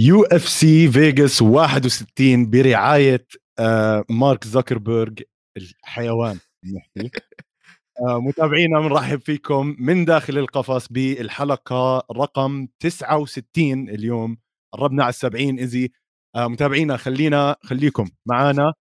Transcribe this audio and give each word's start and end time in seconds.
UFC 0.00 0.88
فيغاس 0.92 1.42
61 1.42 2.50
برعاية 2.50 3.26
آه، 3.58 4.04
مارك 4.10 4.44
زكربرج 4.44 5.22
الحيوان 5.56 6.38
نحكي 6.74 7.10
آه، 8.08 8.20
متابعينا 8.20 8.80
بنرحب 8.80 9.20
فيكم 9.20 9.76
من 9.78 10.04
داخل 10.04 10.38
القفص 10.38 10.88
بالحلقة 10.88 12.06
رقم 12.12 12.68
69 12.80 13.88
اليوم 13.88 14.38
قربنا 14.74 15.04
على 15.04 15.12
70 15.12 15.58
easy 15.58 15.90
آه، 16.36 16.48
متابعينا 16.48 16.96
خلينا 16.96 17.56
خليكم 17.64 18.10
معنا 18.26 18.72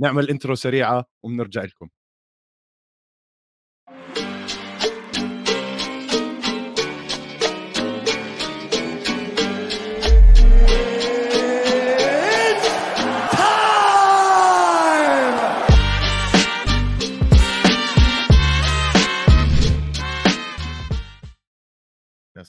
نعمل 0.00 0.30
intro 0.30 0.54
سريعة 0.54 1.04
وبنرجع 1.24 1.64
لكم. 1.64 1.88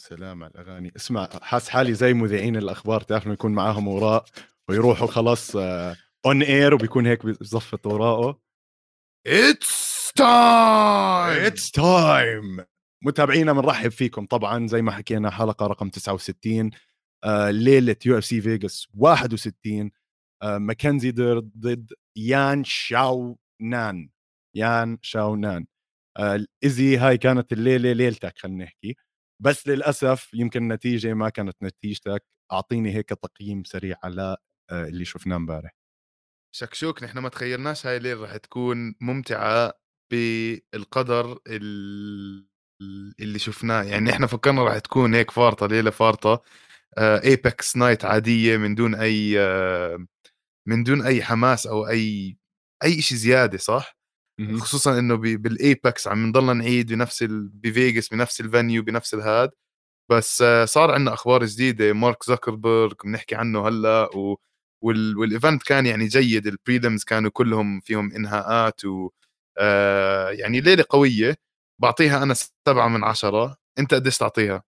سلام 0.10 0.44
على 0.44 0.52
الأغاني. 0.56 0.92
اسمع 0.96 1.30
حاس 1.42 1.70
حالي 1.70 1.94
زي 1.94 2.14
مذيعين 2.14 2.56
الأخبار 2.56 3.02
تعرف 3.02 3.26
إنه 3.26 3.34
يكون 3.34 3.52
معاهم 3.52 3.88
ورق 3.88 4.26
ويروحوا 4.70 5.08
خلاص 5.08 5.56
on 6.26 6.42
air 6.44 6.74
وبيكون 6.74 7.06
هيك 7.06 7.26
بيزبط 7.26 7.88
ورقه. 7.88 8.42
it's 9.28 10.12
time 10.16 11.46
it's 11.46 11.72
time 11.72 12.66
متابعينا 13.04 13.54
بنرحب 13.54 13.92
فيكم 13.92 14.26
طبعا 14.26 14.68
زي 14.68 14.82
ما 14.82 14.92
حكينا 14.92 15.30
حلقة 15.30 15.68
رقم 15.68 15.90
69 15.90 16.70
آه 17.24 17.50
ليلة 17.52 17.96
UFC 18.06 18.42
Vegas 18.42 18.88
61 18.98 19.92
آه 20.44 20.58
ماكنزي 20.58 21.12
ضد 21.12 21.94
يان 22.16 22.64
شاو 22.64 23.40
نان 23.62 24.10
يان 24.56 24.98
شاو 25.02 25.36
نان 25.36 25.66
آه 26.18 26.46
ايزي 26.64 26.98
هاي 26.98 27.18
كانت 27.18 27.54
الليلة 27.54 27.92
ليلتك 27.94 28.38
خلينا 28.38 28.64
نحكي. 28.64 28.96
بس 29.42 29.68
للأسف 29.68 30.34
يمكن 30.34 30.64
النتيجة 30.64 31.14
ما 31.14 31.30
كانت 31.30 31.58
نتيجتك. 31.64 32.24
أعطيني 32.52 32.96
هيك 32.96 33.10
تقييم 33.10 33.64
سريع 33.64 33.98
على 34.04 34.38
آه، 34.72 34.84
اللي 34.88 35.06
شفناه 35.06 35.36
امبارح. 35.36 35.76
شكشوك 36.56 37.04
نحن 37.04 37.20
ما 37.20 37.30
تخيلناش 37.30 37.86
هاي 37.88 37.98
الليلة 37.98 38.24
رح 38.24 38.38
تكون 38.38 38.96
ممتعة 39.02 39.74
بالقدر 40.12 41.40
اللي 43.22 43.40
شفناه. 43.40 43.84
يعني 43.84 44.10
إحنا 44.12 44.28
فكرنا 44.28 44.64
رح 44.64 44.80
تكون 44.80 45.14
هيك 45.16 45.32
فارطة 45.32 45.68
ليلة 45.68 45.92
فارطة. 45.92 46.42
Apex 47.00 47.76
آه، 47.76 47.80
night 47.80 48.06
عادية 48.06 48.58
من 48.58 48.76
دون 48.76 48.96
أي 48.96 49.40
آه، 49.40 50.06
من 50.68 50.84
دون 50.84 51.02
أي 51.02 51.24
حماس 51.24 51.68
أو 51.68 51.88
أي 51.88 52.38
أي 52.84 53.02
شيء 53.02 53.18
زيادة 53.18 53.58
صح؟ 53.58 53.99
خصوصا 54.60 55.00
إنه 55.00 55.16
بال 55.16 55.47
Apex 55.47 56.08
عم 56.08 56.26
نضلنا 56.28 56.54
نعيد 56.54 56.94
بنفس 56.94 57.24
ال... 57.24 57.50
ب 57.50 57.60
Vegas 57.60 58.10
بنفس 58.10 58.42
ال 58.42 58.49
venue 58.49 58.84
بنفس 58.84 59.14
الهاد. 59.14 59.50
بس 60.12 60.44
صار 60.64 60.92
عندنا 60.92 61.14
أخبار 61.14 61.46
جديدة. 61.46 61.94
مارك 61.94 62.24
زكربرج 62.24 62.94
بنحكي 63.04 63.36
عنه 63.36 63.68
هلأ 63.68 64.16
و... 64.16 64.38
وال... 64.84 65.18
وال 65.18 65.31
event 65.31 65.64
كان 65.64 65.86
يعني 65.86 66.08
جيد. 66.08 66.48
ال 66.48 66.55
prelims 66.55 67.04
كانوا 67.04 67.32
كلهم 67.34 67.80
فيهم 67.80 68.12
إنهاءات 68.12 68.86
و 68.86 69.10
آه 69.58 70.30
يعني 70.30 70.62
ليلة 70.62 70.86
قوية. 70.90 71.36
بعطيها 71.82 72.24
أنا 72.24 72.34
سبعة 72.68 72.88
من 72.88 73.04
عشرة. 73.04 73.58
أنت 73.80 73.94
قديش 73.94 74.18
تعطيها؟ 74.18 74.64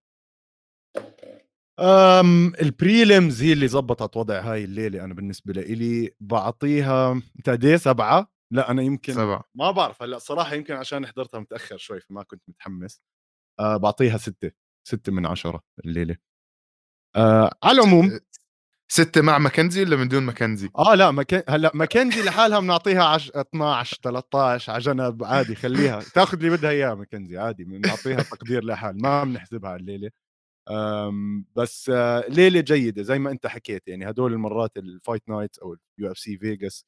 أم 1.80 2.54
ال 2.62 2.72
prelims 2.72 3.42
هي 3.42 3.54
اللي 3.54 3.68
زبطت 3.68 4.18
وضع 4.18 4.40
هاي 4.40 4.64
الليلة 4.64 5.04
أنا 5.04 5.14
بالنسبة 5.14 5.54
لي 5.54 6.12
بعطيها 6.20 7.12
أنت 7.12 7.50
قد 7.50 7.76
سبعة؟ 7.76 8.41
لا 8.52 8.72
أنا 8.72 8.82
يمكن 8.82 9.14
سبعة. 9.14 9.44
ما 9.56 9.72
بعرف 9.72 10.04
هلأ 10.04 10.18
صراحة 10.18 10.56
يمكن 10.56 10.74
عشان 10.74 11.06
حضرتها 11.08 11.40
متأخر 11.40 11.78
شوي 11.78 12.00
فما 12.00 12.24
كنت 12.24 12.42
متحمس. 12.48 13.02
أه 13.60 13.78
بعطيها 13.78 14.18
ستة 14.18 14.52
ستة 14.88 15.12
من 15.12 15.26
عشرة 15.26 15.64
الليلة. 15.86 16.18
أه 17.16 17.52
على 17.64 17.82
العموم 17.82 18.20
ستة 18.88 19.22
مع 19.22 19.38
ماكنزي 19.38 19.84
ولا 19.84 19.96
من 19.96 20.08
دون 20.08 20.24
ماكنزي؟ 20.24 20.70
آه 20.78 20.96
لا 20.96 21.12
مكن... 21.12 21.44
هلأ 21.50 21.72
ماكنزي 21.74 22.22
لحالها 22.24 22.60
بنعطيها 22.60 23.04
عش... 23.04 23.32
12 23.32 23.98
13 24.04 24.72
على 24.74 24.82
جنب 24.82 25.24
عادي 25.24 25.56
خليها. 25.56 26.00
تاخذ 26.14 26.38
اللي 26.44 26.58
بدها 26.58 26.70
اياه 26.70 26.94
ماكنزي 26.94 27.38
عادي 27.38 27.64
بنعطيها 27.64 28.22
تقدير 28.22 28.64
لحال 28.66 29.02
ما 29.02 29.24
بنحسبها 29.24 29.76
الليلة. 29.76 30.12
أم 30.72 31.46
بس 31.56 31.90
آه 31.96 32.26
ليلة 32.30 32.62
جيدة 32.62 33.04
زي 33.04 33.20
ما 33.20 33.32
أنت 33.32 33.48
حكيت 33.48 33.88
يعني 33.88 34.10
هدول 34.10 34.34
المرات 34.34 34.78
ال 34.78 34.87
fight 34.87 35.30
nights 35.30 35.60
أو 35.60 35.78
ال 36.00 36.12
UFC 36.12 36.38
Vegas 36.38 36.86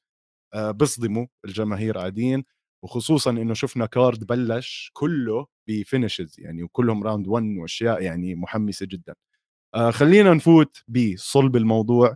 آه، 0.54 0.72
بيصدموا 0.72 1.26
الجماهير 1.46 1.98
عاديين 2.00 2.44
وخصوصا 2.84 3.32
إنه 3.32 3.54
شفنا 3.54 3.86
card 3.86 4.24
بلش 4.28 4.90
كله 4.94 5.48
ب 5.68 5.75
finishes 5.75 6.36
يعني 6.40 6.64
وكلهم 6.64 7.04
round 7.04 7.28
1 7.28 7.44
وأشياء 7.58 8.02
يعني 8.04 8.36
محمسة 8.36 8.86
جدا. 8.86 9.16
آه 9.76 9.92
خلينا 9.92 10.34
نفوت 10.34 10.78
بصلب 10.88 11.56
الموضوع 11.56 12.16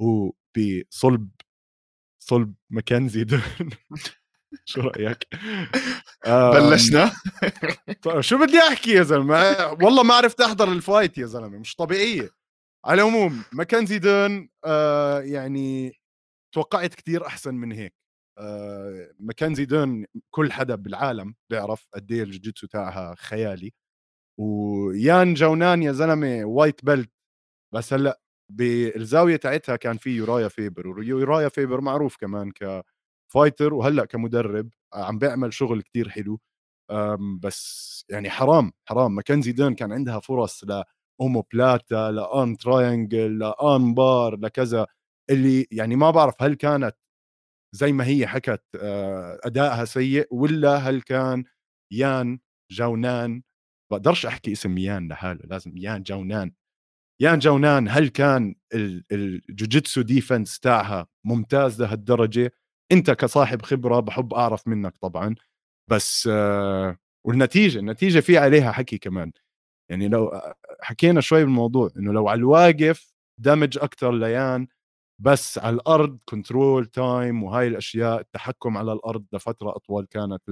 وبصلب 0.00 1.28
صلب 2.24 2.54
ماكنزي 2.70 3.26
شو 4.64 4.80
رأيك؟ 4.80 5.28
بلشنا. 6.26 7.12
شو 8.20 8.38
بدي 8.38 8.58
أحكي 8.58 8.90
يا 8.92 9.02
زلمة؟ 9.02 9.66
والله 9.82 10.02
ما 10.02 10.14
عرفت 10.14 10.40
أحضر 10.40 10.72
ال 10.72 10.80
fight 10.80 11.18
يا 11.18 11.26
زلمة 11.26 11.58
مش 11.58 11.74
طبيعية. 11.76 12.30
على 12.84 13.02
العموم 13.02 13.42
ماكنزي 13.52 13.98
ديرن 13.98 14.48
آه 14.64 15.20
يعني 15.20 15.92
توقعت 16.54 16.94
كثير 16.94 17.26
أحسن 17.26 17.54
من 17.54 17.72
هيك. 17.72 17.94
آه 18.38 19.10
ماكنزي 19.20 19.64
ديرن 19.64 20.06
كل 20.30 20.52
حدا 20.52 20.74
بالعالم 20.74 21.34
بيعرف 21.50 21.86
قد 21.94 22.12
إيه 22.12 22.22
الجوجيتسو 22.22 22.66
تاعها 22.66 23.14
خيالي. 23.18 23.72
ويان 24.38 25.34
جونان 25.34 25.82
يا 25.82 25.92
زلمة 25.92 26.44
white 26.46 26.84
belt. 26.86 27.10
بس 27.74 27.92
هلأ 27.94 28.20
بالزاوية 28.52 29.36
تاعتها 29.36 29.76
كان 29.76 29.96
في 29.98 30.10
يورايا 30.10 30.48
فيبر 30.48 30.88
ويورايا 30.88 31.48
فيبر 31.48 31.80
معروف 31.80 32.16
كمان 32.18 32.52
ك 32.52 32.67
fighter 32.67 33.74
وهلأ 33.74 34.04
كمدرب 34.06 34.70
عم 34.94 35.18
بيعمل 35.18 35.54
شغل 35.54 35.82
كتير 35.82 36.08
حلو. 36.10 36.40
بس 37.42 38.06
يعني 38.10 38.30
حرام 38.30 38.72
حرام. 38.86 39.16
ماكنزي 39.16 39.52
ديرن 39.52 39.74
كان 39.74 39.92
عندها 39.92 40.20
فرص 40.20 40.64
ل 40.64 40.84
omoplata 41.20 42.12
ل 42.12 42.56
triangle 42.58 43.38
ل 43.38 43.52
arm 43.52 43.94
bar 43.94 44.36
لكذا 44.36 44.86
اللي 45.30 45.66
يعني 45.70 45.96
ما 45.96 46.10
بعرف 46.10 46.34
هل 46.42 46.54
كانت 46.54 46.96
زي 47.74 47.92
ما 47.92 48.06
هي 48.06 48.26
حكت 48.26 48.62
آه، 48.80 49.40
أدائها 49.44 49.84
سيء 49.84 50.28
ولا 50.30 50.76
هل 50.76 51.02
كان 51.02 51.44
يان 51.92 52.38
جونان 52.72 53.42
بقدرش 53.92 54.26
أحكي 54.26 54.52
اسم 54.52 54.78
يان 54.78 55.08
لحاله 55.08 55.40
لازم 55.44 55.76
يان 55.76 56.02
جونان 56.02 56.52
يان 57.22 57.38
جونان 57.38 57.88
هل 57.88 58.08
كان 58.08 58.54
الجوجيتسو 59.12 60.02
defense 60.02 60.60
تاعها 60.60 61.06
ممتاز 61.24 61.82
لهالدرجة؟ 61.82 62.52
أنت 62.92 63.10
كصاحب 63.10 63.62
خبرة 63.62 64.00
بحب 64.00 64.34
أعرف 64.34 64.68
منك 64.68 64.96
طبعا 64.96 65.34
بس 65.90 66.28
آه، 66.32 66.98
والنتيجة 67.26 67.78
النتيجة 67.78 68.20
في 68.20 68.38
عليها 68.38 68.72
حكي 68.72 68.98
كمان. 68.98 69.32
يعني 69.90 70.08
لو 70.08 70.28
آه، 70.28 70.54
حكينا 70.82 71.20
شوي 71.20 71.44
بالموضوع 71.44 71.90
إنه 71.98 72.12
لو 72.12 72.28
على 72.28 72.38
الواقف 72.38 73.14
damage 73.40 73.78
أكثر 73.78 74.12
ليان 74.12 74.68
بس 75.24 75.58
على 75.58 75.76
الأرض 75.76 76.18
control 76.28 76.86
time 76.86 77.42
وهاي 77.42 77.66
الأشياء 77.68 78.20
التحكم 78.20 78.78
على 78.78 78.92
الأرض 78.92 79.24
لفترة 79.32 79.76
أطول 79.76 80.06
كانت 80.06 80.42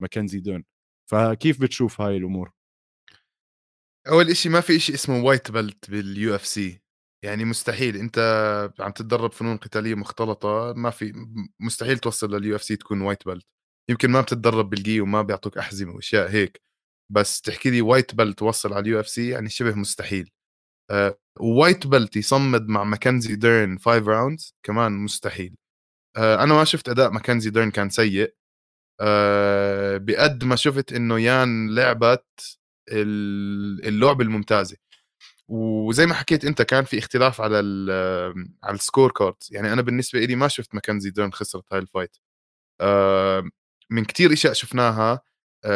لماكنزي 0.00 0.40
ديرن 0.40 0.64
فكيف 1.10 1.60
بتشوف 1.60 2.00
هاي 2.00 2.16
الأمور؟ 2.16 2.52
أول 4.08 4.30
إشي 4.30 4.48
ما 4.48 4.60
في 4.60 4.76
إشي 4.76 4.94
اسمه 4.94 5.24
white 5.24 5.50
belt 5.50 5.90
بال 5.90 6.34
UFC 6.34 6.80
يعني 7.24 7.44
مستحيل. 7.44 7.96
أنت 7.96 8.18
عم 8.80 8.90
تتدرب 8.92 9.32
فنون 9.32 9.56
قتالية 9.56 9.94
مختلطة 9.94 10.72
ما 10.76 10.90
في 10.90 11.12
مستحيل 11.60 11.98
توصل 11.98 12.34
لل 12.34 12.56
UFC 12.56 12.76
تكون 12.76 13.00
white 13.00 13.24
belt 13.26 13.46
يمكن 13.90 14.10
ما 14.10 14.20
بتتدرب 14.20 14.70
بالجي 14.70 15.00
وما 15.00 15.22
بيعطوك 15.22 15.58
أحزمة 15.58 15.94
وأشياء 15.94 16.30
هيك. 16.30 16.62
بس 17.10 17.40
تحكي 17.40 17.70
لي 17.70 17.80
white 17.82 18.14
belt 18.14 18.38
توصل 18.38 18.72
على 18.72 18.80
ال 18.82 19.00
UFC 19.00 19.28
يعني 19.28 19.48
شبه 19.48 19.74
مستحيل. 19.74 20.30
white 21.40 21.86
belt 21.86 22.16
يصمد 22.16 22.68
مع 22.68 22.84
ماكنزي 22.84 23.36
ديرن 23.36 23.78
5 23.78 24.08
rounds 24.08 24.54
كمان 24.62 24.92
مستحيل. 24.92 25.56
آه 26.16 26.44
أنا 26.44 26.54
ما 26.54 26.64
شفت 26.64 26.88
أداء 26.88 27.10
ماكنزي 27.12 27.50
ديرن 27.50 27.70
كان 27.70 27.90
سيء. 27.90 28.34
آه 29.00 29.96
بقد 29.98 30.44
ما 30.44 30.56
شفت 30.56 30.92
إنه 30.92 31.20
يان 31.20 31.74
لعبت 31.74 32.58
اللعبه 33.88 34.24
الممتازة. 34.24 34.76
وزي 35.48 36.06
ما 36.06 36.14
حكيت 36.14 36.44
أنت 36.44 36.62
كان 36.62 36.84
في 36.84 36.98
اختلاف 36.98 37.40
على 37.40 37.56
على 38.64 38.74
ال 38.74 38.80
score 38.80 39.12
cards 39.12 39.48
يعني 39.52 39.72
أنا 39.72 39.82
بالنسبة 39.82 40.20
لي 40.20 40.36
ما 40.36 40.48
شفت 40.48 40.74
ماكنزي 40.74 41.10
ديرن 41.10 41.32
خسرت 41.32 41.64
هاي 41.72 41.78
ال 41.80 41.86
fight 41.86 42.16
آه 42.80 43.44
من 43.90 44.04
كتير 44.04 44.32
إشياء 44.32 44.52
شفناها. 44.54 45.12
آه، 45.12 45.22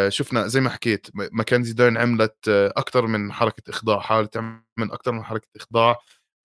شفنا 0.08 0.46
زي 0.46 0.60
ما 0.60 0.70
حكيت 0.70 1.06
ماكنزي 1.14 1.72
ديرن 1.72 1.96
عملت 1.96 2.48
آه، 2.48 2.72
أكثر 2.76 3.06
من 3.06 3.32
حركة 3.32 3.70
إخضاع 3.70 4.00
حاولت 4.00 4.34
تعمل 4.34 4.62
أكثر 4.80 5.12
من 5.12 5.24
حركة 5.24 5.48
إخضاع 5.56 5.96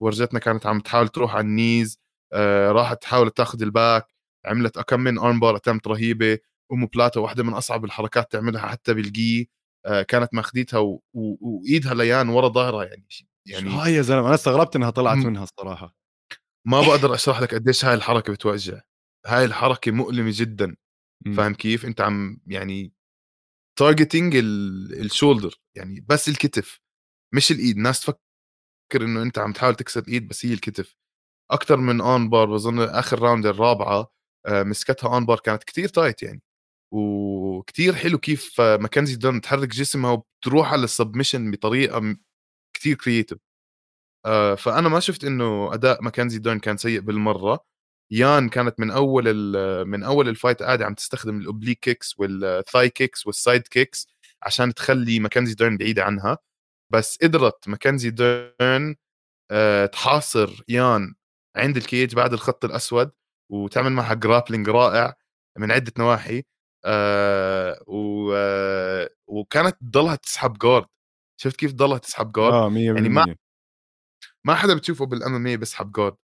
ورجتنا 0.02 0.38
كانت 0.38 0.66
عم 0.66 0.80
تحاول 0.80 1.08
تروح 1.08 1.34
على 1.34 1.40
ال 1.44 1.53
knees 1.53 1.98
آه 2.32 2.72
راحت 2.72 3.02
تحاول 3.02 3.30
تاخذ 3.30 3.62
ال 3.62 3.71
back 3.71 4.06
عملت 4.46 4.78
كم 4.80 5.00
من 5.00 5.18
arm 5.18 5.40
bar 5.40 5.56
attempt 5.56 5.86
رهيبة 5.86 6.38
omoplata 6.72 7.20
واحدة 7.20 7.44
من 7.44 7.54
أصعب 7.54 7.84
الحركات 7.84 8.32
تعملها 8.32 8.66
حتى 8.66 8.94
بالجي 8.94 9.50
آه 9.86 10.02
كانت 10.02 10.34
ماخذيتها 10.34 10.78
و... 10.78 11.02
و... 11.14 11.36
وإيدها 11.40 11.94
ليان 11.94 12.28
ورا 12.28 12.48
ظهرها 12.48 12.84
يعني 12.84 13.06
يعني 13.46 13.70
هاي 13.70 13.94
يا 13.94 14.02
زلمة؟ 14.02 14.26
أنا 14.26 14.34
استغربت 14.34 14.76
إنها 14.76 14.90
طلعت 14.90 15.16
م... 15.16 15.26
منها 15.26 15.42
الصراحه 15.42 15.94
ما 16.66 16.80
بقدر 16.80 17.14
أشرح 17.14 17.40
لك 17.40 17.54
قديش 17.54 17.84
هاي 17.84 17.94
الحركة 17.94 18.32
بتوجع. 18.32 18.80
هاي 19.26 19.44
الحركة 19.44 19.92
مؤلمة 19.92 20.30
جدا. 20.34 20.76
فاهم 21.36 21.54
كيف؟ 21.54 21.86
أنت 21.86 22.00
عم 22.00 22.40
يعني 22.46 22.92
targeting 23.78 24.36
ال 24.36 24.49
shoulder 24.49 25.54
يعني 25.76 26.00
بس 26.08 26.28
الكتف 26.28 26.80
مش 27.34 27.52
الإيد. 27.52 27.76
ناس 27.78 28.00
تفكر 28.00 28.18
إنه 29.04 29.22
أنت 29.22 29.38
عم 29.38 29.52
تحاول 29.52 29.74
تكسر 29.74 30.00
الايد 30.02 30.28
بس 30.28 30.46
هي 30.46 30.54
الكتف. 30.54 30.96
أكثر 31.52 31.76
من 31.76 32.00
arm 32.00 32.30
bar 32.30 32.46
بظن 32.46 32.80
آخر 32.80 33.18
round 33.20 33.46
الرابعة 33.46 34.12
آه، 34.46 34.62
مسكتها 34.62 35.14
arm 35.14 35.26
bar 35.26 35.40
كانت 35.40 35.64
كتير 35.64 35.88
tight 35.88 36.22
يعني. 36.22 36.42
وكتير 36.94 37.94
حلو 37.94 38.18
كيف 38.18 38.60
ماكنزي 38.60 39.16
ديرن 39.16 39.40
تحرك 39.40 39.68
جسمها 39.68 40.12
وبتروح 40.12 40.72
على 40.72 40.84
ال 40.84 40.90
submission 40.90 41.50
بطريقة 41.50 42.16
كتير 42.76 42.96
creative 42.96 43.38
آه، 44.26 44.54
فأنا 44.54 44.88
ما 44.88 45.00
شفت 45.00 45.24
إنه 45.24 45.74
أداء 45.74 46.02
ماكنزي 46.02 46.38
ديرن 46.38 46.58
كان 46.60 46.76
سيء 46.76 47.00
بالمرة. 47.00 47.64
يان 48.12 48.48
كانت 48.48 48.80
من 48.80 48.90
أول 48.90 49.24
من 49.86 50.02
أول 50.02 50.28
ال 50.28 50.34
fight 50.34 50.62
قاعدة 50.62 50.86
عم 50.86 50.94
تستخدم 50.94 51.40
ال 51.40 51.45
oblique 51.45 51.78
kicks 51.80 52.18
وال 52.18 52.38
thigh 52.38 52.88
kicks 52.90 53.26
وال 53.26 53.40
side 53.40 53.68
kicks 53.68 54.06
عشان 54.42 54.74
تخلي 54.74 55.18
ماكنزي 55.20 55.54
ديرن 55.54 55.76
بعيدة 55.76 56.04
عنها. 56.04 56.38
بس 56.92 57.18
قدرت 57.22 57.68
ماكنزي 57.68 58.10
ديرن 58.10 58.96
أه 59.50 59.86
تحاصر 59.86 60.62
يان 60.68 61.14
عند 61.56 61.76
ال 61.76 61.84
cage 61.84 62.14
بعد 62.14 62.32
الخط 62.32 62.64
الأسود 62.64 63.10
وتعمل 63.52 63.92
معها 63.92 64.14
grappling 64.14 64.68
رائع 64.68 65.14
من 65.58 65.72
عدة 65.72 65.92
نواحي 65.98 66.38
و 67.86 68.32
أه 68.34 69.10
وكانت 69.26 69.76
تضلها 69.80 70.16
تسحب 70.16 70.58
guard 70.58 70.86
شفت 71.40 71.56
كيف 71.56 71.72
تضلها 71.72 71.98
تسحب 71.98 72.32
guard 72.32 72.54
آه 72.54 72.68
100% 72.70 72.74
يعني 72.76 73.08
ما 73.08 73.36
ما 74.44 74.54
حدا 74.54 74.74
بتشوفه 74.74 75.06
بال 75.06 75.34
MMA 75.34 75.56
بيسحب 75.56 75.92
guard 75.92 76.16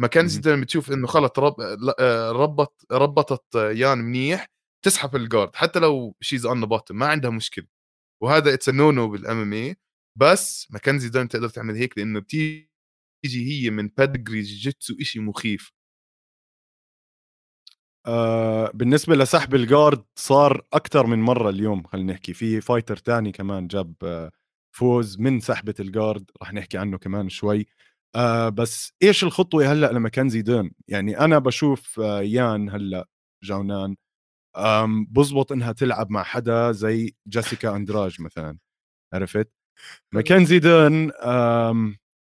ماكنزي 0.00 0.40
ديرن 0.40 0.60
بتشوف 0.60 0.92
إنه 0.92 1.06
خلط 1.06 1.38
رب... 1.38 1.54
آه، 2.00 2.32
ربط 2.32 2.86
ربطت 2.92 3.54
يان 3.54 3.98
منيح 3.98 4.46
تسحب 4.84 5.16
ال 5.16 5.23
guard 5.23 5.56
حتى 5.56 5.78
لو 5.78 6.16
she's 6.20 6.46
on 6.46 6.66
bottom 6.66 6.96
ما 6.96 7.06
عندها 7.06 7.30
مشكلة. 7.30 7.66
وهذا 8.22 8.54
it's 8.54 8.68
no 8.68 8.90
no 8.92 9.08
بال 9.08 9.38
MMA 9.38 9.76
بس 10.20 10.68
ماكنزي 10.72 11.08
ديرن 11.08 11.28
تقدر 11.28 11.48
تعمل 11.48 11.76
هيك 11.76 11.98
لأنه 11.98 12.20
بتيجي 12.20 12.68
هي 13.26 13.70
من 13.70 13.88
background 13.88 14.42
jiu-jitsu 14.42 14.94
شيء 15.02 15.22
مخيف. 15.22 15.72
آه 18.06 18.70
بالنسبة 18.74 19.14
لسحب 19.16 19.54
ال 19.54 19.62
guard 19.62 20.04
صار 20.16 20.66
أكثر 20.72 21.06
من 21.06 21.18
مرة 21.18 21.50
اليوم 21.50 21.82
خلينا 21.86 22.12
نحكي. 22.12 22.34
في 22.34 22.60
fighter 22.60 22.96
تاني 22.96 23.32
كمان 23.32 23.66
جاب 23.68 23.94
آه 24.02 24.32
فوز 24.72 25.18
من 25.20 25.40
سحبة 25.40 25.74
ال 25.80 25.88
guard 25.88 26.30
رح 26.42 26.52
نحكي 26.52 26.78
عنه 26.78 26.98
كمان 26.98 27.28
شوي. 27.28 27.66
آه 28.16 28.48
بس 28.48 28.92
إيش 29.02 29.24
الخطوة 29.24 29.72
هلأ 29.72 29.92
لماكنزي 29.92 30.42
ديرن 30.42 30.70
يعني 30.88 31.20
أنا 31.20 31.38
بشوف 31.38 32.00
آه 32.00 32.22
يان 32.22 32.70
هلأ 32.70 33.08
جاونان 33.44 33.96
بزبط 35.10 35.52
إنها 35.52 35.72
تلعب 35.72 36.10
مع 36.10 36.22
حدا 36.22 36.72
زي 36.72 37.16
جيسيكا 37.28 37.76
أندراج 37.76 38.20
مثلا 38.22 38.58
عرفت؟ 39.14 39.50
ماكنزي 40.14 40.58
ديرن 40.58 41.12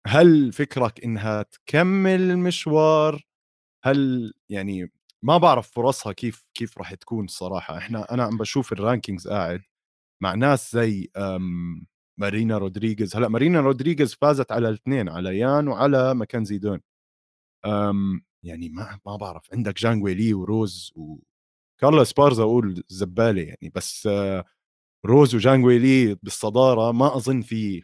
هل 0.06 0.52
فكرك 0.52 1.04
إنها 1.04 1.42
تكمل 1.42 2.20
المشوار؟ 2.30 3.22
هل 3.84 4.32
يعني 4.50 4.92
ما 5.24 5.38
بعرف 5.38 5.70
فرصها 5.70 6.12
كيف 6.12 6.44
كيف 6.54 6.78
راح 6.78 6.94
تكون 6.94 7.24
الصراحة. 7.24 7.78
إحنا 7.78 8.14
أنا 8.14 8.24
عم 8.24 8.38
بشوف 8.38 8.72
ال 8.72 8.78
rankings 8.78 9.28
قاعد 9.28 9.62
مع 10.22 10.34
ناس 10.34 10.72
زي 10.72 11.10
مارينا 12.20 12.58
رودريغيز. 12.58 13.16
هلأ 13.16 13.28
مارينا 13.28 13.60
رودريغيز 13.60 14.14
فازت 14.14 14.52
على 14.52 14.68
الاثنين 14.68 15.08
على 15.08 15.38
يان 15.38 15.68
وعلى 15.68 16.14
ماكنزي 16.14 16.58
ديرن 16.58 16.80
يعني 18.44 18.68
ما 18.68 18.98
ما 19.06 19.16
بعرف 19.16 19.48
عندك 19.52 19.78
جانغ 19.78 20.14
ويلي 20.14 20.34
وروز 20.34 20.92
وكارلا 20.96 22.12
إسبارزا 22.12 22.42
أقول 22.42 22.84
زبالة 22.88 23.42
يعني 23.42 23.72
بس 23.74 24.08
روز 25.06 25.34
وجانغ 25.34 25.78
ويلي 25.78 26.14
بالصدارة 26.22 26.92
ما 26.92 27.16
أظن 27.16 27.40
في 27.40 27.82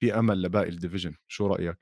في 0.00 0.18
أمل 0.18 0.42
لباقي 0.42 0.68
ال 0.68 0.73
division. 0.73 1.14
شو 1.28 1.46
رأيك؟ 1.46 1.78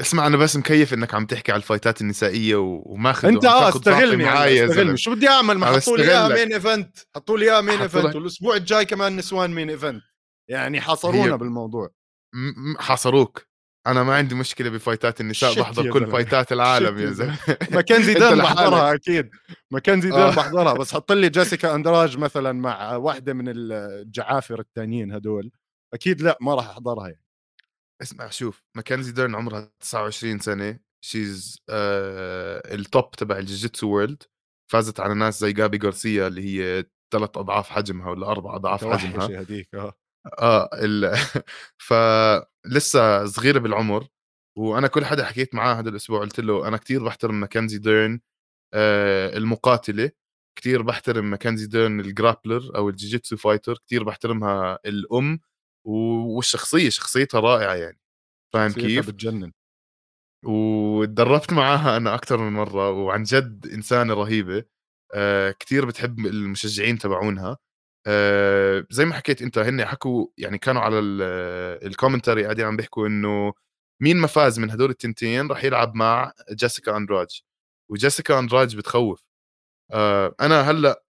اسمع 0.00 0.26
أنا 0.26 0.36
بس 0.36 0.56
مكيف 0.56 0.94
إنك 0.94 1.14
عم 1.14 1.26
تحكي 1.26 1.52
على 1.52 1.58
الفايتات 1.58 2.00
النسائية 2.00 2.56
وماخذ 2.56 3.28
أنت 3.28 3.44
آه 3.44 3.68
استغلني 3.68 4.24
معايا 4.24 4.64
استغلني. 4.64 4.96
شو 4.96 5.14
بدي 5.14 5.28
أعمل؟ 5.28 5.58
ما 5.58 5.66
حطوا 5.66 5.96
لي 5.96 6.02
إياها 6.02 6.28
مين 6.28 6.52
ايفنت 6.52 6.98
حطوا 7.14 7.38
لي 7.38 7.44
إياها 7.44 7.60
main 7.60 7.80
event 7.80 8.16
والأسبوع 8.16 8.56
الجاي 8.56 8.84
كمان 8.84 9.16
نسوان 9.16 9.50
main 9.50 9.70
event 9.70 10.02
يعني 10.48 10.80
حاصرونا 10.80 11.36
بالموضوع. 11.36 11.90
حصروك 12.78 13.46
أنا 13.86 14.02
ما 14.02 14.14
عندي 14.16 14.34
مشكلة 14.34 14.70
بفايتات 14.70 15.20
النساء 15.20 15.54
بحضر 15.60 15.90
كل 15.92 16.10
فايتات 16.10 16.52
العالم 16.52 16.98
يا 16.98 17.10
زلمة. 17.10 17.38
ماكنزي 17.70 18.14
ديرن 18.20 18.38
بحضرها 18.38 18.94
أكيد. 18.94 19.30
ماكنزي 19.70 20.12
آه. 20.12 20.30
بحضرها. 20.36 20.72
بس 20.72 20.94
حط 20.94 21.12
لي 21.12 21.28
جيسيكا 21.28 21.74
أندراج 21.74 22.18
مثلا 22.18 22.52
مع 22.52 22.96
واحدة 22.96 23.32
من 23.34 23.44
الجعافر 23.48 24.60
الثانيين 24.60 25.12
هدول. 25.12 25.50
أكيد 25.94 26.20
لا 26.22 26.38
ما 26.40 26.54
راح 26.54 26.68
أحضرها 26.68 27.08
يعني. 27.08 27.22
اسمع 28.02 28.28
شوف 28.30 28.62
ماكنزي 28.76 29.12
ديرن 29.12 29.34
عمرها 29.34 29.70
29 29.80 30.38
سنة. 30.38 30.78
she's 31.04 31.58
آه 31.70 32.74
ال 32.74 32.83
top 32.83 33.10
تبع 33.10 33.38
ال 33.38 33.43
jiu-jitsu 33.43 33.88
world 33.88 34.22
فازت 34.72 35.00
على 35.00 35.14
ناس 35.14 35.40
زي 35.40 35.52
جابي 35.52 35.78
غارسيا 35.84 36.26
اللي 36.26 36.42
هي 36.44 36.84
ثلاث 37.12 37.30
أضعاف 37.38 37.68
حجمها 37.68 38.10
ولا 38.10 38.26
أربع 38.30 38.54
أضعاف 38.56 38.84
حجمها. 38.86 39.40
هديك 39.42 39.68
آه. 39.74 39.92
آه 40.26 40.70
ال... 40.74 41.16
فلسه 41.78 43.26
صغيرة 43.26 43.58
بالعمر 43.58 44.08
وأنا 44.58 44.86
كل 44.88 45.04
حدا 45.04 45.24
حكيت 45.24 45.54
معاه 45.54 45.74
هذا 45.74 45.88
الأسبوع 45.90 46.20
قلت 46.20 46.40
له 46.40 46.68
أنا 46.68 46.76
كثير 46.76 47.04
بحترم 47.04 47.40
ماكنزي 47.40 47.78
ديرن 47.78 48.20
آه 48.74 49.36
المقاتلة 49.36 50.10
كثير 50.58 50.82
بحترم 50.82 51.30
ماكنزي 51.30 51.66
ديرن 51.66 52.00
ال 52.00 52.08
grappler 52.08 52.76
أو 52.76 52.88
ال 52.88 52.93
jiu-jitsu 52.93 53.36
fighter 53.36 53.78
كثير 53.86 54.04
بحترمها 54.04 54.78
الأم 54.86 55.40
والشخصية 55.86 56.88
شخصيتها 56.88 57.40
رائعة 57.40 57.74
يعني 57.74 58.00
فاهم 58.54 58.72
كيف؟ 58.72 59.10
بتجنن 59.10 59.52
وتدربت 60.46 61.52
معاها 61.52 61.96
أنا 61.96 62.14
أكثر 62.14 62.38
من 62.38 62.52
مرة 62.52 62.90
وعن 62.90 63.22
جد 63.22 63.66
إنسانة 63.66 64.14
رهيبة 64.14 64.64
آه 65.14 65.50
كثير 65.60 65.86
بتحب 65.86 66.18
المشجعين 66.26 66.98
تبعونها 66.98 67.58
آه 68.06 68.86
زي 68.90 69.04
ما 69.04 69.14
حكيت 69.14 69.42
أنت 69.42 69.58
هن 69.58 69.84
حكوا 69.84 70.26
يعني 70.38 70.58
كانوا 70.58 70.82
على 70.82 70.98
ال 71.86 71.91
commentary 71.91 72.42
قاعدين 72.44 72.66
عم 72.66 72.76
بيحكوا 72.76 73.06
إنه 73.08 73.52
مين 74.02 74.16
ما 74.16 74.26
فاز 74.26 74.58
من 74.58 74.70
هدول 74.70 74.90
التنتين 74.90 75.48
راح 75.48 75.64
يلعب 75.64 75.94
مع 75.94 76.32
جيسيكا 76.52 76.96
اندراج 76.96 77.42
وجيسيكا 77.90 78.38
اندراج 78.38 78.76
بتخوف. 78.76 79.24
آه 79.92 80.34
أنا 80.40 80.62
هلأ 80.70 81.04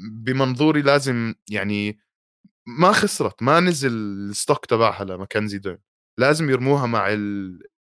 بمنظوري 0.00 0.82
لازم 0.82 1.34
يعني 1.50 1.98
ما 2.68 2.92
خسرت 2.92 3.42
ما 3.42 3.60
نزل 3.60 3.92
ال 4.30 4.36
stock 4.36 4.66
تبعها 4.66 5.04
لماكنزي 5.04 5.58
ديرن 5.58 5.78
لازم 6.20 6.50
يرموها 6.50 6.86
مع 6.86 7.08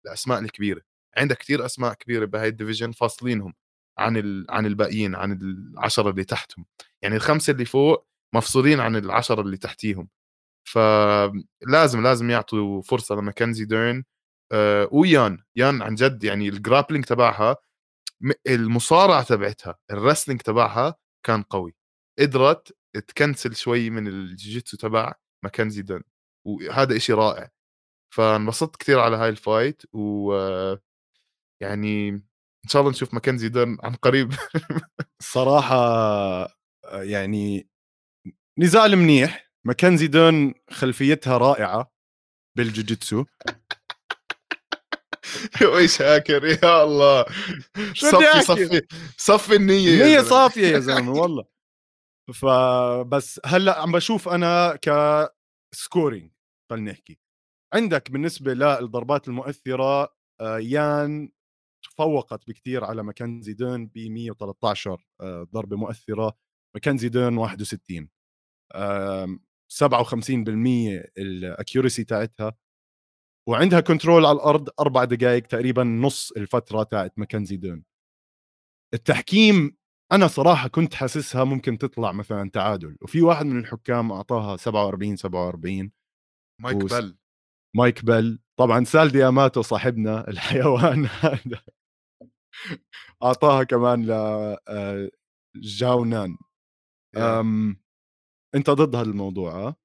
الأسماء 0.08 0.40
الكبيرة. 0.40 0.82
عندك 1.18 1.38
كثير 1.38 1.66
أسماء 1.66 1.94
كبيرة 1.94 2.26
بهاي 2.26 2.48
ال 2.50 2.55
division 2.55 2.92
فاصلينهم 2.92 3.54
عن. 4.00 4.46
عن 4.50 4.66
الباقيين 4.66 5.16
عن 5.16 5.34
العشرة 5.42 6.10
اللي 6.10 6.24
تحتهم. 6.24 6.66
يعني 7.04 7.16
الخمسة 7.16 7.52
اللي 7.52 7.66
فوق 7.66 8.08
مفصولين 8.36 8.80
عن 8.80 8.96
العشرة 8.96 9.42
اللي 9.42 9.58
تحتيهم. 9.58 10.10
فلازم 10.70 12.04
لازم 12.04 12.30
يعطوا 12.30 12.82
فرصة 12.82 13.16
لماكنزي 13.16 13.66
ديرن 13.66 14.04
آه 14.52 14.90
ويان. 14.92 15.40
يان 15.56 15.82
عن 15.82 15.96
جد 15.96 16.24
يعني 16.24 16.50
ال 16.50 16.56
grappling 16.56 17.06
تبعها 17.06 17.58
المصارعة 18.48 19.24
تبعتها 19.24 19.76
ال 19.92 19.97
wrestling 19.97 20.42
تبعها 20.42 20.96
كان 21.26 21.44
قوي. 21.44 21.76
قدرت 22.20 22.78
ت 23.08 23.15
cancel 23.15 23.56
شوي 23.56 23.90
من 23.90 24.08
ال 24.08 24.15
jiu-jitsu 24.15 24.78
تبع 24.78 25.14
ماكنزي 25.44 25.82
ديرن 25.82 26.02
وهذا 26.48 26.98
إشي 26.98 27.14
رائع. 27.14 27.50
فانبسطت 28.16 28.76
كثير 28.78 29.00
على 29.00 29.18
هاي 29.18 29.30
ال 29.30 29.39
fight 29.39 29.84
و 29.94 30.34
يعني 31.62 32.10
إن 32.66 32.70
شاء 32.70 32.82
الله 32.82 32.92
نشوف 32.92 33.14
ماكنزي 33.14 33.50
ديرن 33.50 33.78
عن 33.84 33.94
قريب. 33.96 34.34
صراحة 35.22 35.78
يعني 36.94 37.70
نزال 38.60 38.96
منيح. 38.96 39.52
ماكنزي 39.66 40.08
ديرن 40.08 40.54
خلفيتها 40.70 41.38
رائعة 41.38 41.92
بال 42.58 42.70
jiu-jitsu 42.70 43.26
ويش 45.74 46.02
هاكر؟ 46.02 46.46
يا 46.46 46.84
الله. 46.84 47.26
صفي 47.96 48.42
صفي 48.42 48.82
صفي 49.18 49.56
النية 49.56 49.94
النية 49.94 50.22
صافية 50.22 50.68
يا 50.68 50.80
زلمة 50.80 51.12
والله. 51.22 51.46
فبس 52.34 53.40
هلأ 53.46 53.82
عم 53.82 53.92
بشوف 53.92 54.30
أنا 54.30 54.80
كسكورينج 54.82 56.32
خلينا 56.70 56.92
نحكي. 56.92 57.20
عندك 57.74 58.12
بالنسبة 58.12 58.54
للضربات 58.54 59.28
المؤثرة 59.28 60.04
آه، 60.42 60.60
يان 60.60 61.30
تفوقت 61.84 62.48
بكثير 62.48 62.84
على 62.84 63.04
ماكنزي 63.04 63.54
دون 63.54 63.88
ب 63.88 63.98
113 63.98 65.06
آه، 65.22 65.48
ضربة 65.54 65.78
مؤثرة 65.78 66.38
ماكنزي 66.76 67.10
دون 67.10 67.38
61 67.38 68.10
57% 68.74 68.76
ال 71.18 71.27
accuracy 71.27 72.04
تاعتها 72.04 72.54
وعندها 73.50 73.80
control 73.80 74.26
على 74.26 74.36
الأرض 74.36 74.70
أربع 74.80 75.04
دقائق 75.04 75.48
تقريبا 75.48 75.84
نص 75.84 76.32
الفترة 76.32 76.84
تاعت 76.84 77.20
ماكنزي 77.20 77.58
ديرن 77.58 77.84
التحكيم 78.94 79.78
أنا 80.12 80.28
صراحة 80.28 80.68
كنت 80.68 80.94
حاسسها 80.94 81.44
ممكن 81.44 81.78
تطلع 81.78 82.12
مثلا 82.12 82.50
تعادل 82.50 82.98
وفي 83.02 83.22
واحد 83.22 83.46
من 83.46 83.60
الحكام 83.60 84.12
أعطاها 84.12 84.58
47 84.58 85.16
47 85.16 85.92
مايك 86.62 86.84
وس... 86.84 86.94
بل 86.94 87.18
مايك 87.76 88.06
بل 88.06 88.40
طبعا 88.60 88.84
سال 88.84 89.10
دياماتو 89.10 89.62
صاحبنا 89.62 90.28
الحيوان 90.30 91.06
هذا. 91.06 91.62
أعطاها 93.24 93.64
كمان 93.64 94.06
ل 94.06 94.12
آه، 94.12 95.10
جاونان. 95.56 96.38
أم... 97.18 97.78
أنت 98.58 98.70
ضد 98.70 98.96
هذا 98.96 99.10
الموضوع 99.10 99.52
آه؟ 99.52 99.76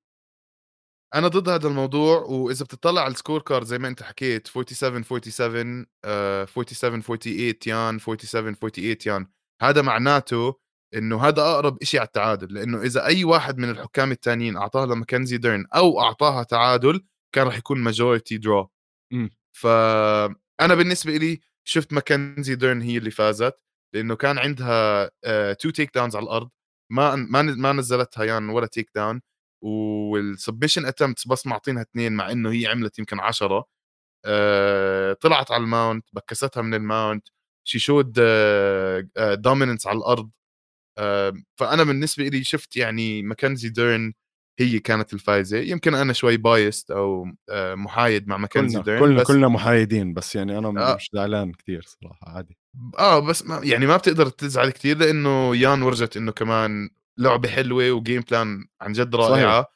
أنا 1.15 1.29
ضد 1.29 1.49
هذا 1.49 1.69
الموضوع 1.69 2.19
وإذا 2.23 2.65
بتطلع 2.65 3.01
على 3.03 3.11
ال 3.13 3.18
score 3.18 3.43
card 3.43 3.67
زي 3.67 3.79
ما 3.79 3.89
أنت 3.89 4.03
حكيت 4.03 4.47
47 4.49 5.23
47 5.33 5.85
uh, 5.85 6.49
47 6.49 7.03
48 7.03 7.55
يان 7.67 7.99
47 7.99 8.55
48 8.55 8.97
يان. 9.07 9.27
هذا 9.63 9.83
معناته 9.83 10.61
إنه 10.95 11.25
هذا 11.29 11.43
أقرب 11.43 11.85
شيء 11.85 12.01
على 12.01 12.07
التعادل 12.07 12.55
لأنه 12.55 12.83
إذا 12.83 13.07
أي 13.07 13.25
واحد 13.25 13.59
من 13.59 13.71
الحكام 13.71 14.13
الثانيين 14.13 14.57
اعطاها 14.57 14.87
لماكنزي 14.87 15.37
ديرن 15.37 15.67
أو 15.75 16.01
أعطاها 16.01 16.43
تعادل 16.43 17.05
كان 17.35 17.47
راح 17.47 17.59
يكون 17.59 17.79
majority 17.79 18.39
draw 18.39 18.71
فانا 19.53 20.75
بالنسبة 20.75 21.17
لي 21.17 21.41
شفت 21.65 21.93
ماكنزي 21.93 22.55
ديرن 22.55 22.83
هي 22.83 22.99
اللي 22.99 23.11
فازت 23.11 23.55
لأنه 23.95 24.17
كان 24.17 24.39
عندها 24.39 25.11
two 25.53 25.71
takedowns 25.71 26.17
على 26.17 26.25
الأرض. 26.25 26.51
ما 26.93 27.17
ما 27.17 27.43
ما 27.43 27.73
نزلتها 27.73 28.25
يان 28.25 28.49
ولا 28.49 28.67
takedown 28.67 28.91
وال 28.95 29.21
submission 29.65 30.87
attempts 30.87 31.29
بس 31.29 31.47
معطينها 31.47 31.83
اثنين 31.83 32.13
مع 32.13 32.31
إنه 32.33 32.53
هي 32.53 32.67
عملت 32.67 32.99
يمكن 32.99 33.21
عشرة. 33.21 33.65
أه 34.27 35.13
طلعت 35.13 35.51
على 35.53 35.63
ال 35.65 35.72
mount 35.72 36.07
بكستها 36.13 36.63
من 36.63 36.75
ال 36.75 36.82
mount. 36.82 37.29
she 37.65 37.79
showed 37.79 38.13
dominance 39.43 39.87
على 39.87 39.99
الأرض. 39.99 40.31
أه 40.99 41.33
فأنا 41.57 41.85
بالنسبة 41.85 42.25
لي 42.25 42.45
شفت 42.45 42.77
يعني 42.77 43.23
ماكنزي 43.23 43.69
ديرن 43.69 44.13
هي 44.61 44.79
كانت 44.79 45.15
الفايزة. 45.15 45.59
يمكن 45.59 45.95
أنا 45.95 46.13
شوي 46.13 46.37
biased 46.37 46.91
أو 46.91 47.27
آه، 47.51 47.75
محايد 47.75 48.29
مع 48.29 48.37
ماكنزي 48.37 48.83
ديرن 48.83 49.01
كلنا 49.01 49.21
بس 49.21 49.27
كلنا 49.27 49.49
محايدين 49.49 50.15
بس 50.15 50.37
يعني 50.37 50.59
أنا 50.59 50.93
آه. 50.93 50.97
مش 50.97 51.11
زعلان 51.15 51.53
كثير 51.53 51.83
صراحة 51.83 52.29
عادي. 52.37 52.59
آه 52.99 53.19
بس 53.19 53.47
ما 53.47 53.61
يعني 53.65 53.87
ما 53.87 53.97
بتقدر 53.97 54.29
تزعل 54.29 54.71
كثير 54.71 54.99
لأنه 54.99 55.57
يان 55.57 55.83
ورجت 55.83 56.17
إنه 56.17 56.33
كمان 56.33 56.91
لعبة 57.19 57.49
حلوة 57.49 57.91
و 57.93 57.99
game 57.99 58.23
plan 58.31 58.65
عن 58.81 58.93
جد 58.93 59.15
رائعة. 59.17 59.63
صحيح. 59.63 59.73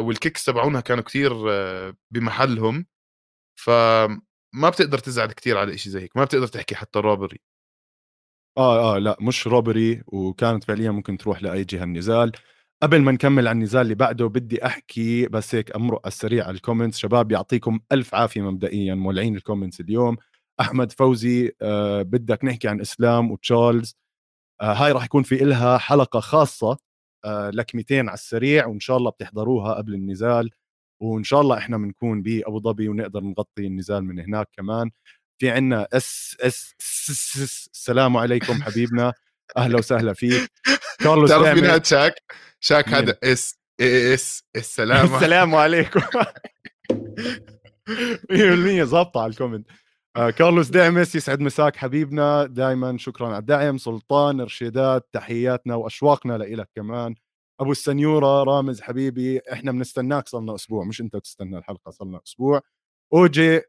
وال 0.00 0.13
kicks 0.13 0.44
تبعونها 0.44 0.80
كانوا 0.80 1.04
كثير 1.04 1.32
بمحلهم. 2.10 2.86
فما 3.60 4.70
بتقدر 4.70 4.98
تزعل 4.98 5.32
كثير 5.32 5.58
على 5.58 5.78
شيء 5.78 5.92
زي 5.92 6.00
هيك 6.02 6.16
ما 6.16 6.24
بتقدر 6.24 6.46
تحكي 6.46 6.74
حتى 6.74 6.98
robbery 6.98 7.40
آه 8.58 8.96
آه 8.96 8.98
لا 8.98 9.16
مش 9.20 9.46
robbery 9.46 10.02
وكانت 10.06 10.64
فعليا 10.64 10.90
ممكن 10.90 11.16
تروح 11.18 11.42
لأي 11.42 11.64
جهة 11.64 11.84
النزال. 11.84 12.32
قبل 12.82 13.02
ما 13.02 13.12
نكمل 13.12 13.48
على 13.48 13.54
النزال 13.56 13.82
اللي 13.82 13.94
بعده 13.94 14.26
بدي 14.26 14.66
أحكي 14.66 15.26
بس 15.28 15.54
هيك 15.54 15.76
أمرق 15.76 16.00
على 16.04 16.08
السريع 16.12 16.44
على 16.46 16.54
ال 16.56 16.61
comments 16.61 16.98
شباب 16.98 17.32
يعطيكم 17.32 17.80
ألف 17.92 18.14
عافية 18.14 18.40
مبدئيا 18.50 18.94
مولعين 18.94 19.36
ال 19.36 19.41
comments 19.41 19.80
اليوم. 19.80 20.16
أحمد 20.60 20.92
فوزي 20.92 21.52
آه 21.62 22.02
بدك 22.02 22.44
نحكي 22.44 22.68
عن 22.68 22.80
إسلام 22.80 23.30
وتشارلز. 23.30 23.96
آه 24.60 24.72
هاي 24.72 24.92
راح 24.92 25.04
يكون 25.04 25.22
في 25.22 25.42
إلها 25.42 25.78
حلقة 25.78 26.20
خاصة 26.20 26.78
آه 27.24 27.50
لكمتين 27.50 28.08
على 28.08 28.14
السريع 28.14 28.66
وإن 28.66 28.80
شاء 28.80 28.96
الله 28.96 29.10
بتحضروها 29.10 29.74
قبل 29.74 29.94
النزال. 29.94 30.50
وإن 31.02 31.24
شاء 31.24 31.40
الله 31.40 31.58
إحنا 31.58 31.76
بنكون 31.76 32.22
بأبو 32.22 32.60
ظبي 32.60 32.88
ونقدر 32.88 33.20
نغطي 33.20 33.66
النزال 33.66 34.04
من 34.04 34.18
هناك 34.20 34.48
كمان. 34.56 34.90
في 35.38 35.50
عنا 35.50 35.88
إس 35.92 36.36
إس, 36.40 36.74
السلام 37.74 38.16
عليكم 38.16 38.62
حبيبنا. 38.62 39.12
أهلا 39.56 39.78
وسهلا 39.78 40.12
فيك. 40.12 40.50
كارلوس 40.98 41.30
تعرف 41.30 41.46
مين 41.46 41.64
هذا؟ 41.64 41.82
شاك؟ 41.82 42.14
شاك 42.60 42.88
هذا 42.88 43.18
إس 43.24 43.58
إس 43.80 44.44
السلام. 44.56 45.14
السلام 45.14 45.54
عليكم. 45.54 46.00
100% 48.32 48.82
ظابطة 48.82 49.20
على 49.22 49.30
ال 49.30 49.34
comment. 49.34 49.66
كارلوس 50.16 50.68
دعمس 50.68 51.14
يسعد 51.14 51.40
مساك 51.40 51.76
حبيبنا. 51.76 52.46
دائما 52.46 52.98
شكرا 52.98 53.26
على 53.26 53.38
الدعم. 53.38 53.78
سلطان 53.78 54.40
إرشادات 54.40 55.08
تحياتنا 55.12 55.74
وأشواقنا 55.74 56.38
لإلك 56.38 56.68
كمان. 56.76 57.14
أبو 57.60 57.70
السنيورة 57.72 58.42
رامز 58.42 58.80
حبيبي 58.80 59.40
إحنا 59.52 59.72
بنستناك 59.72 60.28
صرنا 60.28 60.54
أسبوع. 60.54 60.84
مش 60.84 61.00
أنت 61.00 61.16
تستنى 61.16 61.58
الحلقة 61.58 61.90
صرنا 61.90 62.20
أسبوع. 62.26 62.60
أوجي 63.14 63.60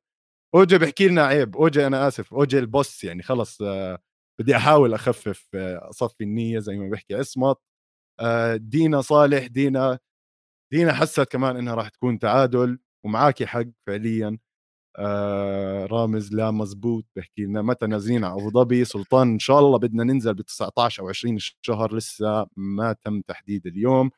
أوجي 0.56 0.77
بحكي 0.77 1.08
لنا 1.08 1.25
عيب. 1.25 1.58
أوجي 1.58 1.88
أنا 1.88 2.08
آسف. 2.08 2.34
أوجي 2.34 2.60
البوس 2.60 3.04
يعني 3.04 3.24
خلص 3.24 3.62
آه 3.62 4.00
بدي 4.39 4.56
أحاول 4.58 4.94
أخفف 4.94 5.48
آه 5.56 5.89
اصفي 5.89 6.24
النية 6.24 6.60
زي 6.60 6.77
ما 6.77 6.89
بحكي 6.89 7.22
اصمت 7.22 7.58
آه 8.20 8.56
دينا 8.56 9.01
صالح 9.01 9.48
دينا 9.48 10.00
دينا 10.74 10.94
حست 10.94 11.22
كمان 11.22 11.58
إنها 11.58 11.75
راح 11.75 11.89
تكون 11.89 12.20
تعادل. 12.20 12.80
ومعاكي 13.06 13.48
حق 13.48 13.66
فعليا. 13.88 14.27
آه 14.27 14.38
رامز 15.92 16.34
لا 16.34 16.51
مزبوط 16.51 17.06
بحكي 17.16 17.42
لنا 17.46 17.62
متى 17.62 17.88
نازلين 17.88 18.24
على 18.24 18.34
أبو 18.42 18.50
ظبي 18.51 18.86
سلطان 18.86 19.32
إن 19.32 19.39
شاء 19.39 19.60
الله 19.60 19.77
بدنا 19.80 20.04
ننزل 20.04 20.34
ب 20.34 20.42
19 20.42 21.04
أو 21.04 21.10
20 21.10 21.36
الشهر 21.36 21.96
لسه 21.96 22.48
ما 22.58 22.94
تم 22.94 23.22
تحديد 23.22 23.68
اليوم. 23.68 24.12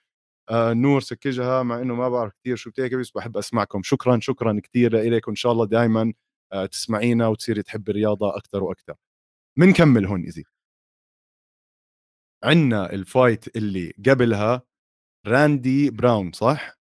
آه 0.49 0.73
نور 0.73 1.01
سكجها 1.01 1.63
مع 1.63 1.81
إنه 1.81 1.95
ما 1.95 2.09
بعرف 2.09 2.33
كثير 2.43 2.55
شو 2.55 2.69
بتحكي 2.71 2.95
بس 2.95 3.11
بحب 3.11 3.37
أسمعكم. 3.37 3.83
شكرا 3.83 4.19
شكرا 4.21 4.61
كثير 4.63 4.97
لك 4.97 5.27
وإن 5.27 5.35
شاء 5.35 5.51
الله 5.51 5.65
دائما 5.65 6.13
آه 6.53 6.65
تسمعينا 6.65 7.27
وتصيري 7.27 7.63
تحب 7.63 7.89
الرياضة 7.89 8.37
أكثر 8.37 8.63
وأكثر 8.63 8.95
بنكمل 9.59 10.05
هون 10.05 10.23
ايزي 10.23 10.43
عندنا 12.43 12.93
ال 12.93 13.04
fight 13.04 13.57
اللي 13.57 13.93
قبلها 14.07 14.61
راندي 15.27 15.89
براون 15.89 16.31
صح؟ 16.31 16.78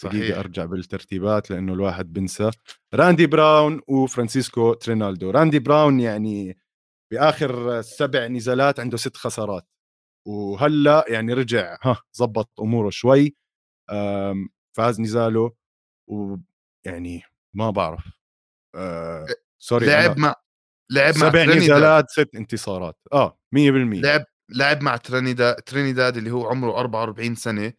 صحيح. 0.00 0.38
أرجع 0.38 0.64
بالترتيبات 0.64 1.50
لأنه 1.50 1.72
الواحد 1.72 2.12
بنسى. 2.12 2.50
راندي 2.94 3.26
براون 3.26 3.80
وفرانسيسكو 3.88 4.74
ترينالدو. 4.74 5.30
راندي 5.30 5.58
براون 5.58 6.00
يعني 6.00 6.58
بآخر 7.12 7.82
سبع 7.82 8.26
نزالات 8.26 8.80
عنده 8.80 8.96
ست 8.96 9.16
خسارات. 9.16 9.66
وهلأ 10.26 11.04
يعني 11.08 11.32
رجع 11.32 11.78
ها 11.82 12.02
زبط 12.12 12.60
أموره 12.60 12.90
شوي 12.90 13.36
فاز 14.76 15.00
نزاله 15.00 15.52
ويعني 16.10 17.22
ما 17.54 17.70
بعرف. 17.70 18.04
أه 18.74 19.26
sorry 19.58 19.86
لعب 19.86 20.18
مع 20.18 20.34
لعب 20.90 21.18
مع 21.18 21.30
سبع 21.30 21.44
نزالات 21.44 22.10
ست 22.10 22.30
انتصارات. 22.34 22.98
آه 23.12 23.38
100% 23.54 23.58
لعب 24.02 24.24
لعب 24.48 24.82
مع 24.82 24.96
ترينيداد 24.96 25.54
ترينيداد 25.54 26.16
اللي 26.16 26.30
هو 26.30 26.46
عمره 26.46 26.80
44 26.80 27.34
سنة. 27.34 27.72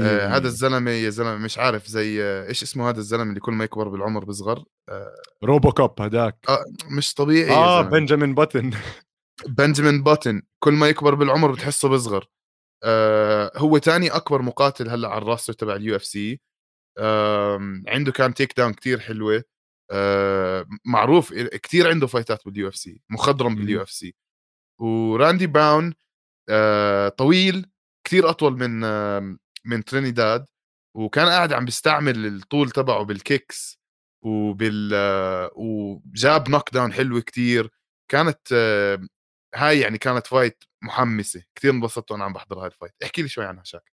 آه 0.00 0.28
هذا 0.28 0.46
الزلمة 0.46 0.90
يا 0.90 1.10
زلمة 1.10 1.36
مش 1.36 1.58
عارف 1.58 1.86
زي 1.86 2.22
آه 2.22 2.48
إيش 2.48 2.62
اسمه 2.62 2.88
هذا 2.88 2.98
الزلمة 2.98 3.22
اللي 3.22 3.40
كل 3.40 3.52
ما 3.52 3.64
يكبر 3.64 3.88
بالعمر 3.88 4.24
بيصغر؟ 4.24 4.64
آه 4.88 5.14
روبو 5.44 5.72
كوب 5.72 6.02
هداك. 6.02 6.38
آه 6.48 6.64
مش 6.90 7.14
طبيعي 7.14 7.50
آه 7.50 7.82
بنجامين 7.82 8.34
باتن. 8.34 8.70
بنجامين 9.46 10.02
باتن. 10.02 10.42
كل 10.58 10.72
ما 10.72 10.88
يكبر 10.88 11.14
بالعمر 11.14 11.52
بتحسه 11.52 11.88
بيصغر. 11.88 12.28
آه 12.84 13.52
هو 13.56 13.78
تاني 13.78 14.08
أكبر 14.08 14.42
مقاتل 14.42 14.88
هلأ 14.88 15.08
على 15.08 15.22
ال 15.22 15.26
roster 15.26 15.52
تبع 15.52 15.76
ال 15.76 15.96
UFC. 15.96 16.40
عنده 17.88 18.12
كان 18.12 18.34
takedown 18.34 18.72
كثير 18.72 19.00
حلوة. 19.00 19.44
آه 19.90 20.66
معروف 20.84 21.34
كثير 21.34 21.88
عنده 21.88 22.06
fight 22.06 22.44
ات 22.44 22.68
بال 22.68 22.76
UFC 22.76 23.02
مخضرم 23.10 23.54
بال 23.54 23.82
UFC. 23.82 24.14
وراندي 24.80 25.46
براون 25.46 25.94
آه 26.48 27.08
طويل 27.08 27.66
كثير 28.06 28.30
أطول 28.30 28.52
من 28.58 28.84
آه 28.84 29.36
من 29.64 29.84
ترينيداد 29.84 30.46
وكان 30.96 31.28
قاعد 31.28 31.52
عم 31.52 31.64
بيستعمل 31.64 32.26
الطول 32.26 32.70
تبعه 32.70 33.02
بال 33.04 33.25
kicks 33.25 33.78
وبال 34.24 34.94
وجاب 35.54 36.50
knockdown 36.50 36.92
حلوة 36.92 37.20
كتير. 37.20 37.70
كانت 38.10 38.52
هاي 39.54 39.80
يعني 39.80 39.98
كانت 39.98 40.26
fight 40.26 40.64
محمسة. 40.82 41.42
كثير 41.54 41.70
انبسطت 41.70 42.10
وأنا 42.10 42.24
عم 42.24 42.32
بحضر 42.32 42.58
هاي 42.60 42.66
ال 42.66 42.70
fight 42.70 42.92
احكي 43.04 43.22
لي 43.22 43.28
شوي 43.28 43.44
عنها 43.44 43.64
شاك 43.64 43.92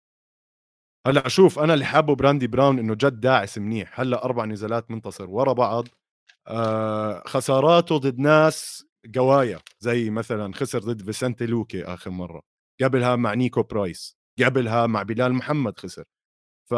هلأ 1.06 1.28
شوف 1.28 1.58
أنا 1.58 1.74
اللي 1.74 1.84
حابه 1.84 2.14
براندي 2.14 2.46
براون 2.46 2.78
إنه 2.78 2.94
جد 2.94 3.20
داعس 3.20 3.58
منيح. 3.58 4.00
هلأ 4.00 4.24
أربع 4.24 4.44
نزالات 4.44 4.90
منتصر 4.90 5.30
ورا 5.30 5.52
بعض. 5.52 5.88
آه 6.48 7.22
خساراته 7.26 7.98
ضد 7.98 8.18
ناس 8.18 8.86
قوايا. 9.14 9.60
زي 9.80 10.10
مثلا 10.10 10.54
خسر 10.54 10.78
ضد 10.78 11.02
فيسنتي 11.04 11.46
لوكي 11.46 11.84
آخر 11.84 12.10
مرة. 12.10 12.42
قبلها 12.82 13.16
مع 13.16 13.34
نيكو 13.34 13.62
برايس. 13.62 14.16
قبلها 14.44 14.86
مع 14.86 15.02
بلال 15.02 15.34
محمد 15.34 15.78
خسر. 15.78 16.04
ف 16.70 16.74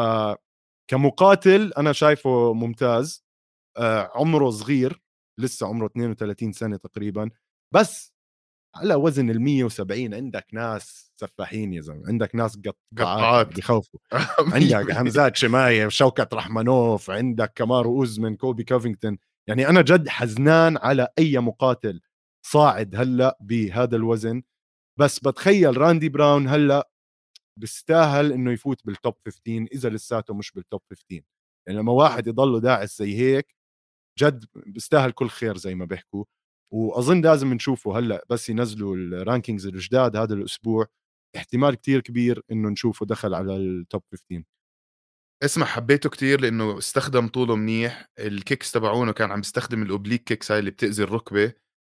كمقاتل 0.91 1.73
أنا 1.77 1.93
شايفه 1.93 2.53
ممتاز. 2.53 3.25
آه 3.77 4.11
عمره 4.15 4.49
صغير 4.49 5.01
لسه 5.39 5.67
عمره 5.67 5.85
32 5.85 6.51
سنة 6.51 6.77
تقريبا. 6.77 7.29
بس 7.75 8.13
على 8.75 8.95
وزن 8.95 9.29
ال 9.29 9.41
170 9.41 10.13
عندك 10.13 10.47
ناس 10.53 11.11
سفاحين 11.15 11.73
يا 11.73 11.81
زلمة 11.81 12.07
عندك 12.07 12.35
ناس 12.35 12.59
قطاعات 12.97 13.47
يعني 13.47 13.59
بخوفوا 13.59 13.99
عندك 14.39 14.91
حمزات 14.91 15.35
شماييف 15.35 15.87
شوكت 15.87 16.33
رحمنوف 16.33 17.09
عندك 17.11 17.53
كمارو 17.55 17.95
اوزمن 17.99 18.35
كولبي 18.35 18.63
كوفينغتون. 18.63 19.17
يعني 19.49 19.69
أنا 19.69 19.81
جد 19.81 20.07
حزنان 20.09 20.77
على 20.77 21.07
أي 21.19 21.39
مقاتل 21.39 22.01
صاعد 22.45 22.95
هلأ 22.95 23.37
بهذا 23.41 23.95
الوزن. 23.95 24.43
بس 24.99 25.19
بتخيل 25.19 25.77
راندي 25.77 26.09
براون 26.09 26.47
هلأ 26.47 26.89
بيستاهل 27.59 28.33
إنه 28.33 28.51
يفوت 28.51 28.85
بال 28.85 28.97
top 28.97 29.15
15 29.25 29.67
إذا 29.73 29.89
لساته 29.89 30.33
مش 30.33 30.51
بال 30.51 30.63
top 30.63 30.81
15 30.91 31.23
يعني 31.67 31.79
لما 31.79 31.91
واحد 31.91 32.27
يضله 32.27 32.59
داعس 32.59 32.97
زي 32.99 33.17
هيك 33.19 33.55
جد 34.19 34.45
بيستاهل 34.55 35.11
كل 35.11 35.29
خير 35.29 35.57
زي 35.57 35.75
ما 35.75 35.85
بيحكوا. 35.85 36.25
وأظن 36.73 37.21
لازم 37.21 37.53
نشوفه 37.53 37.99
هلأ 37.99 38.25
بس 38.29 38.49
ينزلوا 38.49 38.95
ال 38.95 39.03
rankings 39.03 39.67
الجداد 39.67 40.15
هذا 40.15 40.33
الأسبوع. 40.33 40.87
احتمال 41.37 41.75
كتير 41.75 42.01
كبير 42.01 42.43
إنه 42.51 42.69
نشوفه 42.69 43.05
دخل 43.05 43.33
على 43.33 43.55
ال 43.57 43.68
top 43.68 44.03
15 44.11 44.43
اسمع 45.43 45.65
حبيته 45.65 46.09
كتير 46.09 46.41
لأنه 46.41 46.77
استخدم 46.77 47.27
طوله 47.27 47.55
منيح. 47.55 48.05
ال 48.19 48.28
kicks 48.28 48.71
تبعونه 48.71 49.11
كان 49.13 49.31
عم 49.31 49.39
يستخدم 49.39 49.83
ال 49.83 49.88
oblique 49.88 50.23
kicks 50.23 50.51
هاي 50.51 50.59
اللي 50.59 50.71
بتأذي 50.71 51.03
الركبة. 51.03 51.53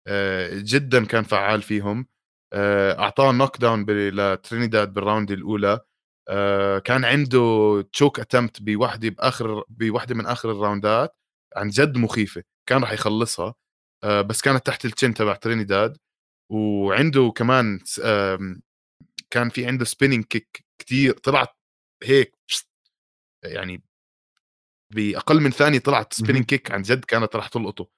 آه، 0.09 0.50
جدا 0.64 1.04
كان 1.06 1.23
فعال 1.25 1.62
فيهم. 1.62 2.06
أعطاه 2.54 3.32
knockdown 3.32 3.86
لترينيداد 3.88 4.92
بال 4.94 5.05
round 5.05 5.30
الأولى. 5.30 5.80
آه، 6.28 6.78
كان 6.78 7.04
عنده 7.04 7.40
choke 7.92 8.20
attempt 8.20 8.62
بوحدة 8.62 9.08
بآخر 9.08 9.64
بوحدة 9.68 10.14
من 10.14 10.26
آخر 10.26 10.50
ال 10.50 10.60
round 10.60 11.07
ات 11.07 11.16
عن 11.56 11.68
جد 11.68 11.96
مخيفة 11.99 12.42
كان 12.68 12.80
راح 12.80 12.92
يخلصها. 12.92 13.54
بس 14.04 14.42
كانت 14.42 14.66
تحت 14.66 14.84
ال 14.84 14.90
chin 14.90 15.14
تبع 15.14 15.34
ترينيداد. 15.34 15.96
وعنده 16.52 17.32
كمان 17.37 17.80
كان 19.30 19.49
في 19.49 19.66
عنده 19.66 19.84
spinning 19.84 20.24
kick 20.24 20.64
كتير 20.78 21.12
طلعت 21.12 21.49
هيك 22.02 22.37
يعني 23.44 23.82
بأقل 24.90 25.40
من 25.40 25.50
ثانية 25.50 25.78
طلعت 25.78 26.12
spinning 26.12 26.44
kick 26.44 26.70
عن 26.70 26.82
جد 26.82 27.04
كانت 27.04 27.37
راح 27.37 27.49
تلقطه. 27.49 27.88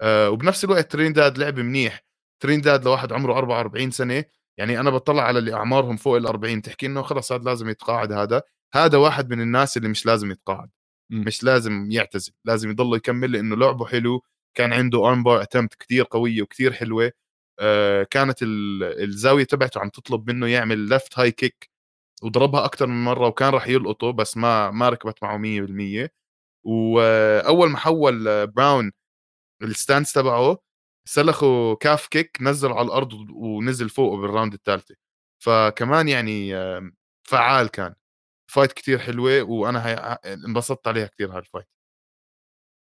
آه 0.00 0.30
وبنفس 0.30 0.64
الوقت 0.64 0.92
ترينداد 0.92 1.38
لعب 1.38 1.60
منيح. 1.60 2.05
ترينداد 2.40 2.84
لواحد 2.84 3.12
عمره 3.12 3.38
44 3.38 3.90
سنة 3.90 4.24
يعني 4.58 4.80
أنا 4.80 4.90
بطلع 4.90 5.22
على 5.22 5.38
اللي 5.38 5.54
أعمارهم 5.54 5.96
فوق 5.96 6.16
ال 6.16 6.26
40 6.26 6.62
تحكي 6.62 6.86
إنه 6.86 7.02
خلص 7.02 7.32
هذا 7.32 7.44
لازم 7.44 7.68
يتقاعد 7.68 8.12
هذا 8.12 8.42
هذا 8.74 8.98
واحد 8.98 9.30
من 9.30 9.40
الناس 9.40 9.76
اللي 9.76 9.88
مش 9.88 10.06
لازم 10.06 10.30
يتقاعد 10.30 10.70
م. 11.10 11.20
مش 11.20 11.44
لازم 11.44 11.88
يعتزل 11.90 12.32
لازم 12.44 12.70
يضل 12.70 12.96
يكمل 12.96 13.32
لأنه 13.32 13.56
لعبه 13.56 13.86
حلو 13.86 14.22
كان 14.56 14.72
عنده 14.72 15.08
armbar 15.08 15.42
attempt 15.42 15.74
كثير 15.74 16.04
قوية 16.10 16.42
وكثير 16.42 16.72
حلوة 16.72 17.12
آه 17.60 18.02
كانت 18.02 18.38
الزاوية 18.42 19.44
تبعته 19.44 19.80
عم 19.80 19.88
تطلب 19.88 20.30
منه 20.30 20.46
يعمل 20.48 20.78
left 20.78 21.18
high 21.18 21.30
kick 21.32 21.70
وضربها 22.22 22.64
أكثر 22.64 22.86
من 22.86 23.04
مرة 23.04 23.26
وكان 23.28 23.50
راح 23.50 23.68
يلقطه 23.68 24.10
بس 24.12 24.36
ما 24.36 24.70
ما 24.70 24.88
ركبت 24.88 25.22
معه 25.22 25.38
100% 25.38 26.08
واول 26.64 27.70
ما 27.70 27.78
حول 27.78 28.46
براون 28.46 28.92
ال 29.62 29.69
stance 29.69 30.12
تبعه 30.12 30.58
سلخه 31.08 31.74
calf 31.76 32.06
kick 32.06 32.38
نزل 32.40 32.72
على 32.72 32.86
الأرض 32.86 33.12
ونزل 33.30 33.88
فوقه 33.88 34.16
بال 34.20 34.30
round 34.30 34.54
الثالثة. 34.54 34.94
فكمان 35.44 36.08
يعني 36.08 36.52
فعال 37.28 37.68
كان. 37.68 37.94
fight 38.52 38.72
كتير 38.72 38.98
حلوة 38.98 39.42
وأنا 39.42 39.86
هي... 39.88 39.94
انبسطت 40.26 40.88
عليها 40.88 41.06
كثير 41.06 41.38
هال 41.38 41.46
fight 41.46 41.66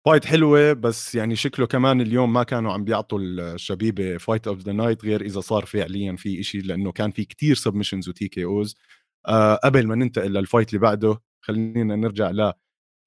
fight 0.05 0.25
حلوة 0.25 0.73
بس 0.73 1.15
يعني 1.15 1.35
شكله 1.35 1.67
كمان 1.67 2.01
اليوم 2.01 2.33
ما 2.33 2.43
كانوا 2.43 2.73
عم 2.73 2.83
بيعطوا 2.83 3.19
الشبيبة 3.19 4.17
fight 4.17 4.47
of 4.47 4.59
the 4.59 4.71
night 4.71 5.05
غير 5.05 5.21
إذا 5.21 5.39
صار 5.41 5.65
فعليا 5.65 6.15
في 6.15 6.39
إشي 6.39 6.59
لأنه 6.59 6.91
كان 6.91 7.11
في 7.11 7.25
كتير 7.25 7.55
submissions 7.55 8.05
و 8.05 8.09
TKOs. 8.09 8.75
آه 9.27 9.55
قبل 9.55 9.87
ما 9.87 9.95
ننتقل 9.95 10.33
لل 10.33 10.43
fight 10.43 10.69
اللي 10.69 10.79
بعده 10.79 11.21
خلينا 11.41 11.95
نرجع 11.95 12.53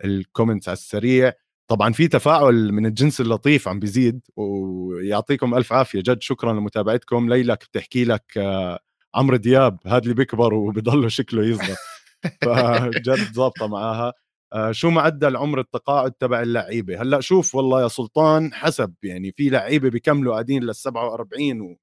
لل 0.04 0.17
comments 0.17 0.68
على 0.68 0.76
السريع. 0.76 1.32
طبعا 1.68 1.92
في 1.92 2.08
تفاعل 2.08 2.72
من 2.72 2.86
الجنس 2.86 3.20
اللطيف 3.20 3.68
عم 3.68 3.78
بيزيد 3.78 4.20
ويعطيكم 4.36 5.54
ألف 5.54 5.72
عافية. 5.72 6.00
جد 6.00 6.22
شكرا 6.22 6.52
لمتابعتكم. 6.52 7.28
ليلك 7.28 7.64
بتحكي 7.72 8.04
لك 8.04 8.38
آه 8.38 8.78
عمرو 9.14 9.36
دياب 9.36 9.78
هذا 9.86 9.98
اللي 9.98 10.14
بيكبر 10.14 10.54
وبضله 10.54 11.08
شكله 11.08 11.44
يصغر. 11.46 11.76
فجد 12.44 13.32
ظابطه 13.34 13.66
معاها. 13.66 14.12
آه 14.52 14.72
شو 14.72 14.90
معدل 14.90 15.36
عمر 15.36 15.60
التقاعد 15.60 16.12
تبع 16.12 16.42
اللعيبة؟ 16.42 17.02
هلأ 17.02 17.20
شوف 17.20 17.54
والله 17.54 17.82
يا 17.82 17.88
سلطان 17.88 18.54
حسب 18.54 18.94
يعني 19.02 19.32
في 19.36 19.48
لعيبة 19.50 19.90
بيكملوا 19.90 20.32
قاعدين 20.32 20.62
لل 20.64 20.74
47 20.74 21.60
و 21.60 21.76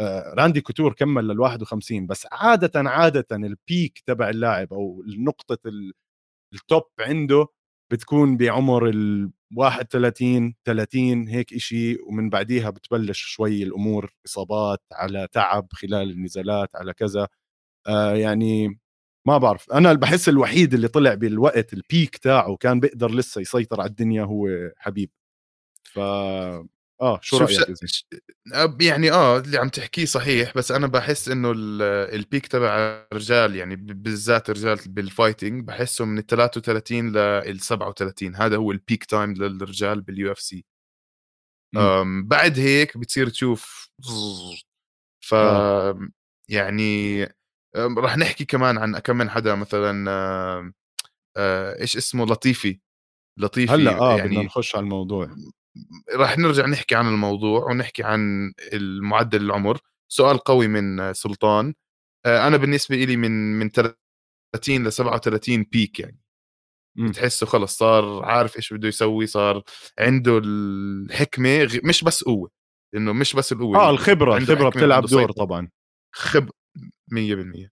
آه، 0.00 0.34
راندي 0.38 0.60
كوتور 0.60 0.92
كمل 0.92 1.28
لل 1.28 1.40
51 1.40 2.06
بس 2.06 2.26
عادة 2.32 2.90
عادة 2.90 3.26
ال 3.32 3.46
peak 3.46 4.02
تبع 4.06 4.30
اللاعب 4.30 4.72
أو 4.72 5.02
نقطة 5.18 5.58
ال 6.54 6.61
top 6.61 6.82
عنده 7.00 7.46
بتكون 7.94 8.38
بعمر 8.38 8.88
ال 8.90 9.30
31 9.56 10.54
30 10.66 11.28
هيك 11.28 11.54
إشي 11.54 11.96
ومن 12.08 12.30
بعديها 12.30 12.70
بتبلش 12.70 13.20
شوي 13.26 13.64
الأمور 13.64 14.14
إصابات 14.26 14.80
على 14.92 15.28
تعب 15.32 15.68
خلال 15.72 16.10
النزالات 16.12 16.76
على 16.76 16.94
كذا. 16.94 17.28
آه 17.88 18.14
يعني 18.16 18.80
ما 19.28 19.38
بعرف. 19.38 19.72
أنا 19.72 19.92
بحس 19.94 20.30
الوحيد 20.30 20.74
اللي 20.74 20.88
طلع 20.88 21.14
بالوقت 21.14 21.74
ال 21.74 21.83
peak 21.83 22.18
تاعه 22.18 22.56
كان 22.56 22.80
بيقدر 22.80 23.12
لسه 23.12 23.42
يسيطر 23.42 23.80
على 23.82 23.90
الدنيا 23.90 24.24
هو 24.24 24.48
حبيب. 24.78 25.10
ف 25.84 26.00
آه 27.04 27.18
شو 27.22 27.36
رأيك. 27.36 27.66
يعني 28.80 29.12
آه 29.12 29.38
اللي 29.38 29.58
عم 29.58 29.68
تحكيه 29.68 30.04
صحيح 30.04 30.52
بس 30.56 30.72
أنا 30.72 30.86
بحس 30.86 31.28
إنه 31.28 31.52
ال 31.56 31.74
peak 31.74 32.46
تبع 32.46 33.06
الرجال 33.12 33.56
يعني 33.56 33.76
بالذات 33.76 34.50
الرجال 34.50 34.78
بال 34.86 35.02
fighting 35.02 35.64
بحسه 35.64 36.04
من 36.04 36.18
ال 36.18 36.26
33 36.26 37.12
لل 37.12 37.60
37 37.60 38.36
هذا 38.36 38.56
هو 38.56 38.72
ال 38.72 38.78
peak 38.78 39.04
time 39.04 39.34
للرجال 39.34 40.00
بال 40.00 40.32
UFC 40.32 40.64
بعد 42.24 42.58
هيك 42.58 42.98
بتصير 42.98 43.28
تشوف 43.28 43.90
ف 45.24 45.34
آه. 45.34 46.08
يعني 46.48 47.22
راح 47.76 48.16
نحكي 48.16 48.44
كمان 48.44 48.78
عن 48.78 48.98
كم 48.98 49.16
من 49.16 49.30
حدا 49.30 49.54
مثلا 49.54 50.10
آه 51.36 51.80
إيش 51.80 51.96
اسمه؟ 51.96 52.26
لطيفي. 52.26 52.80
لطيفي 53.38 53.72
هلأ 53.72 53.98
آه 53.98 54.16
يعني 54.16 54.28
بدنا 54.28 54.42
نخش 54.42 54.76
على 54.76 54.84
الموضوع. 54.84 55.36
راح 56.14 56.38
نرجع 56.38 56.66
نحكي 56.66 56.94
عن 56.94 57.06
الموضوع 57.08 57.70
ونحكي 57.70 58.02
عن 58.02 58.52
المعدل 58.72 59.42
العمر. 59.42 59.78
سؤال 60.08 60.38
قوي 60.38 60.68
من 60.68 61.12
سلطان. 61.12 61.74
آه، 62.26 62.46
أنا 62.46 62.56
بالنسبة 62.56 62.96
لي 62.96 63.16
من 63.16 63.58
من 63.58 63.70
30 63.70 64.86
ل 64.86 64.92
37 64.92 65.62
بيك 65.62 66.00
يعني. 66.00 66.18
بتحسه 66.96 67.46
خلص 67.46 67.78
صار 67.78 68.24
عارف 68.24 68.56
إيش 68.56 68.72
بده 68.72 68.88
يسوي 68.88 69.26
صار 69.26 69.62
عنده 69.98 70.38
الحكمة 70.44 71.68
مش 71.84 72.04
بس 72.04 72.24
قوة 72.24 72.50
لأنه 72.94 73.12
مش 73.12 73.36
بس 73.36 73.52
القوة 73.52 73.78
آه 73.78 73.90
الخبرة 73.90 74.36
الخبرة 74.36 74.68
بتلعب 74.68 75.06
دور 75.06 75.32
طبعا. 75.32 75.68
خب 76.14 76.50
100% 77.12 77.70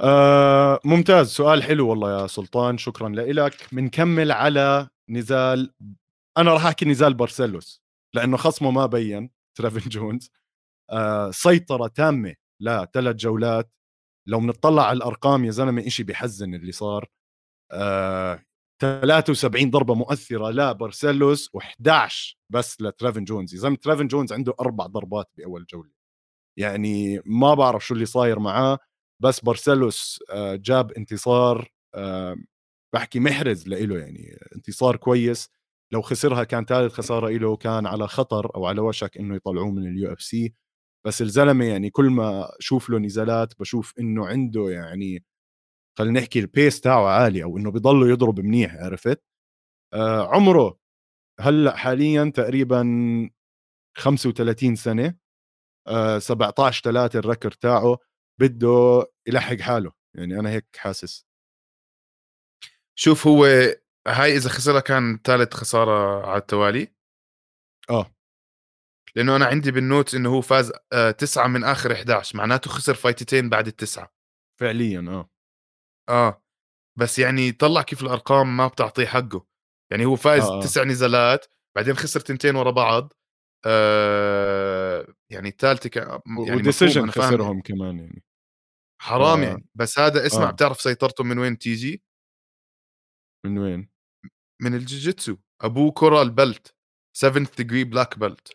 آه 0.00 0.80
ممتاز 0.84 1.28
سؤال 1.28 1.62
حلو 1.62 1.88
والله 1.88 2.22
يا 2.22 2.26
سلطان 2.26 2.78
شكرا 2.78 3.08
لك 3.08 3.66
بنكمل 3.72 4.32
على 4.32 4.88
نزال 5.08 5.74
أنا 6.38 6.52
راح 6.54 6.66
أحكي 6.66 6.84
نزال 6.84 7.14
بارسيلوس 7.14 7.82
لأنه 8.14 8.36
خصمه 8.36 8.70
ما 8.70 8.86
بين 8.86 9.30
ترافين 9.58 9.82
جونز. 9.88 10.30
آه 10.90 11.30
سيطرة 11.30 11.88
تامة 11.88 12.34
لثلاث 12.62 13.16
جولات. 13.16 13.70
لو 14.28 14.40
بنطلع 14.40 14.82
على 14.86 14.96
الأرقام 14.96 15.44
يا 15.44 15.50
زلمة 15.50 15.88
شيء 15.88 16.06
بحزن 16.06 16.54
اللي 16.54 16.72
صار. 16.72 17.08
آه 17.72 18.42
73 18.82 19.70
ضربة 19.70 19.94
مؤثرة 19.94 20.50
لبارسيلوس 20.50 21.50
و11 21.58 22.34
بس 22.50 22.80
لترافين 22.82 23.24
جونز. 23.24 23.54
يا 23.54 23.60
زلمة 23.60 23.76
ترافين 23.76 24.08
جونز 24.08 24.32
عنده 24.32 24.54
أربع 24.60 24.86
ضربات 24.86 25.30
بأول 25.38 25.66
جولة. 25.66 25.90
يعني 26.58 27.22
ما 27.26 27.54
بعرف 27.54 27.86
شو 27.86 27.94
اللي 27.94 28.06
صاير 28.06 28.38
معاه 28.40 28.78
بس 29.22 29.40
بارسيلوس 29.40 30.20
آه 30.30 30.56
جاب 30.56 30.92
انتصار 30.92 31.70
آه 31.94 32.36
بحكي 32.94 33.20
محرز 33.20 33.68
له 33.68 33.98
يعني 34.00 34.38
انتصار 34.56 34.96
كويس. 34.96 35.50
لو 35.92 36.02
خسرها 36.02 36.44
كان 36.44 36.64
ثالث 36.64 36.92
خسارة 36.94 37.28
له 37.30 37.56
كان 37.56 37.86
على 37.86 38.08
خطر 38.08 38.54
أو 38.56 38.66
على 38.66 38.80
وشك 38.80 39.18
إنه 39.18 39.36
يطلعوه 39.36 39.70
من 39.70 39.88
ال 39.88 40.12
UFC 40.12 40.54
بس 41.06 41.22
الزلمة 41.22 41.64
يعني 41.64 41.90
كل 41.90 42.04
ما 42.10 42.48
أشوف 42.60 42.90
له 42.90 42.98
نزالات 42.98 43.54
بشوف 43.60 43.94
إنه 44.00 44.26
عنده 44.26 44.70
يعني 44.70 45.24
خلينا 45.98 46.20
نحكي 46.20 46.38
ال 46.40 46.48
pace 46.48 46.80
تاعه 46.80 47.06
عالي 47.08 47.42
أو 47.44 47.58
إنه 47.58 47.70
بيضله 47.70 48.08
يضرب 48.10 48.40
منيح 48.40 48.74
عرفت؟ 48.76 49.22
آه 49.94 50.28
عمره 50.36 50.78
هلأ 51.40 51.76
حاليا 51.76 52.32
تقريبا 52.36 52.84
35 53.98 54.76
سنة 54.76 55.14
آه 55.88 56.18
17 56.18 56.82
3 56.84 57.18
ال 57.18 57.23
record 57.23 57.50
تاعه 57.52 57.98
بده 58.40 59.06
يلحق 59.28 59.56
حاله 59.60 59.92
يعني 60.16 60.40
أنا 60.40 60.50
هيك 60.50 60.66
حاسس. 60.76 61.24
شوف 62.98 63.26
هو 63.26 63.46
هاي 64.06 64.36
إذا 64.36 64.48
خسرها 64.48 64.80
كان 64.80 65.20
ثالث 65.24 65.54
خسارة 65.54 66.26
على 66.26 66.38
التوالي 66.38 66.88
آه 67.90 68.16
لأنه 69.16 69.36
أنا 69.36 69.46
عندي 69.46 69.70
بال 69.70 69.83
notes 69.83 70.14
إنه 70.14 70.34
هو 70.34 70.40
فاز 70.40 70.72
آه 70.92 71.10
تسعة 71.10 71.46
من 71.46 71.64
آخر 71.64 71.92
11 71.92 72.38
معناته 72.38 72.70
خسر 72.70 72.94
fight 72.94 73.28
تين 73.28 73.48
بعد 73.48 73.66
التسعة 73.66 74.12
فعليا 74.60 75.04
آه 75.08 75.30
آه 76.08 76.42
بس 76.98 77.18
يعني 77.18 77.52
طلع 77.52 77.82
كيف 77.82 78.02
الأرقام 78.02 78.56
ما 78.56 78.66
بتعطيه 78.66 79.06
حقه 79.06 79.46
يعني 79.92 80.04
هو 80.04 80.16
فايز 80.16 80.44
آه. 80.44 80.58
آه. 80.58 80.62
تسع 80.62 80.84
نزالات 80.84 81.46
بعدين 81.76 81.94
خسر 81.94 82.20
تنتين 82.20 82.56
ورا 82.56 82.70
بعض 82.70 83.12
آه 83.66 85.06
يعني 85.30 85.48
الثالثه 85.48 85.88
كان 85.88 86.20
يعني 86.26 86.56
و 86.56 86.62
decision 86.62 87.10
خسرهم 87.10 87.60
كمان 87.60 87.98
يعني 87.98 88.24
حرام 89.02 89.40
آه. 89.40 89.46
يعني 89.46 89.68
بس 89.74 89.98
هذا 89.98 90.26
اسمع 90.26 90.48
آه. 90.48 90.50
بتعرف 90.50 90.80
سيطرته 90.80 91.24
من 91.24 91.38
وين 91.38 91.58
تيجي؟ 91.58 92.02
من 93.46 93.58
وين؟ 93.58 93.95
من 94.62 94.74
الجوجيتسو 94.74 95.36
أبوه 95.60 95.90
coral 95.90 96.30
belt 96.30 96.74
7th 97.18 97.62
degree 97.62 97.84
black 97.94 98.18
belt. 98.18 98.52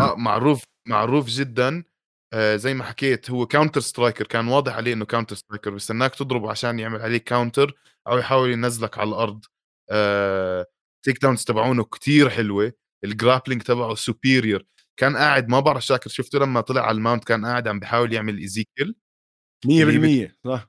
آه 0.00 0.14
معروف 0.16 0.64
معروف 0.88 1.26
جدا. 1.28 1.84
آه 2.32 2.56
زي 2.56 2.74
ما 2.74 2.84
حكيت 2.84 3.30
هو 3.30 3.46
counter 3.46 3.80
striker 3.80 4.26
كان 4.26 4.48
واضح 4.48 4.74
عليه 4.76 4.92
إنه 4.92 5.04
counter 5.04 5.36
striker 5.36 5.70
بستناك 5.70 6.14
تضربه 6.14 6.50
عشان 6.50 6.78
يعمل 6.78 7.00
عليك 7.02 7.24
counter 7.24 7.74
أو 8.08 8.18
يحاول 8.18 8.50
ينزلك 8.50 8.98
على 8.98 9.08
الأرض. 9.08 9.44
آه 9.90 10.66
takedowns 11.04 11.44
تبعونه 11.44 11.84
كتير 11.84 12.30
حلوة. 12.30 12.72
ال 13.04 13.10
grappling 13.10 13.62
تبعه 13.62 13.94
superior 13.94 14.64
كان 14.96 15.16
قاعد 15.16 15.48
ما 15.48 15.60
بعرف 15.60 15.84
شاكر 15.86 16.10
شفته 16.10 16.38
لما 16.38 16.60
طلع 16.60 16.82
على 16.82 16.96
ال 16.96 17.01
mount 17.01 17.24
كان 17.24 17.46
قاعد 17.46 17.68
عم 17.68 17.80
بيحاول 17.80 18.12
يعمل 18.12 18.38
Ezekiel 18.38 18.94
100% 19.66 20.36
صح. 20.44 20.68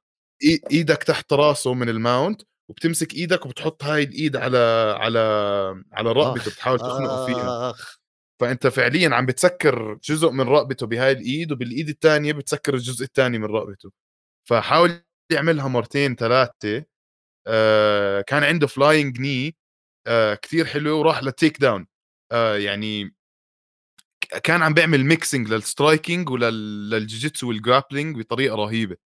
إيدك 0.71 1.03
تحت 1.03 1.33
راسه 1.33 1.73
من 1.73 1.89
ال 1.89 1.98
mount 1.98 2.41
وبتمسك 2.69 3.13
إيدك 3.13 3.45
وبتحط 3.45 3.83
هاي 3.83 4.03
الايد 4.03 4.35
على 4.35 4.57
على 4.99 5.19
على 5.93 6.11
رقبته 6.11 6.51
بتحاول 6.51 6.79
تخنقه 6.79 7.25
فيها. 7.25 7.73
فأنت 8.39 8.67
فعليا 8.67 9.09
عم 9.15 9.25
بتسكر 9.25 9.99
جزء 10.03 10.29
من 10.31 10.41
رقبته 10.41 10.87
بهاي 10.87 11.11
الايد 11.11 11.51
وبالإيد 11.51 11.89
الثانية 11.89 12.33
بتسكر 12.33 12.73
الجزء 12.73 13.05
الثاني 13.05 13.39
من 13.39 13.45
رقبته 13.45 13.91
فحاول 14.49 15.01
يعملها 15.31 15.67
مرتين 15.67 16.15
ثلاثة 16.15 16.85
آه 17.47 18.21
كان 18.21 18.43
عنده 18.43 18.67
flying 18.67 19.19
knee 19.19 19.55
آه 20.07 20.35
كثير 20.35 20.65
حلو 20.65 20.99
وراح 20.99 21.23
لل 21.23 21.61
takedown. 21.61 21.87
آه 22.31 22.57
يعني 22.57 23.15
كان 24.43 24.61
عم 24.63 24.73
بيعمل 24.73 25.05
mixing 25.05 25.49
لل 25.49 25.65
striking 25.65 26.29
وللجوجيتسو 26.29 27.47
وال 27.49 27.62
grappling 27.62 28.17
بطريقة 28.19 28.55
رهيبة. 28.55 28.97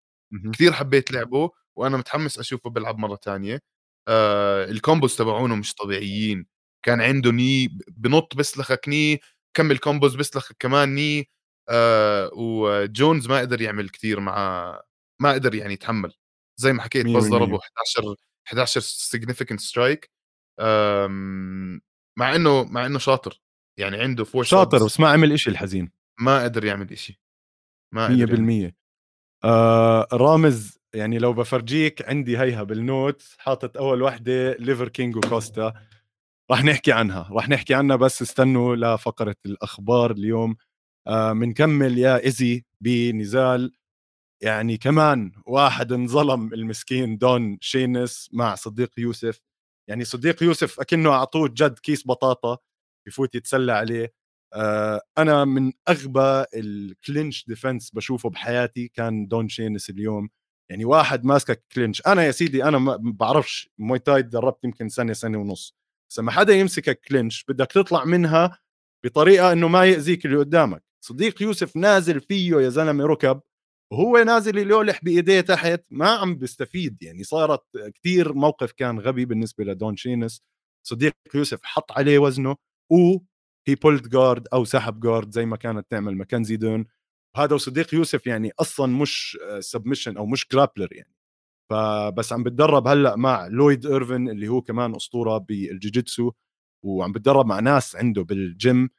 كثير 0.53 0.73
حبيت 0.73 1.11
لعبه. 1.11 1.51
وأنا 1.77 1.97
متحمس 1.97 2.39
أشوفه 2.39 2.69
بيلعب 2.69 2.97
مرة 2.97 3.15
تانية. 3.15 3.59
آه 4.07 4.65
ال 4.65 4.72
combos 4.72 5.15
تبعونه 5.15 5.55
مش 5.55 5.73
طبيعيين. 5.73 6.45
كان 6.85 7.01
عنده 7.01 7.31
knee 7.31 7.77
بنط 7.87 8.35
بسلخك 8.35 8.89
knee 8.89 9.19
كمل 9.53 9.77
combos 9.77 10.15
بسلخك 10.15 10.55
كمان 10.59 10.95
knee. 10.95 11.29
آه 11.69 12.29
وجونز 12.33 13.27
ما 13.27 13.39
قدر 13.39 13.61
يعمل 13.61 13.89
كثير 13.89 14.19
مع 14.19 14.81
ما 15.21 15.31
قدر 15.31 15.55
يعني 15.55 15.73
يتحمل. 15.73 16.13
زي 16.59 16.73
ما 16.73 16.81
حكيت 16.81 17.05
بس. 17.05 17.23
ضربه 17.23 17.59
11 17.59 18.15
11 18.47 18.81
significant 18.81 19.59
strike 19.59 20.11
مع 22.17 22.35
إنه 22.35 22.63
مع 22.63 22.85
إنه 22.85 22.99
شاطر. 22.99 23.41
يعني 23.79 23.97
عنده 23.97 24.23
four 24.23 24.43
شاطر 24.43 24.85
بس 24.85 24.99
ما 24.99 25.09
عمل 25.09 25.33
إشي 25.33 25.49
الحزين. 25.49 25.91
ما 26.19 26.43
قدر 26.43 26.65
يعمل 26.65 26.91
إشي. 26.91 27.21
ما 27.93 28.05
قدر 28.05 28.19
يعمل. 28.19 28.41
100% 28.41 28.75
آه 29.43 30.07
رامز 30.13 30.79
يعني 30.95 31.17
لو 31.19 31.33
بفرجيك 31.33 32.09
عندي 32.09 32.37
هيها 32.37 32.63
بال 32.63 32.83
note 32.83 33.23
حاطط 33.37 33.77
أول 33.77 34.01
وحدة 34.01 34.53
ليفر 34.53 34.89
كينج 34.89 35.15
وكوستا 35.15 35.73
راح 36.51 36.63
نحكي 36.63 36.91
عنها 36.91 37.29
راح 37.31 37.49
نحكي 37.49 37.73
عنها 37.73 37.95
بس 37.95 38.21
استنوا 38.21 38.75
لفقرة 38.75 39.35
الأخبار 39.45 40.11
اليوم. 40.11 40.55
آه 41.07 41.33
منكمل 41.33 41.97
يا 41.97 42.25
easy 42.25 42.65
بنزال. 42.81 43.73
يعني 44.43 44.77
كمان 44.77 45.31
واحد 45.45 45.91
انظلم 45.93 46.53
المسكين 46.53 47.17
دون 47.17 47.57
شينس 47.61 48.29
مع 48.33 48.55
صديق 48.55 48.91
يوسف. 48.99 49.41
يعني 49.89 50.05
صديق 50.05 50.43
يوسف 50.43 50.79
أكنه 50.79 51.11
أعطوه 51.11 51.49
جد 51.49 51.79
كيس 51.79 52.07
بطاطا 52.07 52.57
بفوت 53.07 53.35
يتسلى 53.35 53.71
عليه. 53.73 54.13
آه 54.53 55.01
أنا 55.17 55.45
من 55.45 55.71
أغبى 55.89 56.45
ال 56.55 56.68
clinch 56.68 57.45
defense 57.47 57.91
بشوفه 57.91 58.29
بحياتي 58.29 58.87
كان 58.87 59.27
دون 59.27 59.49
شينس 59.49 59.89
اليوم. 59.89 60.29
يعني 60.69 60.85
واحد 60.85 61.25
ماسكك 61.25 61.65
clinch. 61.75 62.01
أنا 62.07 62.23
يا 62.23 62.31
سيدي 62.31 62.63
أنا 62.63 62.77
ما 62.77 62.97
بعرفش 63.01 63.69
موي 63.77 63.99
تاي 63.99 64.23
تدربت 64.23 64.63
يمكن 64.63 64.89
سنه 64.89 65.13
سنه 65.13 65.37
ونص. 65.37 65.75
بس 66.09 66.19
لما 66.19 66.31
حدا 66.31 66.53
يمسكك 66.53 66.99
clinch 67.07 67.45
بدك 67.47 67.67
تطلع 67.71 68.05
منها 68.05 68.59
بطريقة 69.05 69.51
إنه 69.51 69.67
ما 69.67 69.85
يأذيك 69.85 70.25
اللي 70.25 70.37
قدامك. 70.37 70.83
صديق 71.05 71.41
يوسف 71.41 71.75
نازل 71.75 72.21
فيه 72.21 72.55
يا 72.55 72.69
زلمة 72.69 73.05
ركب 73.05 73.41
وهو 73.91 74.17
نازل 74.17 74.57
يلولح 74.57 75.03
بإيديه 75.03 75.41
تحت 75.41 75.81
ما 75.91 76.09
عم 76.09 76.35
بيستفيد. 76.35 77.03
يعني 77.03 77.23
صارت 77.23 77.63
كتير 77.95 78.33
موقف 78.33 78.71
كان 78.71 78.99
غبي 78.99 79.25
بالنسبة 79.25 79.63
لدون 79.63 79.95
شينس 79.95 80.41
صديق 80.87 81.13
يوسف 81.35 81.59
حط 81.63 81.91
عليه 81.91 82.19
وزنه 82.19 82.55
و 82.91 83.17
he 83.67 83.75
pulled 83.75 84.09
guard 84.09 84.47
أو 84.53 84.65
سحب 84.65 84.99
guard 84.99 85.31
زي 85.31 85.45
ما 85.45 85.57
كانت 85.57 85.91
تعمل 85.91 86.17
ماكنزي 86.17 86.57
دون. 86.57 86.85
وهذا 87.37 87.55
وصديق 87.55 87.93
يوسف 87.93 88.27
يعني 88.27 88.51
أصلا 88.59 88.97
مش 89.01 89.37
submission 89.59 90.17
أو 90.17 90.25
مش 90.25 90.47
grappler 90.53 90.93
يعني. 90.93 91.13
فبس 91.69 92.33
عم 92.33 92.43
بتدرب 92.43 92.87
هلأ 92.87 93.15
مع 93.15 93.47
لويد 93.47 93.85
ايرفن 93.85 94.29
اللي 94.29 94.47
هو 94.47 94.61
كمان 94.61 94.95
أسطورة 94.95 95.37
بالجوجيتسو 95.37 96.31
وعم 96.85 97.11
بتدرب 97.11 97.45
مع 97.45 97.59
ناس 97.59 97.95
عنده 97.95 98.21
بالجيم 98.23 98.89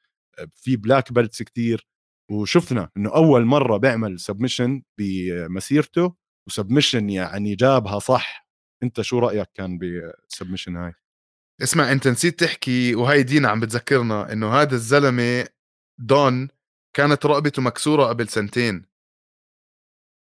في 0.55 0.77
black 0.77 1.13
belts 1.13 1.43
كتير. 1.43 1.89
وشفنا 2.31 2.91
إنه 2.97 3.15
أول 3.15 3.45
مرة 3.45 3.77
بيعمل 3.77 4.21
submission 4.21 4.83
بمسيرته 4.99 6.15
و 6.49 6.54
submission 6.54 7.11
يعني 7.11 7.55
جابها 7.55 7.99
صح. 7.99 8.49
أنت 8.83 9.01
شو 9.01 9.19
رأيك 9.19 9.49
كان 9.55 9.79
بال 9.79 9.95
submission 9.95 10.77
هاي؟ 10.77 10.93
اسمع 11.63 11.93
أنت 11.93 12.09
نسيت 12.09 12.41
تحكي 12.41 12.95
وهي 12.95 13.23
دينا 13.23 13.49
عم 13.49 13.61
بتذكرنا 13.61 14.33
إنه 14.33 14.55
هذا 14.55 14.75
الزلمة 14.75 15.49
دون 16.01 16.49
كانت 16.97 17.27
رقبته 17.27 17.63
مكسورة 17.63 18.05
قبل 18.05 18.29
سنتين. 18.29 18.87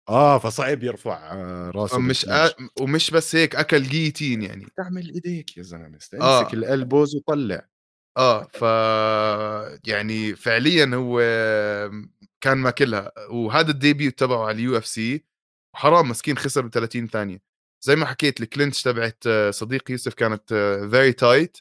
آه 0.10 0.38
فصعب 0.38 0.84
يرفع 0.84 1.32
آه، 1.34 1.72
راسه 1.76 2.00
مش. 2.00 2.26
أ... 2.30 2.50
ومش 2.80 3.12
بس 3.12 3.36
هيك 3.36 3.56
أكل 3.56 3.84
guillotine 3.84 4.42
يعني. 4.42 4.68
تعمل 4.78 5.14
إيديك 5.14 5.58
يا 5.58 5.64
زلمة 5.64 5.88
امسك 5.88 6.14
آه. 6.16 6.54
ال 6.54 6.63
elbows 6.63 7.16
وطلع. 7.16 7.68
آه 8.18 8.44
ف 8.44 8.62
يعني 9.88 10.36
فعليا 10.36 10.92
هو 10.96 11.20
كان 12.42 12.58
ماكلها. 12.58 13.12
وهذا 13.30 13.72
ال 13.72 13.80
debut 13.80 14.20
تبعه 14.20 14.46
على 14.46 14.52
ال 14.52 14.78
UFC 14.78 15.26
وحرام 15.76 16.10
مسكين 16.10 16.38
خسر 16.38 16.62
ب 16.68 16.70
30 16.70 17.08
ثانية. 17.08 17.42
زي 17.86 17.96
ما 17.96 18.06
حكيت 18.06 18.42
ال 18.42 18.48
clinch 18.48 18.84
تبعت 18.84 19.24
آه، 19.28 19.52
صديق 19.52 19.92
يوسف 19.92 20.14
كانت 20.14 20.54
very 20.92 21.14
tight 21.14 21.58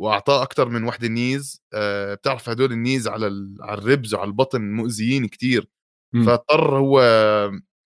وأعطاه 0.00 0.42
أكثر 0.42 0.68
من 0.68 0.84
وحده 0.84 1.08
knees 1.08 1.62
آه، 1.74 2.14
بتعرف 2.14 2.48
هدول 2.48 2.72
ال 2.72 2.78
knees 2.78 3.08
على. 3.08 3.26
على 3.60 3.78
ال 3.78 3.85
ribs 3.85 4.14
وعلى 4.14 4.28
البطن 4.28 4.72
مؤذيين 4.72 5.28
كتير 5.28 5.66
مم. 6.12 6.26
فاضطر 6.26 6.78
هو 6.78 7.00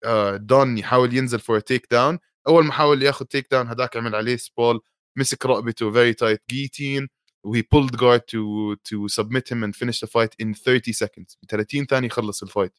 آه، 0.05 0.37
دون 0.37 0.79
يحاول 0.79 1.14
ينزل 1.14 1.40
for 1.40 1.61
takedown 1.61 2.19
أول 2.48 2.64
ما 2.64 2.72
حاول 2.72 3.03
ياخذ 3.03 3.24
takedown 3.25 3.69
هداك 3.68 3.96
عمل 3.96 4.14
عليه 4.14 4.37
sprawl 4.37 4.81
مسك 5.18 5.46
رقبته 5.46 5.90
very 5.90 6.14
tight 6.14 6.43
guillotine 6.51 7.09
و 7.45 7.51
he 7.51 7.62
pulled 7.62 7.96
guard 7.96 8.20
to 8.20 8.77
to 8.88 9.09
submit 9.09 9.48
him 9.53 9.64
and 9.64 9.77
finish 9.77 10.00
the 10.00 10.07
fight 10.07 10.35
in 10.42 10.55
30 10.55 10.92
seconds 10.92 11.37
ب 11.42 11.46
30 11.50 11.87
ثانية 11.87 12.09
خلص 12.09 12.42
ال 12.43 12.49
fight 12.49 12.79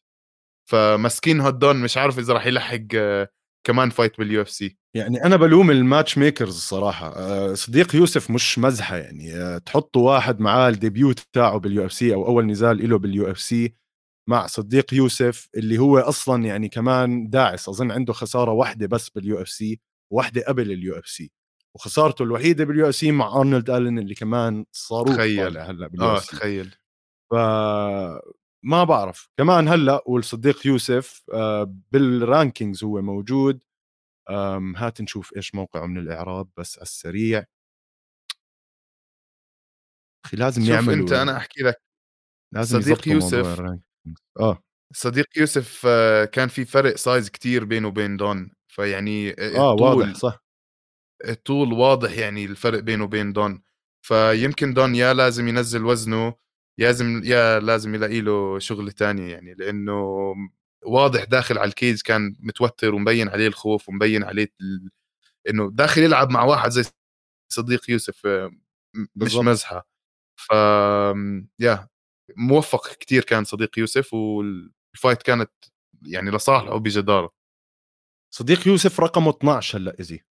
فمسكين 0.70 1.40
هدون 1.40 1.76
مش 1.76 1.96
عارف 1.96 2.18
إذا 2.18 2.32
راح 2.32 2.46
يلحق 2.46 2.78
آه، 2.94 3.28
كمان 3.66 3.90
فايت 3.90 4.18
باليو 4.18 4.42
اف 4.42 4.50
سي 4.50 4.76
يعني 4.96 5.24
أنا 5.24 5.36
بلوم 5.36 5.70
ال 5.70 5.78
match 5.78 6.18
makers 6.18 6.54
الصراحة. 6.56 7.16
آه، 7.16 7.54
صديق 7.54 7.94
يوسف 7.96 8.30
مش 8.30 8.58
مزحة 8.58 8.96
يعني. 8.96 9.34
آه، 9.34 9.58
تحطوا 9.58 10.12
واحد 10.12 10.40
معاه 10.40 10.68
ال 10.68 10.77
debut 10.77 11.20
تاعه 11.32 11.58
بال 11.58 11.84
UFC 11.86 12.14
أو 12.14 12.26
أول 12.26 12.46
نزال 12.46 12.90
له 12.90 12.98
بال 12.98 13.30
UFC 13.30 13.74
مع 14.28 14.46
صديق 14.46 14.94
يوسف 14.94 15.48
اللي 15.56 15.78
هو 15.78 15.98
أصلا 15.98 16.44
يعني 16.44 16.68
كمان 16.68 17.30
داعس. 17.30 17.68
أظن 17.68 17.90
عنده 17.90 18.12
خسارة 18.12 18.50
واحدة 18.52 18.86
بس 18.86 19.10
بال 19.10 19.42
UFC 19.42 19.80
واحدة 20.12 20.44
قبل 20.48 20.70
ال 20.72 20.98
UFC 20.98 21.30
وخسارته 21.76 22.22
الوحيدة 22.22 22.64
بال 22.64 22.88
UFC 22.88 23.12
مع 23.12 23.36
ارنولد 23.40 23.70
الن 23.70 23.98
اللي 23.98 24.14
كمان 24.14 24.64
صاروخ 24.72 25.16
تخيل. 25.16 25.58
هلأ 25.58 25.88
بال 25.88 26.00
U 26.00 26.06
آه 26.06 26.16
FC 26.16 26.36
تخيل. 26.36 26.74
ف 27.30 27.34
ما 28.66 28.84
بعرف. 28.84 29.28
كمان 29.36 29.68
هلأ 29.68 30.02
والصديق 30.06 30.66
يوسف 30.66 31.24
آه، 31.32 31.74
بال 31.92 32.10
rankings 32.10 32.84
هو 32.84 33.02
موجود. 33.02 33.60
هات 34.76 35.00
نشوف 35.00 35.36
إيش 35.36 35.54
موقعه 35.54 35.86
من 35.86 35.98
الإعراب 35.98 36.48
بس 36.56 36.78
على 36.78 36.82
السريع. 36.82 37.44
أخي 40.24 40.36
لازم 40.36 40.62
شوف 40.62 40.70
يعملوا 40.70 40.94
أنت 40.94 41.12
أنا 41.12 41.36
أحكي 41.36 41.62
لك. 41.62 41.82
لازم 42.54 42.80
صديق 42.80 43.08
يوسف. 43.08 43.60
آه. 44.40 44.62
صديق 44.94 45.26
يوسف 45.36 45.82
آه، 45.86 46.24
كان 46.24 46.48
في 46.48 46.64
فرق 46.64 46.96
size 46.96 47.30
كتير 47.30 47.64
بينه 47.64 47.88
وبين 47.88 48.16
دون. 48.16 48.50
فيعني 48.68 49.30
آه 49.58 49.72
واضح 49.72 50.14
صح. 50.14 50.44
الطول 51.28 51.72
واضح 51.72 52.18
يعني 52.18 52.44
الفرق 52.44 52.78
بينه 52.78 53.04
وبين 53.04 53.32
دون. 53.32 53.62
فيمكن 54.06 54.74
دون 54.74 54.94
يا 54.94 55.14
لازم 55.14 55.48
ينزل 55.48 55.84
وزنه 55.84 56.45
لازم 56.78 57.22
يا 57.24 57.60
لازم 57.60 57.94
يلاقي 57.94 58.20
له 58.20 58.58
شغل 58.58 58.92
تاني 58.92 59.30
يعني 59.30 59.54
لأنه 59.54 60.34
واضح 60.86 61.24
داخل 61.24 61.58
على 61.58 61.68
ال 61.68 61.75
cage 61.75 62.02
كان 62.02 62.36
متوتر 62.40 62.94
ومبين 62.94 63.28
عليه 63.28 63.46
الخوف 63.46 63.88
ومبين 63.88 64.24
عليه 64.24 64.52
ال... 64.60 64.90
إنه 65.50 65.70
داخل 65.72 66.02
يلعب 66.02 66.30
مع 66.30 66.44
واحد 66.44 66.70
زي 66.70 66.84
صديق 67.52 67.90
يوسف 67.90 68.26
آه، 68.26 68.50
مش 68.94 69.08
بالزبط. 69.16 69.44
مزحة. 69.44 69.88
ف 70.40 70.50
يا 71.60 71.88
موفق 72.36 72.88
كتير 72.96 73.24
كان 73.24 73.44
صديق 73.44 73.78
يوسف 73.78 74.14
وال 74.14 74.45
fight 74.45 75.22
كانت 75.22 75.50
يعني 76.02 76.30
لصالحه 76.30 76.76
بجداره 76.78 77.32
صديق 78.34 78.68
يوسف 78.68 79.00
رقمه 79.00 79.30
12 79.30 79.78
هلأ 79.78 79.98
easy 79.98 80.24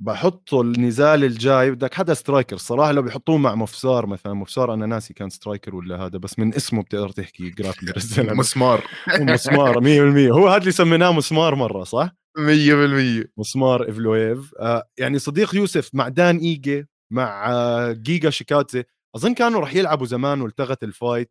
بحطه 0.00 0.60
النزال 0.60 1.24
الجاي 1.24 1.70
بدك 1.70 1.94
حدا 1.94 2.14
striker. 2.14 2.56
صراحة 2.56 2.92
لو 2.92 3.02
بيحطوه 3.02 3.38
مع 3.38 3.54
مفسار 3.54 4.06
مثلا 4.06 4.34
مفسار 4.34 4.74
أنا 4.74 4.86
ناسي 4.86 5.14
كان 5.14 5.30
striker 5.30 5.74
ولا 5.76 5.96
هذا 6.06 6.18
بس 6.18 6.38
من 6.38 6.54
اسمه 6.54 6.82
بتقدر 6.82 7.08
تحكي 7.10 7.50
grappler 7.50 7.96
الزلمه 7.96 8.32
مسمار. 8.40 8.84
مسمار 9.20 9.80
100% 9.80 10.32
هو 10.32 10.48
هذا 10.48 10.56
اللي 10.60 10.72
سميناه 10.72 11.12
مسمار 11.12 11.54
مرة 11.54 11.84
صح؟ 11.84 12.10
100% 12.38 13.28
مسمار 13.36 13.84
ايفلويف 13.88 14.54
آه 14.60 14.88
يعني 14.98 15.18
صديق 15.18 15.54
يوسف 15.54 15.90
مع 15.94 16.08
دان 16.08 16.36
إيجي 16.38 16.86
مع 17.12 17.50
آه 17.52 17.92
جيجا 17.92 18.30
شيكاتزي 18.30 18.84
أظن 19.16 19.34
كانوا 19.34 19.60
رح 19.60 19.74
يلعبوا 19.74 20.06
زمان 20.06 20.40
والتغت 20.42 20.82
ال 20.82 20.89
fight. 20.89 21.30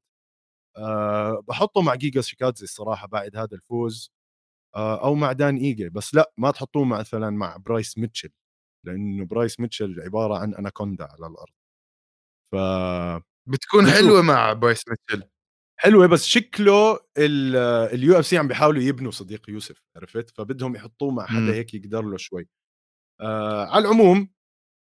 أه 0.77 1.43
بحطه 1.47 1.81
مع 1.81 1.95
جيجا 1.95 2.21
شيكاتزي 2.21 2.63
الصراحة 2.65 3.07
بعد 3.07 3.35
هذا 3.37 3.49
الفوز. 3.53 4.11
أه 4.75 5.03
أو 5.05 5.15
مع 5.15 5.31
دان 5.31 5.57
إيجي 5.57 5.89
بس 5.89 6.15
لا 6.15 6.33
ما 6.37 6.51
تحطوه 6.51 6.85
مثلا 6.85 7.29
مع 7.31 7.57
برايس 7.57 7.97
ميتشل. 7.97 8.29
لأنه 8.85 9.25
برايس 9.25 9.59
ميتشل 9.59 10.01
عبارة 10.01 10.37
عن 10.37 10.55
أناكوندا 10.55 11.03
على 11.03 11.27
الأرض. 11.27 11.53
ف 12.51 12.55
بتكون 13.49 13.91
حلوة 13.91 14.21
مع 14.21 14.53
برايس 14.53 14.83
ميتشل. 14.89 15.29
حلوة 15.79 16.07
بس 16.07 16.25
شكله 16.25 16.99
ال 17.17 18.19
UFC 18.19 18.37
عم 18.37 18.47
بيحاولوا 18.47 18.81
يبنوا 18.81 19.11
صديق 19.11 19.49
يوسف 19.49 19.83
عرفت؟ 19.95 20.37
فبدهم 20.37 20.75
يحطوه 20.75 21.11
مع 21.11 21.25
حدا. 21.25 21.53
هيك 21.53 21.73
يقدر 21.73 22.01
له 22.01 22.17
شوي. 22.17 22.47
آه 23.21 23.65
على 23.65 23.85
العموم 23.85 24.29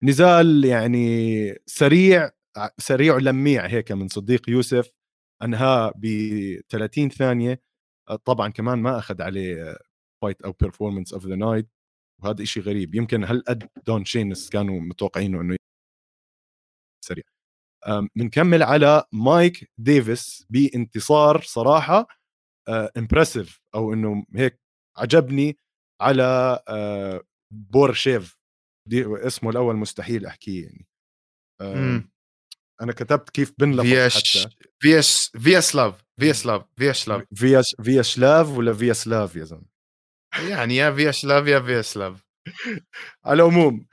نزال 0.03 0.65
يعني 0.65 1.55
سريع 1.65 2.31
سريع 2.77 3.15
ولميع 3.15 3.65
هيك 3.67 3.91
من 3.91 4.07
صديق 4.07 4.49
يوسف 4.49 4.91
أنهاه 5.43 5.93
ب 5.95 6.07
30 6.69 7.09
ثانية. 7.09 7.61
طبعا 8.25 8.49
كمان 8.49 8.79
ما 8.79 8.97
أخذ 8.97 9.21
عليه 9.21 9.77
fight 10.21 10.41
أو 10.41 10.51
performance 10.51 11.13
of 11.13 11.25
the 11.25 11.35
night 11.35 11.69
وهذا 12.23 12.43
إشي 12.43 12.59
غريب. 12.59 12.95
يمكن 12.95 13.23
هالقد 13.23 13.69
دون 13.87 14.05
شينس 14.05 14.49
كانوا 14.49 14.79
متوقعينه 14.79 15.41
إنه 15.41 15.55
سريع. 17.05 17.23
بنكمل 18.15 18.63
على 18.63 19.03
مايك 19.11 19.71
ديفيس 19.77 20.45
بانتصار 20.49 21.41
صراحة 21.41 22.07
impressive 22.69 23.61
أو 23.75 23.93
إنه 23.93 24.25
هيك 24.35 24.59
عجبني 24.97 25.57
على 26.01 26.59
بورشيف. 27.53 28.37
دي 28.89 29.05
اسمه 29.27 29.49
الأول 29.49 29.75
مستحيل 29.75 30.25
أحكيه 30.25 30.63
يعني. 30.65 30.87
أنا 32.81 32.93
كتبت 32.93 33.29
كيف 33.29 33.53
بنلفظ 33.57 33.87
فياش 33.87 34.43
حتى. 34.45 34.55
فياش 34.79 35.29
فياسلاف 35.29 36.03
فياسلاف 36.19 36.65
فياسلاف 36.75 37.23
فياش 37.35 37.75
فياسلاف 37.83 38.49
ولا 38.49 38.73
فياسلاف 38.73 39.35
يا 39.35 39.43
زلمة؟ 39.43 39.76
يعني 40.49 40.75
يا 40.75 40.91
فياسلاف 40.91 41.47
يا 41.47 41.59
فياسلاف 41.59 42.23
على 43.25 43.43
العموم 43.43 43.85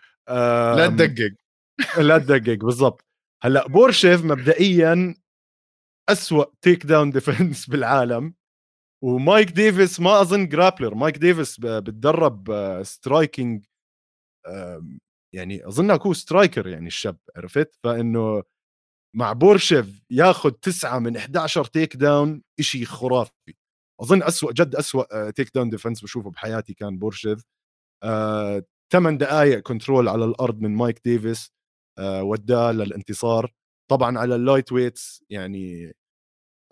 لا 0.77 0.87
تدقق. 0.87 1.31
لا 2.09 2.19
تدقق 2.19 2.65
بالضبط. 2.65 3.05
هلأ 3.43 3.69
بورشيف 3.69 4.25
مبدئيا 4.25 5.15
أسوأ 6.09 6.45
take 6.63 6.87
down 6.87 7.11
defense 7.11 7.67
بالعالم 7.71 8.35
ومايك 9.05 9.51
ديفيس 9.51 10.01
ما 10.01 10.21
أظن 10.21 10.49
grappler 10.49 10.95
مايك 10.95 11.19
ديفيس 11.19 11.61
بتدرب 11.61 12.53
striking 12.83 13.65
يعني 15.35 15.69
أظن 15.69 15.91
هو 15.91 16.13
striker 16.13 16.67
يعني 16.69 16.87
الشاب 16.87 17.19
عرفت؟ 17.37 17.79
فإنه 17.85 18.43
مع 19.17 19.33
بورشيف 19.33 20.03
ياخذ 20.11 20.51
تسعة 20.51 20.99
من 20.99 21.17
11 21.17 21.65
take 21.65 21.97
down 21.97 22.43
شيء 22.61 22.85
خرافي. 22.85 23.55
أظن 24.01 24.23
أسوأ 24.23 24.53
جد 24.53 24.75
أسوأ 24.77 25.31
take 25.31 25.51
down 25.55 25.71
defense 25.71 26.03
بشوفه 26.03 26.31
بحياتي 26.31 26.75
كان 26.75 26.99
بورشيف. 26.99 27.45
ثمان 28.93 29.19
دقائق 29.19 29.61
control 29.61 30.09
على 30.09 30.25
الأرض 30.25 30.61
من 30.61 30.71
مايك 30.77 31.01
ديفيس 31.05 31.53
آه، 31.99 32.23
ودّاه 32.23 32.73
للانتصار. 32.73 33.53
طبعا 33.91 34.19
على 34.19 34.35
ال 34.37 34.73
lightweights 34.73 35.25
يعني 35.31 35.93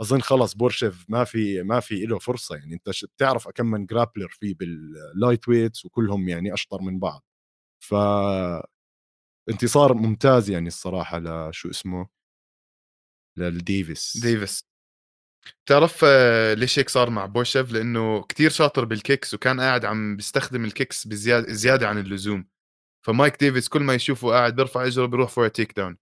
أظن 0.01 0.23
خلص 0.23 0.55
بورشيف 0.55 1.07
ما 1.11 1.25
في 1.25 1.63
ما 1.63 1.81
في 1.81 2.07
له 2.07 2.19
فرصة. 2.19 2.57
يعني 2.57 2.75
أنت 2.75 2.91
بتعرف 3.17 3.49
كم 3.49 3.67
من 3.67 3.87
grappler 3.87 4.29
في 4.31 4.55
بال 4.55 5.49
lightweights 5.49 5.85
وكلهم 5.87 6.29
يعني 6.29 6.55
أشطر 6.55 6.83
من 6.83 6.99
بعض. 7.01 7.25
ف 7.85 7.95
انتصار 9.51 9.95
ممتاز 9.95 10.51
يعني 10.51 10.69
الصراحة 10.69 11.19
لشو 11.21 11.71
اسمه؟ 11.71 12.09
للديفيس. 13.37 14.17
ديفيس. 14.23 14.65
بتعرف 15.67 16.01
آه، 16.05 16.55
ليش 16.55 16.79
هيك 16.79 16.89
صار 16.89 17.11
مع 17.11 17.27
بورشيف 17.27 17.73
لأنه 17.73 18.23
كتير 18.23 18.51
شاطر 18.51 18.85
بال 18.85 18.99
kicks 18.99 19.35
وكان 19.35 19.61
قاعد 19.61 19.85
عم 19.85 20.17
بيستخدم 20.17 20.65
ال 20.65 20.72
kicks 20.72 21.07
بزياده 21.07 21.53
زيادة 21.53 21.89
عن 21.89 21.99
اللزوم. 21.99 22.47
فمايك 23.07 23.41
ديفيس 23.41 23.69
كل 23.69 23.83
ما 23.83 23.95
يشوفه 23.95 24.31
قاعد 24.31 24.57
بيرفع 24.57 24.87
إجره 24.87 25.07
بيروح 25.07 25.31
for 25.31 25.49
take 25.49 25.73
down. 25.77 25.97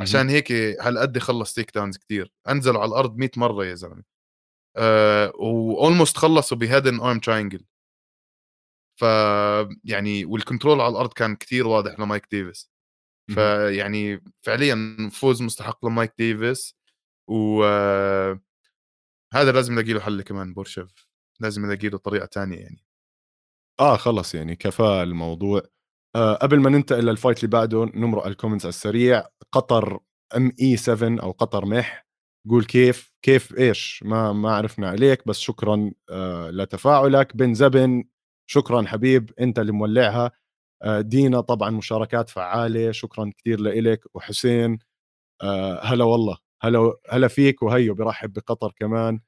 عشان 0.00 0.28
هيك 0.30 0.52
هالقد 0.52 1.18
خلص 1.18 1.54
take 1.54 1.70
downs 1.74 1.98
كثير 1.98 2.32
أنزلوا 2.48 2.80
على 2.80 2.88
الأرض 2.88 3.16
100 3.18 3.30
مرة 3.36 3.64
يا 3.66 3.74
زلمة. 3.74 4.02
أه 4.76 5.32
و 5.36 5.47
almost 5.47 6.16
خلصوا 6.16 6.56
بهيدن 6.58 7.00
arm 7.00 7.18
triangle 7.20 7.64
ف 9.00 9.02
يعني 9.84 10.24
وال 10.24 10.36
control 10.36 10.80
على 10.80 10.88
الأرض 10.92 11.12
كان 11.12 11.36
كثير 11.36 11.66
واضح 11.66 12.00
لمايك 12.00 12.26
ديفيس 12.30 12.70
فيعني 13.34 14.24
فعليا 14.42 15.10
فوز 15.12 15.42
مستحق 15.42 15.86
لمايك 15.86 16.12
ديفيس 16.18 16.76
و 17.28 17.64
هذا 19.34 19.52
لازم 19.52 19.72
نلاقي 19.74 19.92
له 19.92 20.00
حل 20.00 20.22
كمان 20.22 20.54
بورشيف. 20.54 21.08
لازم 21.40 21.66
نلاقي 21.66 21.88
له 21.88 21.98
طريقة 21.98 22.26
ثانية 22.26 22.56
يعني. 22.58 22.84
آه 23.80 23.96
خلص 23.96 24.34
يعني 24.34 24.56
كفى 24.56 24.82
الموضوع. 25.02 25.62
آه 26.16 26.34
قبل 26.34 26.60
ما 26.60 26.70
ننتقل 26.70 27.06
لل 27.06 27.15
fight 27.15 27.38
اللي 27.38 27.48
بعده 27.50 27.84
نمرق 27.94 28.26
ال 28.26 28.30
comments 28.30 28.64
على 28.64 28.70
السريع. 28.70 29.24
قطر 29.52 29.98
MMA 30.36 30.76
7 30.76 31.22
أو 31.22 31.30
قطر 31.30 31.66
مح. 31.66 32.06
قول 32.50 32.64
كيف 32.64 33.12
كيف 33.22 33.58
إيش؟ 33.58 34.02
ما 34.06 34.32
ما 34.32 34.56
عرفنا 34.56 34.88
عليك 34.88 35.28
بس 35.28 35.38
شكرا 35.38 35.92
آه 36.10 36.50
لتفاعلك. 36.50 37.36
بن 37.36 37.54
زبن 37.54 38.04
شكرا 38.50 38.82
حبيب 38.86 39.30
أنت 39.40 39.58
اللي 39.58 39.72
مولعها. 39.72 40.30
آه 40.82 41.00
دينا 41.00 41.40
طبعا 41.40 41.70
مشاركات 41.70 42.30
فعالة. 42.30 42.92
شكرا 42.92 43.32
كثير 43.38 43.60
لك 43.60 44.04
وحسين 44.14 44.78
آه 45.42 45.80
هلا 45.84 46.04
والله. 46.04 46.38
هلا 46.62 46.92
هلا 47.10 47.28
فيك 47.28 47.62
وهيو 47.62 47.94
برحب 47.94 48.32
بقطر 48.32 48.72
كمان. 48.76 49.20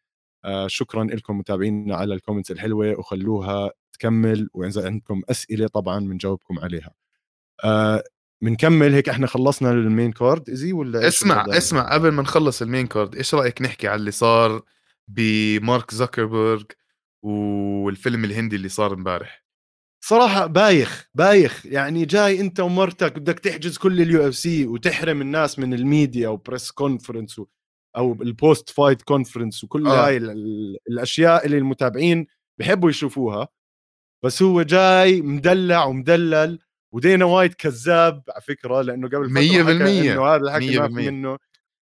آه 0.44 0.66
شكرا 0.66 1.04
لكم 1.04 1.38
متابعينا 1.38 1.96
على 1.96 2.14
ال 2.14 2.18
comments 2.18 2.50
الحلوة 2.50 2.98
وخلوها 2.98 3.70
تكمل 3.92 4.48
وإذا 4.54 4.86
عندكم 4.86 5.22
أسئلة 5.30 5.66
طبعا 5.66 6.00
بنجاوبكم 6.00 6.58
عليها. 6.58 6.94
آه 7.64 8.04
بنكمل 8.42 8.94
هيك 8.94 9.08
إحنا 9.08 9.26
خلصنا 9.26 9.70
ال 9.70 9.79
main 9.79 10.12
card 10.12 10.50
إزي 10.50 10.72
ولا 10.72 11.08
اسمع 11.08 11.46
اسمع 11.48 11.92
قبل 11.94 12.08
ما 12.12 12.22
نخلص 12.22 12.62
ال 12.62 12.67
main 12.67 12.86
card 12.86 13.14
إيش 13.16 13.34
رأيك 13.34 13.62
نحكي 13.62 13.88
على 13.88 14.00
اللي 14.00 14.10
صار 14.10 14.62
بمارك 15.08 15.94
زكربرج 15.94 16.64
والفيلم 17.22 18.24
الهندي 18.24 18.56
اللي 18.56 18.68
صار 18.68 18.94
امبارح؟ 18.94 19.44
صراحة 20.00 20.46
بايخ 20.46 21.08
بايخ. 21.14 21.66
يعني 21.66 22.04
جاي 22.04 22.40
أنت 22.40 22.60
ومرتك 22.60 23.18
بدك 23.18 23.38
تحجز 23.38 23.78
كل 23.78 24.00
ال 24.00 24.28
UFC 24.28 24.66
وتحرم 24.66 25.20
الناس 25.20 25.58
من 25.58 25.74
ال 25.74 25.83
media 25.83 26.28
و 26.28 26.35
press 26.35 26.70
conference 26.70 27.40
أو 27.96 28.12
ال 28.12 28.24
post 28.24 28.70
fight 28.70 29.02
conference 29.02 29.64
وكل 29.64 29.86
آه. 29.86 30.06
هاي 30.06 30.16
الأشياء 30.88 31.46
اللي 31.46 31.58
المتابعين 31.58 32.26
بحبوا 32.58 32.90
يشوفوها. 32.90 33.48
بس 34.24 34.42
هو 34.42 34.62
جاي 34.62 35.20
مدلع 35.22 35.84
ومدلل 35.84 36.58
ودينا 36.94 37.24
وايت 37.24 37.54
كذاب 37.54 38.22
على 38.30 38.40
فكرة 38.42 38.82
لأنه 38.82 39.08
قبل 39.08 39.30
فترة 39.30 39.40
100% 39.40 40.12
إنه 40.12 40.26
هذا 40.26 40.42
الحكي 40.42 40.78
ما 40.78 40.88
منه. 40.88 41.38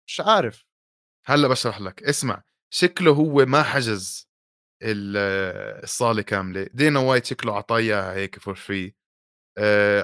مش 0.07 0.21
عارف. 0.21 0.65
هلأ 1.25 1.47
بشرح 1.47 1.81
لك. 1.81 2.03
اسمع 2.03 2.43
شكله 2.69 3.11
هو 3.11 3.45
ما 3.45 3.63
حجز. 3.63 4.30
الصالة 4.81 6.21
كاملة. 6.21 6.67
دانا 6.73 6.99
وايت 6.99 7.25
شكله 7.25 7.57
عطاه 7.57 7.91
إياها 7.91 8.13
هيك 8.13 8.39
for 8.39 8.55
free 8.55 8.95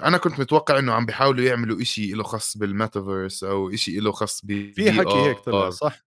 أنا 0.04 0.18
كنت 0.18 0.40
متوقع 0.40 0.80
إنه 0.80 0.94
عم 0.94 1.06
بيحاولوا 1.06 1.46
يعملوا 1.46 1.82
إشي 1.82 2.12
له 2.12 2.24
خاص 2.24 2.58
بالميتافيرس 2.58 3.44
أو 3.44 3.70
إشي 3.70 4.00
له 4.00 4.12
خاص 4.12 4.42
ب 4.46 4.72
في 4.76 4.92
حكي 4.92 5.16
هيك 5.16 5.40
طلع 5.40 5.70
صح؟ 5.70 6.06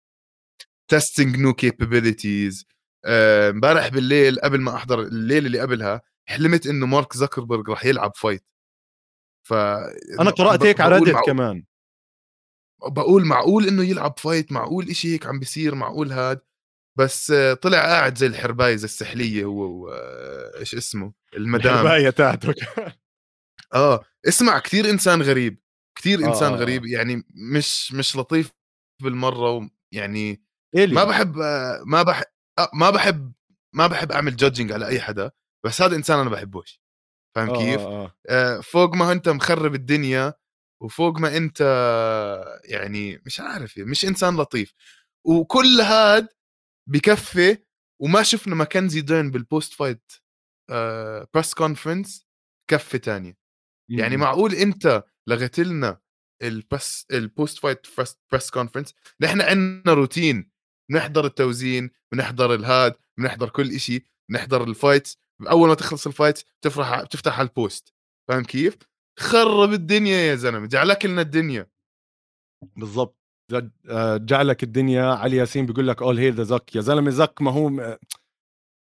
testing 0.88 1.36
new 1.36 1.52
capabilities 1.54 2.66
امبارح 3.06 3.88
بالليل 3.88 4.40
قبل 4.40 4.60
ما 4.60 4.74
أحضر 4.74 5.00
الليلة 5.00 5.46
اللي 5.46 5.60
قبلها 5.60 6.02
حلمت 6.28 6.66
إنه 6.66 6.86
مارك 6.86 7.16
زكربرج 7.16 7.70
راح 7.70 7.84
يلعب 7.84 8.12
fight 8.16 8.44
ف 9.48 9.52
أنا 10.20 10.30
قرأت 10.30 10.62
هيك 10.62 10.80
على 10.80 10.98
Reddit 10.98 11.26
كمان. 11.26 11.64
بقول 12.82 13.24
معقول 13.24 13.68
إنه 13.68 13.84
يلعب 13.84 14.18
fight 14.18 14.52
معقول 14.52 14.88
إشي 14.88 15.14
هيك 15.14 15.26
عم 15.26 15.38
بيصير 15.38 15.74
معقول 15.74 16.12
هاد. 16.12 16.40
بس 16.98 17.32
طلع 17.62 17.78
قاعد 17.78 18.18
زي 18.18 18.26
الحربايه 18.26 18.76
زي 18.76 18.84
السحلية 18.84 19.44
هو 19.44 19.88
إيش 20.58 20.74
اسمه 20.74 21.12
المدام 21.36 21.72
الحرباية 21.74 22.10
تاعته 22.10 22.54
آه 23.74 24.04
اسمع 24.28 24.58
كثير 24.58 24.90
إنسان 24.90 25.22
غريب 25.22 25.62
كثير 25.98 26.18
إنسان 26.18 26.52
آه. 26.52 26.56
غريب 26.56 26.86
يعني 26.86 27.22
مش 27.54 27.92
مش 27.92 28.16
لطيف 28.16 28.50
بالمرة 29.02 29.70
يعني 29.92 30.42
إلي. 30.74 30.94
ما 30.94 31.04
بحب 31.04 31.36
ما 31.86 32.02
بحب 32.02 32.26
ما 32.74 32.90
بحب 32.90 33.32
ما 33.74 33.86
بحب 33.86 34.12
أعمل 34.12 34.36
judging 34.36 34.72
على 34.72 34.86
أي 34.86 35.00
حدا 35.00 35.30
بس 35.66 35.82
هذا 35.82 35.96
إنسان 35.96 36.18
أنا 36.18 36.30
بحبوش 36.30 36.82
فاهم 37.36 37.50
آه 37.50 37.58
كيف؟ 37.58 37.80
آه. 37.80 38.16
آه. 38.28 38.60
فوق 38.60 38.94
ما 38.94 39.12
أنت 39.12 39.28
مخرب 39.28 39.74
الدنيا 39.74 40.34
وفوق 40.82 41.18
ما 41.18 41.36
أنت 41.36 41.60
يعني 42.64 43.22
مش 43.26 43.40
عارف 43.40 43.78
مش 43.78 44.04
إنسان 44.04 44.36
لطيف 44.36 44.74
وكل 45.26 45.80
هاد 45.80 46.28
بكفي 46.88 47.58
وما 48.02 48.22
شفنا 48.22 48.54
ماكنزي 48.54 49.00
ديرن 49.00 49.30
بال 49.30 49.44
post 49.44 49.72
fight 49.72 50.12
آه 50.70 51.28
press 51.34 51.54
conference 51.54 52.26
كفه 52.70 52.98
تانية 52.98 53.38
يعني 53.90 54.16
معقول 54.16 54.54
انت 54.54 55.04
لغيت 55.28 55.58
لنا 55.58 56.00
ال 56.42 56.53
press 56.53 57.06
ال 57.12 57.22
post 57.22 57.58
fight 57.58 57.86
press 58.32 58.50
conference 58.50 58.94
نحن 59.20 59.40
عندنا 59.40 59.92
روتين. 59.94 60.52
بنحضر 60.90 61.26
التوزين 61.26 61.90
بنحضر 62.12 62.54
الهاد 62.54 62.94
بنحضر 63.18 63.48
كل 63.48 63.80
شيء 63.80 64.04
بنحضر 64.30 64.64
ال 64.64 64.72
fight 64.72 65.08
أول 65.50 65.68
ما 65.68 65.74
تخلص 65.74 66.06
ال 66.06 66.12
fight 66.12 66.42
تفرح 66.62 67.02
بتفتح 67.02 67.38
على 67.38 67.48
ال 67.48 67.58
post 67.58 67.94
فاهم 68.28 68.44
كيف؟ 68.44 68.78
خرب 69.18 69.72
الدنيا 69.72 70.16
يا 70.16 70.34
زلمة 70.34 70.66
جعلك 70.66 71.06
لنا 71.06 71.20
الدنيا. 71.20 71.70
بالضبط. 72.76 73.16
آه، 73.16 73.21
جعلك 74.16 74.62
الدنيا 74.62 75.04
علي 75.04 75.36
ياسين 75.36 75.66
بيقول 75.66 75.88
لك 75.88 76.02
all 76.02 76.18
hail 76.18 76.34
the 76.34 76.42
Zuck 76.42 76.76
يا 76.76 76.80
زلمة 76.80 77.10
Zuck 77.10 77.42
ما 77.42 77.50
هو 77.50 77.98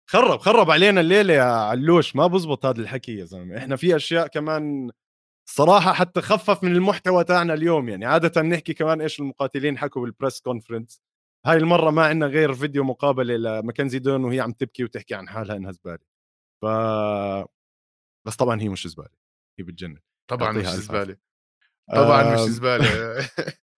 خرب 0.10 0.40
خرب 0.40 0.72
علينا 0.72 1.02
الليلة 1.02 1.34
يا 1.34 1.44
علوش. 1.44 2.16
ما 2.16 2.28
بزبط 2.28 2.66
هذا 2.66 2.82
الحكي 2.82 3.18
يا 3.18 3.26
زلمة. 3.26 3.58
إحنا 3.58 3.76
في 3.76 3.96
أشياء 3.96 4.28
كمان 4.28 4.92
صراحة 5.50 5.94
حتى 5.94 6.22
خفف 6.22 6.64
من 6.64 6.72
المحتوى 6.72 7.24
تاعنا 7.24 7.54
اليوم 7.54 7.90
يعني. 7.90 8.06
عادة 8.06 8.42
نحكي 8.42 8.74
كمان 8.74 9.02
إيش 9.02 9.20
المقاتلين 9.20 9.78
حكوا 9.78 10.02
بال 10.02 10.13
press 10.13 10.42
conference 10.42 11.02
هاي 11.46 11.58
المرة 11.58 11.90
ما 11.90 12.06
عندنا 12.06 12.26
غير 12.26 12.54
فيديو 12.54 12.84
مقابلة 12.84 13.38
لماكنزي 13.38 14.00
ديرن 14.00 14.24
وهي 14.24 14.40
عم 14.40 14.52
تبكي 14.52 14.84
وتحكي 14.84 15.16
عن 15.16 15.30
حالها 15.30 15.56
إنها 15.56 15.72
زبالة. 15.72 16.00
ف 16.62 16.66
بس 18.28 18.36
طبعا 18.36 18.62
هي 18.62 18.70
مش 18.70 18.88
زبالة 18.88 19.10
هي 19.60 19.66
بتجنن. 19.66 20.00
طبعا 20.28 20.52
مش 20.52 20.66
زبالة. 20.66 21.18
طبعا 21.96 22.34
مش 22.34 22.40
زبالة. 22.40 23.30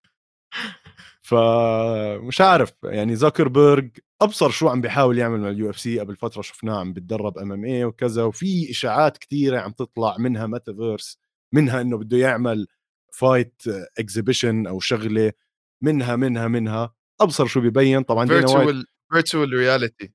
فمش 1.34 2.42
عارف 2.42 2.74
يعني 2.84 3.16
زاكربيرج 3.16 3.90
أبصر 4.22 4.50
شو 4.50 4.70
عم 4.70 4.82
بيحاول 4.82 5.18
يعمل 5.18 5.40
مع 5.40 5.50
ال 5.50 5.70
UFC 5.70 6.00
قبل 6.00 6.16
فترة 6.16 6.42
شفناه 6.42 6.80
عم 6.80 6.94
بتدرب 6.94 7.38
MMA 7.38 7.86
وكذا 7.86 8.24
وفي 8.24 8.72
إشاعات 8.72 9.18
كثيره 9.18 9.60
عم 9.60 9.72
تطلع 9.72 10.18
منها 10.18 10.48
ميتافيرس 10.48 11.20
منها 11.54 11.82
إنه 11.82 11.98
بده 11.98 12.18
يعمل 12.18 12.68
fight 13.14 13.62
exhibition 14.00 14.68
أو 14.68 14.80
شغلة 14.80 15.32
منها 15.82 16.16
منها 16.16 16.48
منها. 16.48 16.94
أبصر 17.22 17.46
شو 17.48 17.62
بيبين. 17.62 18.04
طبعا 18.04 18.28
فيرتشوال 18.28 18.86
فيرتشوال 19.12 19.54
رياليتي 19.54 20.12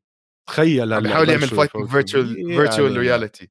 تخيل 0.49 0.93
عم 0.93 1.03
بيحاول 1.03 1.29
يعمل 1.29 1.49
fight 1.49 1.71
virtual 1.77 2.35
virtual 2.35 2.97
reality 2.97 3.51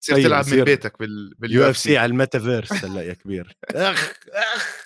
تصير 0.00 0.22
تلعب 0.22 0.48
من 0.48 0.64
بيتك 0.64 0.98
بال 1.38 1.70
UFC. 1.70 1.98
على 1.98 2.10
الميتافيرس 2.10 2.72
هلا 2.84 3.02
يا 3.02 3.14
كبير. 3.14 3.56
أخ 3.74 4.14
أخ. 4.32 4.85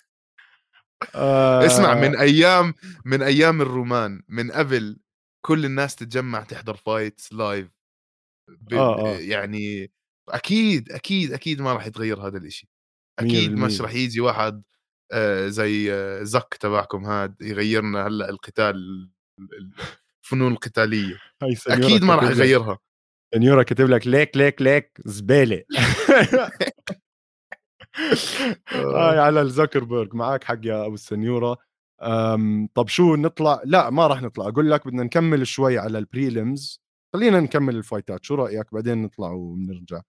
اسمع 1.67 1.95
من 1.95 2.17
آه. 2.17 2.21
أيام 2.21 2.75
من 3.05 3.23
أيام 3.23 3.63
الرومان 3.63 4.23
من 4.29 4.51
قبل 4.51 4.99
كل 5.41 5.65
الناس 5.65 5.97
تتجمع 5.97 6.43
تحضر 6.43 6.77
fights 6.77 7.33
live 7.33 7.69
آه 8.73 9.07
آه. 9.07 9.19
يعني 9.19 9.91
أكيد 10.29 10.93
أكيد 10.93 11.33
أكيد 11.33 11.63
ما 11.63 11.73
راح 11.73 11.87
يتغير 11.87 12.27
هذا 12.27 12.39
الإشي. 12.39 12.69
أكيد 13.19 13.53
مش 13.53 13.81
راح 13.81 13.95
يجي 13.95 14.21
واحد 14.21 14.63
آه 15.13 15.49
زي 15.49 15.93
آه 15.93 16.23
زك 16.23 16.57
تبعكم 16.61 17.05
هاد 17.05 17.35
يغيرنا 17.41 18.07
هلأ 18.07 18.31
القتال 18.31 19.11
الفنون 20.23 20.53
القتالية. 20.53 21.19
أكيد 21.69 22.05
ما 22.05 22.15
راح 22.15 22.25
يغيرها. 22.25 22.79
سنيورا 23.35 23.63
كاتب 23.63 23.89
لك 23.91 24.07
ليك 24.07 24.37
ليك 24.37 24.63
ليك 24.63 25.01
زبالة. 25.05 25.65
هاي 27.97 29.19
آه. 29.19 29.21
على 29.21 29.41
الزكربرج 29.43 30.15
معك 30.15 30.45
حق 30.45 30.59
يا 30.65 30.87
أبو 30.87 30.95
السنيورة. 30.95 31.57
طب 32.75 32.89
شو 32.89 33.17
نطلع؟ 33.17 33.63
لا 33.65 33.91
ما 33.91 34.07
راح 34.07 34.23
نطلع. 34.23 34.49
أقول 34.49 34.71
لك 34.71 34.87
بدنا 34.87 35.03
نكمل 35.03 35.47
شوي 35.47 35.79
على 35.79 35.99
البريلمز 35.99 36.83
خلينا 37.15 37.41
نكمل 37.41 37.77
الفايتات. 37.77 38.25
شو 38.25 38.35
رأيك؟ 38.35 38.75
بعدين 38.75 39.03
نطلع 39.03 39.31
وبنرجع 39.31 40.01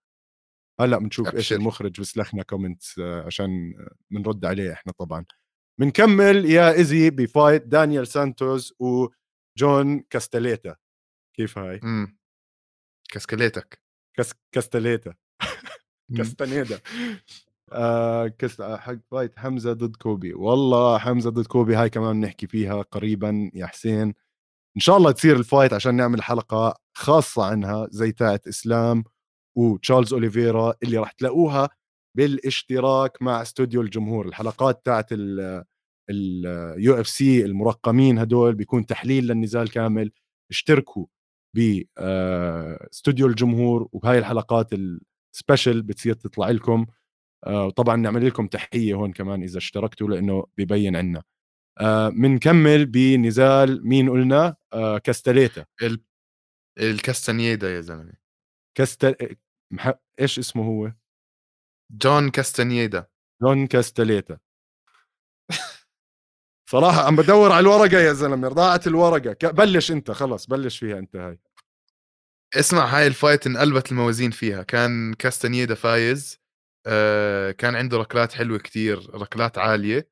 هلأ 0.79 0.97
بنشوف 0.97 1.35
إيش 1.35 1.53
المخرج 1.53 1.97
بيسلخنا 1.97 2.43
كومنت 2.43 2.83
آه، 2.99 3.25
عشان 3.25 3.73
بنرد 4.11 4.45
عليه 4.45 4.73
إحنا 4.73 4.93
طبعا. 4.93 5.25
بنكمل 5.79 6.45
يا 6.45 6.71
ايزي 6.71 7.09
بفايت 7.09 7.63
دانيال 7.67 8.07
سانتوس 8.07 8.73
وجون 8.79 9.99
كاستليتا 9.99 10.75
كيف 11.37 11.57
هاي؟ 11.57 11.79
امم 11.83 12.17
كاسكليتك 13.11 13.81
كاس 14.17 14.33
كاستليتا 14.51 15.13
كاستنيدا 16.17 16.79
آه 17.73 18.27
كس 18.27 18.61
حق 18.61 18.95
فايت 19.11 19.39
حمزة 19.39 19.73
ضد 19.73 19.95
كوبي. 19.95 20.33
والله 20.33 20.97
حمزة 20.97 21.29
ضد 21.29 21.45
كوبي 21.47 21.75
هاي 21.75 21.89
كمان 21.89 22.19
نحكي 22.19 22.47
فيها 22.47 22.81
قريبا 22.81 23.51
يا 23.53 23.65
حسين. 23.65 24.13
إن 24.77 24.81
شاء 24.81 24.97
الله 24.97 25.11
تصير 25.11 25.35
ال 25.35 25.42
fight 25.42 25.73
عشان 25.73 25.95
نعمل 25.95 26.23
حلقة 26.23 26.75
خاصة 26.97 27.45
عنها 27.45 27.87
زي 27.91 28.11
تاعت 28.11 28.47
إسلام 28.47 29.03
وتشارلز 29.57 30.13
أوليفيرا 30.13 30.73
اللي 30.83 30.97
راح 30.97 31.11
تلاقوها 31.11 31.69
بالاشتراك 32.17 33.21
مع 33.21 33.41
استوديو 33.41 33.81
الجمهور. 33.81 34.27
الحلقات 34.27 34.85
تاعت 34.85 35.07
ال 36.09 37.01
UFC 37.01 37.45
المرقمين 37.45 38.19
هدول 38.19 38.55
بيكون 38.55 38.85
تحليل 38.85 39.27
للنزال 39.27 39.71
كامل. 39.71 40.11
اشتركوا 40.51 41.05
باستوديو 41.55 43.25
آه، 43.27 43.29
الجمهور 43.29 43.89
وهاي 43.91 44.17
الحلقات 44.17 44.69
ال 45.33 45.39
special 45.39 45.81
بتصير 45.81 46.13
تطلع 46.13 46.49
لكم. 46.49 46.85
وطبعا 47.47 47.95
آه، 47.95 47.97
نعمل 47.97 48.27
لكم 48.27 48.47
تحية 48.47 48.93
هون 48.93 49.13
كمان 49.13 49.43
إذا 49.43 49.57
اشتركتوا 49.57 50.07
لأنه 50.07 50.47
ببين 50.57 50.95
عنا. 50.95 51.23
بنكمل 52.09 52.85
بنزال 52.85 53.87
مين 53.87 54.09
قلنا؟ 54.09 54.55
آه، 54.73 54.97
كاستليتا 54.97 55.65
ال... 55.81 56.03
الكاستانييدا 56.79 57.75
يا 57.75 57.81
زلمة. 57.81 58.13
كاست 58.77 59.15
مح... 59.71 59.93
إيش 60.19 60.39
اسمه 60.39 60.65
هو؟ 60.65 60.93
جون 61.91 62.29
كاستانييدا. 62.29 63.07
جون 63.41 63.67
كاستليتا 63.67 64.37
صراحة 66.69 67.07
عم 67.07 67.15
بدور 67.15 67.51
على 67.51 67.59
الورقة 67.59 67.99
يا 67.99 68.13
زلمة 68.13 68.47
ضاعت 68.47 68.87
الورقة. 68.87 69.51
بلش 69.51 69.91
أنت 69.91 70.11
خلص 70.11 70.45
بلش 70.45 70.79
فيها 70.79 70.99
أنت 70.99 71.15
هاي. 71.15 71.39
اسمع 72.55 72.85
هاي 72.85 73.07
ال 73.07 73.14
fight 73.14 73.47
انقلبت 73.47 73.91
الموازين 73.91 74.31
فيها. 74.31 74.63
كان 74.63 75.13
كاستانييدا 75.13 75.75
فايز 75.75 76.40
آه 76.87 77.51
كان 77.51 77.75
عنده 77.75 77.97
ركلات 77.97 78.33
حلوة 78.33 78.57
كتير 78.57 79.15
ركلات 79.15 79.57
عالية 79.57 80.09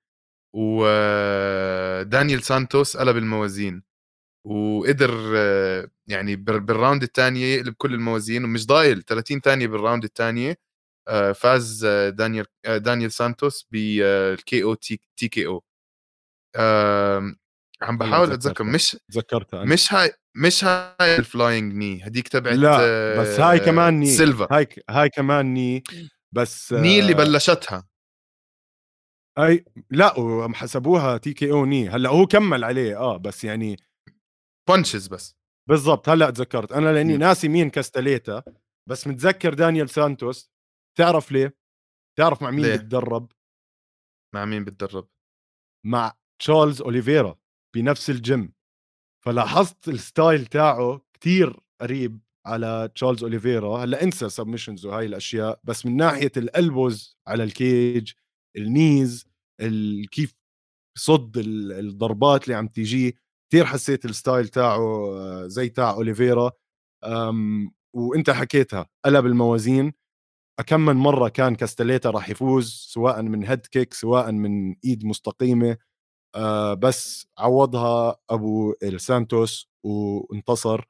ودانيال 0.56 2.44
سانتوس 2.44 2.98
قلب 2.98 3.18
الموازين 3.18 3.84
وقدر 4.48 5.34
آه 5.38 5.90
يعني 6.08 6.36
بال 6.36 6.55
round 6.55 7.04
الثانية 7.04 7.46
يقلب 7.46 7.74
كل 7.78 7.94
الموازين 7.94 8.44
ومش 8.44 8.66
ضايل 8.68 9.04
30 9.04 9.40
ثانية 9.42 9.68
بال 9.68 9.78
round 9.78 10.04
الثانية 10.04 10.58
آه 11.08 11.32
فاز 11.32 11.86
دانيال 12.10 12.46
آه، 12.66 12.78
دانيال 12.78 13.12
سانتوس 13.12 13.68
بال 13.72 14.18
KO 14.18 14.64
T, 14.64 15.02
TKO. 15.18 15.64
عم 17.82 17.98
بحاول 17.98 18.32
أتذكر 18.32 18.64
مش 18.64 18.98
تذكرتها 19.12 19.66
مش 19.66 19.94
هاي 19.94 20.12
مش 20.36 20.64
هاي 20.64 21.18
ال 21.18 21.26
flying 21.26 21.74
knee 21.74 22.04
هديك 22.04 22.28
تبعت 22.28 22.58
لا 22.58 22.78
بس 23.20 23.40
هاي 23.40 23.60
كمان 23.60 23.94
knee 23.94 24.06
سيلفا 24.06 24.48
هاي 24.52 24.68
هاي 24.90 25.10
كمان 25.10 25.54
ني 25.54 25.84
بس 26.36 26.74
ني 26.74 27.00
اللي 27.00 27.14
بلشتها 27.14 27.90
أي 29.40 29.66
لا 29.90 30.20
وحسبوها 30.20 31.18
TKO 31.18 31.34
knee 31.34 31.90
هلأ 31.90 32.10
هو 32.10 32.26
كمل 32.26 32.64
عليه 32.64 32.98
آه 33.00 33.18
بس 33.18 33.44
يعني 33.44 33.78
punches 34.70 35.08
بس 35.08 35.36
بالضبط 35.70 36.10
هلأ 36.10 36.30
تذكرت 36.30 36.72
أنا 36.72 36.94
لأني. 36.94 37.18
ناسي 37.18 37.48
مين 37.48 37.70
كاستليتا 37.70 38.44
بس 38.90 39.08
متذكر 39.08 39.54
دانيال 39.54 39.90
سانتوس 39.90 40.52
تعرف 40.98 41.32
ليه؟ 41.32 41.58
تعرف 42.18 42.42
مع 42.42 42.52
مين 42.52 42.66
ليه؟ 42.66 42.76
بتدرب؟ 42.76 43.32
مع 44.36 44.46
مين 44.46 44.66
بتدرب؟ 44.66 45.08
مع 45.86 46.18
تشارلز 46.42 46.82
أوليفيرا 46.82 47.40
بنفس 47.76 48.10
الجيم 48.10 48.54
فلاحظت 49.26 49.88
ال 49.88 49.97
style 49.97 50.46
تاعه 50.46 51.02
كتير 51.14 51.60
قريب 51.82 52.20
على 52.46 52.90
تشارلز 52.96 53.24
أوليفيرا. 53.24 53.78
هلأ 53.84 54.04
انسى 54.04 54.30
submissions 54.30 54.86
وهاي 54.86 55.06
الأشياء 55.06 55.60
بس 55.64 55.86
من 55.86 55.98
ناحية 55.98 56.32
ال 56.38 56.49
elbows 56.49 57.18
على 57.28 57.44
ال 57.44 57.57
cage 57.57 58.12
ال 58.58 58.69
knees 58.69 59.26
كيف 60.12 60.34
صد 60.98 61.38
الضربات 61.38 62.44
اللي 62.44 62.56
عم 62.56 62.68
تيجيه 62.68 63.14
كثير 63.52 63.66
حسيت 63.66 64.06
ال 64.06 64.13
style 64.13 64.48
تاعه 64.48 64.82
زي 65.48 65.70
تاع 65.70 65.92
أوليفيرا. 65.92 66.52
وانت 67.96 68.30
حكيتها 68.30 68.88
قلب 69.06 69.26
الموازين. 69.26 69.94
كم 70.68 70.82
من 70.86 70.96
مرة 70.96 71.30
كان 71.30 71.56
كاستليتا 71.56 72.10
راح 72.10 72.30
يفوز 72.30 72.72
سواء 72.72 73.22
من 73.22 73.46
head 73.46 73.66
kick 73.66 73.94
سواء 73.94 74.32
من 74.32 74.76
إيد 74.86 75.06
مستقيمة. 75.06 75.78
آه 76.36 76.74
بس 76.74 77.28
عوضها 77.38 78.18
أبو 78.30 78.74
السانتوس 78.84 79.70
وانتصر. 79.84 80.86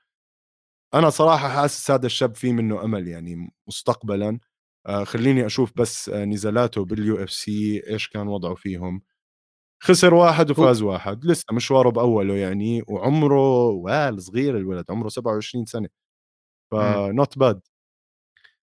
أنا 0.93 1.09
صراحة 1.09 1.49
حاسس 1.49 1.91
هذا 1.91 2.05
الشاب 2.05 2.35
فيه 2.35 2.51
منه 2.53 2.83
أمل 2.83 3.07
يعني 3.07 3.51
مستقبلا. 3.67 4.39
آه 4.87 5.03
خليني 5.03 5.45
أشوف 5.45 5.71
بس 5.75 6.09
آه 6.09 6.25
نزالاته 6.25 6.85
بال 6.85 7.23
UFC 7.23 7.83
إيش 7.89 8.07
كان 8.09 8.27
وضعه 8.27 8.55
فيهم. 8.55 9.01
خسر 9.83 10.13
واحد 10.13 10.51
وفاز 10.51 10.81
واحد 10.81 11.25
لسه 11.25 11.45
مشواره 11.53 11.89
بأوله 11.89 12.35
يعني 12.35 12.83
وعمره 12.87 13.67
وال 13.69 14.23
صغير 14.23 14.57
الولد 14.57 14.85
عمره 14.91 15.09
27 15.09 15.65
سنة. 15.65 15.89
ف 16.71 16.88
not 16.88 17.39
bad 17.39 17.61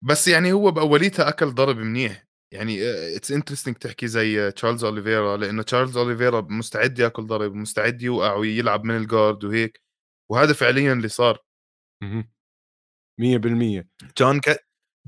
بس 0.03 0.29
يعني 0.29 0.53
هو 0.53 0.71
بأوليتها 0.71 1.29
أكل 1.29 1.47
ضرب 1.55 1.77
منيح. 1.79 2.25
يعني 2.53 2.79
it's 3.16 3.33
interesting 3.33 3.76
تحكي 3.77 4.07
زي 4.09 4.51
تشارلز 4.53 4.85
اوليفيرا 4.85 5.37
لأنه 5.37 5.62
تشارلز 5.62 5.97
اوليفيرا 5.97 6.41
مستعد 6.51 6.99
يأكل 6.99 7.27
ضرب 7.27 7.55
مستعد 7.55 8.03
يوقع 8.03 8.35
ويلعب 8.35 8.85
من 8.85 8.97
ال 8.97 9.05
guard 9.05 9.45
وهيك. 9.45 9.83
وهذا 10.31 10.53
فعليا 10.53 10.93
اللي 10.93 11.09
صار. 11.09 11.39
100% 12.05 13.84
جون 14.18 14.40
كا... 14.40 14.57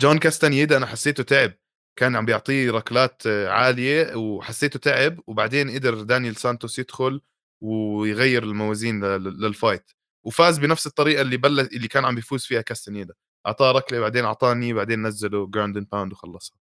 جون 0.01 0.19
كاستانييدا 0.19 0.77
أنا 0.77 0.87
حسيته 0.87 1.23
تعب. 1.23 1.53
كان 1.99 2.17
عم 2.17 2.25
بيعطيه 2.25 2.71
ركلات 2.71 3.27
عالية 3.27 4.17
وحسيته 4.17 4.79
تعب 4.79 5.21
وبعدين 5.27 5.71
قدر 5.71 6.03
دانيال 6.03 6.37
سانتوس 6.37 6.79
يدخل 6.79 7.21
ويغير 7.63 8.43
الموازين 8.43 9.05
لل 9.05 9.29
fight 9.29 9.91
وفاز 10.27 10.59
بنفس 10.59 10.87
الطريقة 10.87 11.23
اللي 11.23 11.37
بلش 11.37 11.69
اللي 11.77 11.89
كان 11.89 12.05
عم 12.05 12.15
بيفوز 12.15 12.45
فيها 12.45 12.61
كاستانييدا 12.61 13.15
أعطاه 13.47 13.73
ركلة 13.73 14.01
بعدين 14.01 14.25
أعطاني 14.25 14.73
بعدين 14.73 15.07
نزله 15.07 15.47
ground 15.47 15.79
pound 15.79 16.13
وخلصها. 16.13 16.57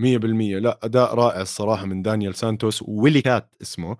100% 0.00 0.04
لا 0.60 0.78
أداء 0.82 1.14
رائع 1.14 1.40
الصراحة 1.40 1.86
من 1.86 2.02
دانيال 2.02 2.34
سانتوس 2.34 2.82
وويلي 2.82 3.22
كات 3.22 3.54
اسمه 3.62 3.96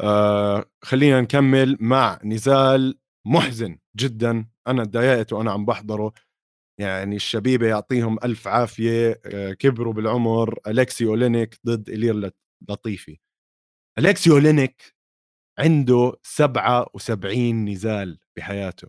آه 0.00 0.70
خلينا 0.82 1.20
نكمل 1.20 1.76
مع 1.80 2.20
نزال 2.24 2.98
محزن 3.26 3.78
جدا. 3.96 4.46
أنا 4.68 4.84
تضايقت 4.84 5.32
وأنا 5.32 5.52
عم 5.52 5.64
بحضره. 5.66 6.12
يعني 6.80 7.16
الشبيبة 7.16 7.66
يعطيهم 7.68 8.18
ألف 8.24 8.48
عافية 8.48 9.20
آه 9.26 9.52
كبروا 9.52 9.92
بالعمر. 9.92 10.58
الكسي 10.68 11.06
أولينيك 11.06 11.60
ضد 11.66 11.90
إلير 11.90 12.32
لطيفي. 12.70 13.18
الكسي 13.98 14.30
أولينيك 14.30 14.94
عنده 15.60 16.14
77 16.22 17.66
نزال 17.70 18.18
بحياته. 18.36 18.88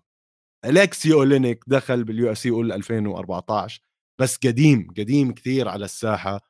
الكسي 0.66 1.14
أولينيك 1.14 1.64
دخل 1.68 2.04
بال 2.04 2.32
UFC 2.32 2.50
قول 2.50 2.72
2014 2.72 3.82
بس 4.22 4.38
قديم 4.38 4.88
قديم 4.98 5.34
كثير 5.34 5.68
على 5.70 5.86
الساحة. 5.86 6.42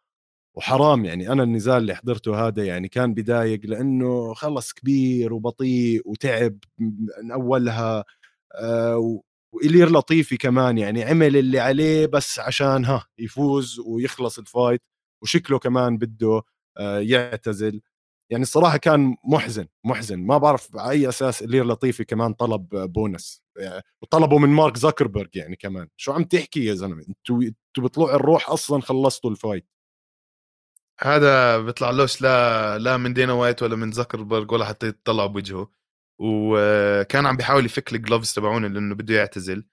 وحرام 0.58 1.06
يعني. 1.06 1.32
أنا 1.32 1.44
النزال 1.44 1.78
اللي 1.78 1.96
حضرته 1.96 2.48
هذا 2.48 2.66
يعني 2.66 2.88
كان 2.88 3.14
بدايق 3.14 3.60
لأنه 3.66 4.34
خلص 4.34 4.74
كبير 4.74 5.34
وبطيء 5.34 6.02
وتعب 6.06 6.58
من 6.80 7.32
أولها 7.32 8.06
آه 8.56 9.20
وإلير 9.54 9.90
لطيفي 9.92 10.38
كمان 10.38 10.78
يعني. 10.78 11.04
عمل 11.04 11.38
اللي 11.38 11.60
عليه 11.60 12.06
بس 12.06 12.40
عشان 12.40 12.86
ها 12.86 13.06
يفوز 13.20 13.80
ويخلص 13.80 14.40
ال 14.40 14.47
fight 14.47 14.82
وشكله 15.24 15.60
كمان 15.60 15.98
بده 15.98 16.42
آه 16.78 17.00
يعتزل. 17.00 17.82
يعني 18.32 18.44
الصراحة 18.44 18.78
كان 18.78 19.16
محزن 19.26 19.68
محزن. 19.86 20.20
ما 20.20 20.38
بعرف 20.38 20.76
على 20.78 20.92
أي 20.92 21.10
أساس 21.10 21.44
إلير 21.44 21.66
لطيفي 21.66 22.04
كمان 22.06 22.34
طلب 22.34 22.70
بونس 22.94 23.42
يعني 23.58 23.84
وطلبوا 24.02 24.40
من 24.40 24.50
مارك 24.50 24.78
زاكربرج 24.78 25.36
يعني 25.36 25.56
كمان. 25.56 25.88
شو 25.98 26.12
عم 26.14 26.24
تحكي 26.24 26.66
يا 26.66 26.74
زلمة؟ 26.74 27.06
أنتوا 27.10 27.42
أنتوا 27.44 27.84
بطلوع 27.84 28.16
الروح 28.16 28.50
أصلا 28.50 28.82
خلصتوا 28.82 29.30
ال 29.32 29.37
fight. 29.37 29.66
هذا 31.02 31.58
بيطلع 31.60 31.90
لوش 31.92 32.22
لا 32.22 32.78
لا 32.78 32.98
من 32.98 33.14
دينا 33.14 33.34
وايت 33.34 33.64
ولا 33.64 33.76
من 33.76 33.92
زكربرج 33.92 34.52
ولا 34.52 34.66
حتى 34.66 34.88
يطلع 34.88 35.26
بوجهه. 35.26 35.72
وكان 36.20 37.26
عم 37.26 37.38
بيحاول 37.38 37.66
يفك 37.66 37.94
ال 37.94 37.99
gloves 37.99 38.34
تبعونه 38.34 38.68
لأنه 38.68 38.96
بده 38.96 39.16
يعتزل. 39.16 39.66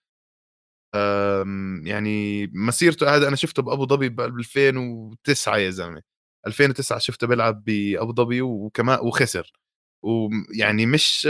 يعني 1.84 2.46
مسيرته 2.46 3.16
هذا 3.16 3.28
أنا 3.28 3.36
شفته 3.36 3.62
بأبو 3.62 3.86
ظبي 3.86 4.08
ب 4.08 4.20
2009 4.20 5.56
يا 5.56 5.70
زلمة. 5.70 6.02
2009 6.46 6.98
شفته 6.98 7.26
بيلعب 7.26 7.64
بأبو 7.64 8.12
ظبي 8.14 8.42
وكمان 8.42 8.98
وخسر. 9.02 9.52
ويعني 10.02 10.86
مش 10.86 11.28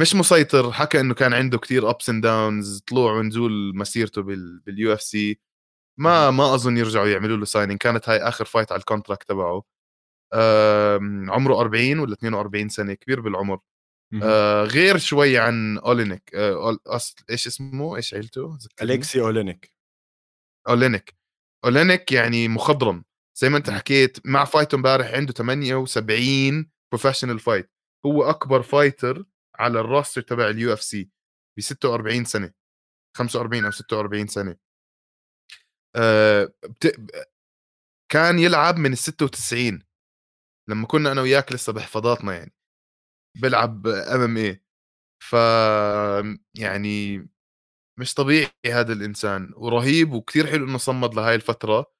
مش 0.00 0.14
مسيطر. 0.14 0.72
حكى 0.72 1.00
إنه 1.00 1.14
كان 1.14 1.32
عنده 1.34 1.58
كتير 1.58 1.90
ups 1.90 2.10
and 2.10 2.22
downs 2.22 2.80
طلوع 2.86 3.12
ونزول 3.12 3.76
مسيرته 3.76 4.22
بال 4.66 4.92
UFC 4.92 5.40
ما 5.98 6.30
ما 6.30 6.54
أظن 6.54 6.76
يرجعوا 6.76 7.06
يعملوا 7.06 7.36
له 7.36 7.44
signing 7.44 7.78
كانت 7.78 8.08
هاي 8.08 8.18
آخر 8.18 8.44
fight 8.44 8.72
على 8.72 8.80
ال 8.80 8.85
contract 8.85 9.28
تبعه. 9.28 9.62
عمره 11.28 11.60
40 11.60 11.98
ولا 11.98 12.12
42 12.12 12.68
سنة 12.68 12.94
كبير 12.94 13.20
بالعمر. 13.20 13.60
آه 14.22 14.64
غير 14.64 14.98
شوي 14.98 15.38
عن 15.38 15.78
اولينيك 15.78 16.34
آه 16.34 16.78
أصل 16.86 17.14
إيش 17.30 17.46
اسمه؟ 17.46 17.96
إيش 17.96 18.14
عيلته؟ 18.14 18.58
الكسي 18.82 19.20
اولينيك 19.20 19.72
اولينيك 20.68 21.14
اولينيك 21.64 22.12
يعني 22.12 22.48
مخضرم. 22.48 23.04
زي 23.38 23.48
ما 23.48 23.56
أنت 23.58 23.70
حكيت 23.70 24.26
مع 24.26 24.44
fight 24.44 24.71
ه 24.71 24.76
امبارح 24.76 25.14
عنده 25.14 25.32
78 25.32 26.70
professional 26.92 27.38
fight 27.38 27.70
هو 28.06 28.24
أكبر 28.24 28.62
fighter 28.62 29.24
على 29.58 29.80
ال 29.80 29.86
roster 29.86 30.20
تبع 30.22 30.48
ال 30.48 30.72
UFC 30.72 31.10
ب 31.58 31.60
46 31.60 32.24
سنه 32.24 32.52
45 33.16 33.64
أو 33.64 33.70
46 33.70 34.26
سنة. 34.26 34.56
بت... 36.64 37.10
كان 38.12 38.38
يلعب 38.38 38.76
من 38.76 38.92
ال 38.92 38.98
96 38.98 39.82
لما 40.68 40.86
كنا 40.86 41.12
أنا 41.12 41.22
وياك 41.22 41.52
لسه 41.52 41.72
بحفاظاتنا 41.72 42.34
يعني 42.34 42.54
بيلعب 43.40 43.86
إم 43.86 44.20
إم 44.22 44.36
اي 44.36 44.64
ف 45.22 45.32
يعني 46.58 47.28
مش 48.00 48.14
طبيعي 48.14 48.50
هذا 48.66 48.92
الإنسان 48.92 49.52
ورهيب 49.56 50.12
وكثير 50.12 50.46
حلو 50.46 50.64
إنه 50.64 50.78
صمد 50.78 51.14
لهاي 51.14 51.34
الفترة. 51.34 51.94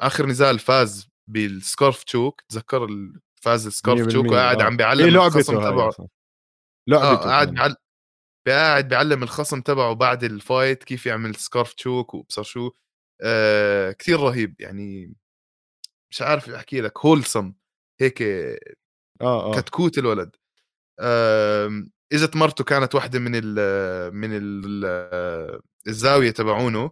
آخر 0.00 0.26
نزال 0.26 0.58
فاز 0.58 1.08
بالسكارف 1.30 2.04
تشوك 2.04 2.40
تذكر 2.40 2.88
فاز 3.42 3.66
ال 3.66 3.73
scarf 3.73 4.06
choke 4.06 4.26
وقاعد 4.26 4.62
عم 4.62 4.76
بيعلم 4.76 5.16
الخصم 5.16 5.60
تبعه. 5.60 6.08
لعبته 6.88 7.12
آه 7.12 7.14
قاعد 7.14 7.50
بيعلم 7.50 7.74
قاعد 8.48 8.88
بيعلم 8.88 9.22
الخصم 9.22 9.60
تبعه 9.60 9.92
بعد 9.92 10.24
ال 10.24 10.34
fight 10.34 10.84
كيف 10.84 11.06
يعمل 11.06 11.34
scarf 11.34 11.72
choke 11.74 12.14
وبصر 12.14 12.42
شو 12.42 12.70
آه 13.22 13.92
كثير 13.92 14.20
رهيب. 14.20 14.54
يعني 14.60 15.14
مش 16.10 16.22
عارف 16.22 16.50
أحكي 16.50 16.80
لك 16.80 16.98
wholesome 17.06 17.52
هيك 18.00 18.22
آه 18.22 18.58
آه. 19.20 19.52
كتكوت 19.60 19.98
الولد. 19.98 20.36
آه 21.00 21.84
إجت 22.12 22.36
مرته 22.36 22.64
كانت 22.64 22.94
واحدة 22.94 23.18
من 23.18 23.32
ال 23.34 24.14
من 24.14 24.30
ال 24.32 25.60
الزاوية 25.88 26.30
تبعونه 26.30 26.90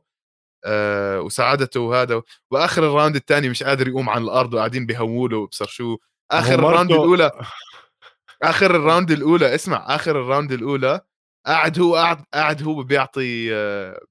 آه 0.64 1.20
وساعدته 1.20 1.80
وهذا 1.80 2.22
وآخر 2.50 2.84
ال 2.84 2.90
round 2.90 3.16
الثاني 3.16 3.48
مش 3.48 3.62
قادر 3.62 3.88
يقوم 3.88 4.10
عن 4.10 4.22
الأرض 4.22 4.54
وقاعدين 4.54 4.86
بيهووا 4.86 5.28
له 5.28 5.36
وبصر 5.38 5.66
شو. 5.66 5.98
آخر 6.30 6.54
ال 6.54 6.60
round 6.60 6.90
الأولى 6.92 7.30
آخر 8.42 8.76
ال 8.76 8.82
round 8.82 9.10
الأولى 9.10 9.54
اسمع 9.54 9.94
آخر 9.94 10.20
ال 10.22 10.27
round 10.27 10.52
الأولى 10.52 11.00
قاعد 11.46 11.78
هو 11.80 11.94
قاعد 11.94 12.24
قاعد 12.34 12.62
هو 12.62 12.82
بيعطي 12.82 13.50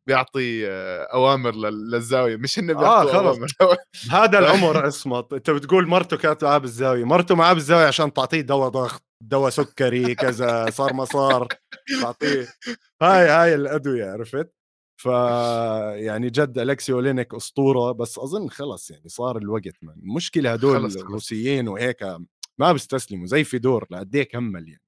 بيعطي 0.08 0.68
أوامر 1.14 1.56
للزاوية 1.56 2.36
مش 2.36 2.60
إنه 2.60 2.80
آه 2.80 3.06
خلص. 3.06 3.38
هذا 4.12 4.40
العمر 4.40 4.88
اصمت 4.88 5.34
أنت 5.34 5.50
بتقول 5.50 5.88
مرته 5.88 6.18
كانت 6.18 6.44
معاه 6.44 6.58
بالزاوية. 6.58 7.04
مرته 7.04 7.36
معاه 7.36 7.54
بالزاوية 7.54 7.88
عشان 7.88 8.14
تعطيه 8.14 8.42
دواء 8.42 8.70
ضغط 8.70 9.04
دواء 9.24 9.50
سكري 9.50 10.16
كذا 10.16 10.70
صار 10.70 10.94
ما 10.94 11.06
صار 11.06 11.48
تعطيه. 12.02 12.48
هاي 13.02 13.28
هاي 13.30 13.56
الأدوية 13.56 14.06
عرفت؟ 14.12 14.54
ف 15.02 15.06
يعني 15.96 16.30
جد 16.30 16.58
الكسي 16.60 16.94
اولينيك 16.94 17.34
أسطورة 17.34 17.92
بس 17.92 18.20
أظن 18.20 18.50
خلص 18.50 18.92
يعني 18.92 19.10
صار 19.10 19.38
الوقت 19.38 19.74
من 19.82 19.94
المشكلة 19.94 20.54
هدول 20.54 20.86
الروسيين 20.86 21.68
وهيك 21.68 22.04
ما 22.60 22.72
بيستسلموا 22.72 23.28
زي 23.28 23.44
فيدور 23.44 23.86
لقد 23.92 24.16
إيه 24.16 24.24
كمل 24.30 24.68
يعني. 24.70 24.82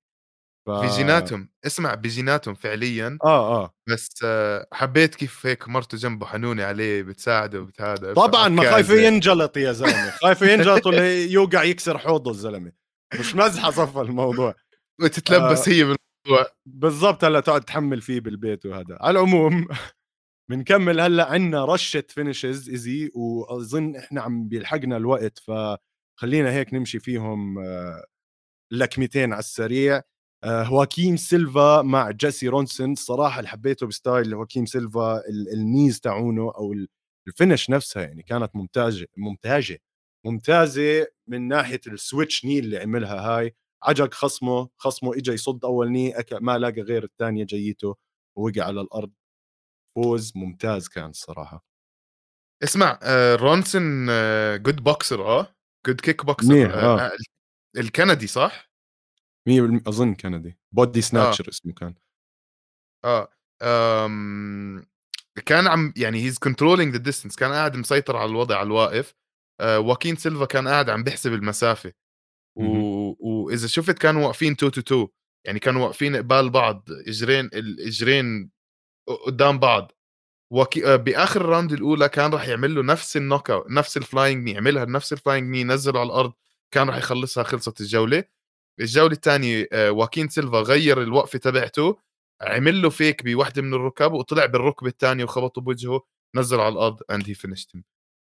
ف... 0.68 0.70
بجيناتهم 0.70 1.50
اسمع 1.66 1.94
بجيناتهم 1.94 2.56
فعليا 2.56 3.18
آه 3.24 3.64
آه. 3.64 3.74
بس 3.90 4.10
آه 4.24 4.68
حبيت 4.74 5.16
كيف 5.16 5.46
هيك 5.46 5.70
مرته 5.70 5.98
جنبه 5.98 6.26
حنونه 6.26 6.64
عليه 6.64 7.02
بتساعده 7.04 7.62
وبتهذا 7.62 8.14
طبعا 8.14 8.48
ما 8.48 8.72
خايف 8.72 8.90
ينجلط 8.90 9.58
يا 9.58 9.72
زلمة 9.72 10.10
خايف 10.10 10.42
ينجلط 10.42 10.88
ولا 10.88 11.14
يوقع 11.38 11.64
يكسر 11.64 11.98
حوضه 11.98 12.32
الزلمة. 12.32 12.72
مش 13.20 13.36
مزحه 13.36 13.72
صفى 13.72 14.02
الموضوع. 14.02 14.56
وتتلبس 15.02 15.70
آه. 15.70 15.74
هي 15.74 15.96
بالضبط 16.66 17.24
هلأ 17.24 17.40
تقعد 17.40 17.62
تحمل 17.62 18.02
فيه 18.02 18.20
بالبيت 18.20 18.66
وهذا. 18.66 18.98
على 19.02 19.20
العموم 19.20 19.68
بنكمل 20.50 21.00
هلأ 21.02 21.32
عندنا 21.32 21.66
رشة 21.66 22.04
finishes 22.10 22.70
easy 22.70 23.12
وأظن 23.16 23.96
إحنا 23.96 24.22
عم 24.22 24.48
بيلحقنا 24.48 24.98
الوقت 24.98 25.40
فخلينا 25.40 26.52
هيك 26.52 26.74
نمشي 26.74 27.00
فيهم 27.00 27.60
آه، 27.60 28.06
لكمتين 28.74 29.34
على 29.34 29.40
السريع. 29.40 30.02
هواكيم 30.46 31.16
سيلفا 31.16 31.82
مع 31.82 32.12
جيسي 32.12 32.48
رونسون 32.48 32.96
صراحة 32.96 33.40
اللي 33.40 33.50
حبيته 33.50 33.88
ب 33.88 33.95
style 33.95 34.34
هواكيم 34.34 34.66
سيلفا 34.66 35.22
ال 35.54 35.62
knees 35.62 36.00
تاعونه 36.00 36.52
أو 36.58 36.76
ال 37.28 37.34
finish 37.34 37.70
نفسها 37.70 38.04
يعني 38.04 38.24
كانت 38.24 38.56
ممتازه 38.56 39.06
ممتازه 39.18 39.78
ممتازة 40.26 41.08
من 41.28 41.48
ناحية 41.48 41.82
ال 41.88 41.96
switch 41.96 42.46
knee 42.46 42.60
اللي 42.60 42.78
عملها 42.78 43.20
هاي 43.22 43.56
عجق 43.84 44.14
خصمه 44.14 44.70
خصمه 44.78 45.14
اجى 45.16 45.32
يصد 45.32 45.66
أول 45.66 45.92
knee 45.92 46.14
ما 46.32 46.58
لاقى 46.58 46.82
غير 46.82 47.04
الثانية 47.04 47.44
جيته 47.46 47.96
ووقع 48.38 48.64
على 48.64 48.82
الأرض 48.82 49.12
فوز 49.96 50.34
ممتاز 50.36 50.88
كان 50.88 51.10
الصراحه 51.10 51.66
اسمع 52.64 53.00
آه 53.04 53.36
رونسون 53.36 54.08
آه 54.10 54.58
good 54.58 54.84
boxer 54.84 55.22
آه 55.26 55.56
good 55.88 56.02
kickboxer 56.02 56.74
آه. 56.74 57.06
آه. 57.06 57.12
الكندي 57.78 58.28
صح 58.28 58.67
100% 59.48 59.88
أظن 59.88 60.14
كندي 60.14 60.58
body 60.72 61.02
snatcher 61.02 61.46
آه. 61.46 61.50
اسمه 61.50 61.74
كان. 61.74 61.94
آه. 63.06 63.28
أم... 63.62 64.86
كان 65.46 65.68
عم 65.68 65.94
يعني 65.98 66.24
he's 66.24 66.38
controlling 66.38 66.94
the 66.94 67.00
distance 67.00 67.36
كان 67.36 67.52
قاعد 67.52 67.76
مسيطر 67.76 68.18
على 68.18 68.30
الوضع 68.30 68.58
على 68.58 68.68
الواقف. 68.68 69.14
آه 69.60 69.80
واكين 69.80 70.16
سيلفا 70.16 70.46
كان 70.46 70.68
قاعد 70.68 70.90
عم 70.90 71.04
بيحسب 71.04 71.34
المسافة. 71.34 71.94
و... 72.56 72.64
واذا 73.20 73.68
شفت 73.68 74.00
كانوا 74.00 74.26
واقفين 74.26 74.52
toe 74.54 74.72
to 74.72 74.80
toe 74.82 75.08
يعني 75.46 75.60
كانوا 75.60 75.84
واقفين 75.84 76.16
قبال 76.16 76.50
بعض 76.50 76.90
إجرين 77.08 77.46
الاجرين 77.46 78.52
قدام 79.26 79.60
بعض. 79.60 79.92
وكي... 80.52 80.94
آه، 80.94 80.96
بآخر 80.96 81.42
ال 81.42 81.47
round 81.47 81.72
الأولى 81.74 82.10
كان 82.10 82.32
راح 82.34 82.48
يعمل 82.48 82.76
له 82.76 82.84
نفس 82.84 83.18
ال 83.18 83.24
knock 83.24 83.52
نفس 83.70 83.98
ال 83.98 84.04
flying 84.04 84.44
knee 84.50 84.58
عملها 84.58 84.86
نفس 84.86 85.14
ال 85.14 85.19
flying 85.19 85.50
knee 85.50 85.64
نزله 85.64 86.00
على 86.00 86.08
الأرض 86.08 86.34
كان 86.72 86.88
راح 86.90 86.98
يخلصها 86.98 87.44
خلصت 87.44 87.82
الجولة. 87.82 88.24
الجولة 88.80 89.14
الثانية 89.14 89.68
آه، 89.72 89.92
واكين 89.92 90.30
سيلفا 90.30 90.58
غير 90.62 91.02
الوقفه 91.04 91.40
تبعته 91.40 91.98
عمل 92.42 92.82
له 92.82 92.90
fake 92.90 93.24
بوحدة 93.24 93.62
من 93.62 93.74
الركب 93.74 94.14
وطلع 94.14 94.46
بالركبه 94.46 94.90
الثانية 94.90 95.24
وخبطه 95.24 95.62
بوجهه 95.62 96.02
نزل 96.36 96.60
على 96.60 96.74
الأرض 96.74 97.00
and 97.12 97.30
he 97.30 97.34
finished 97.34 97.72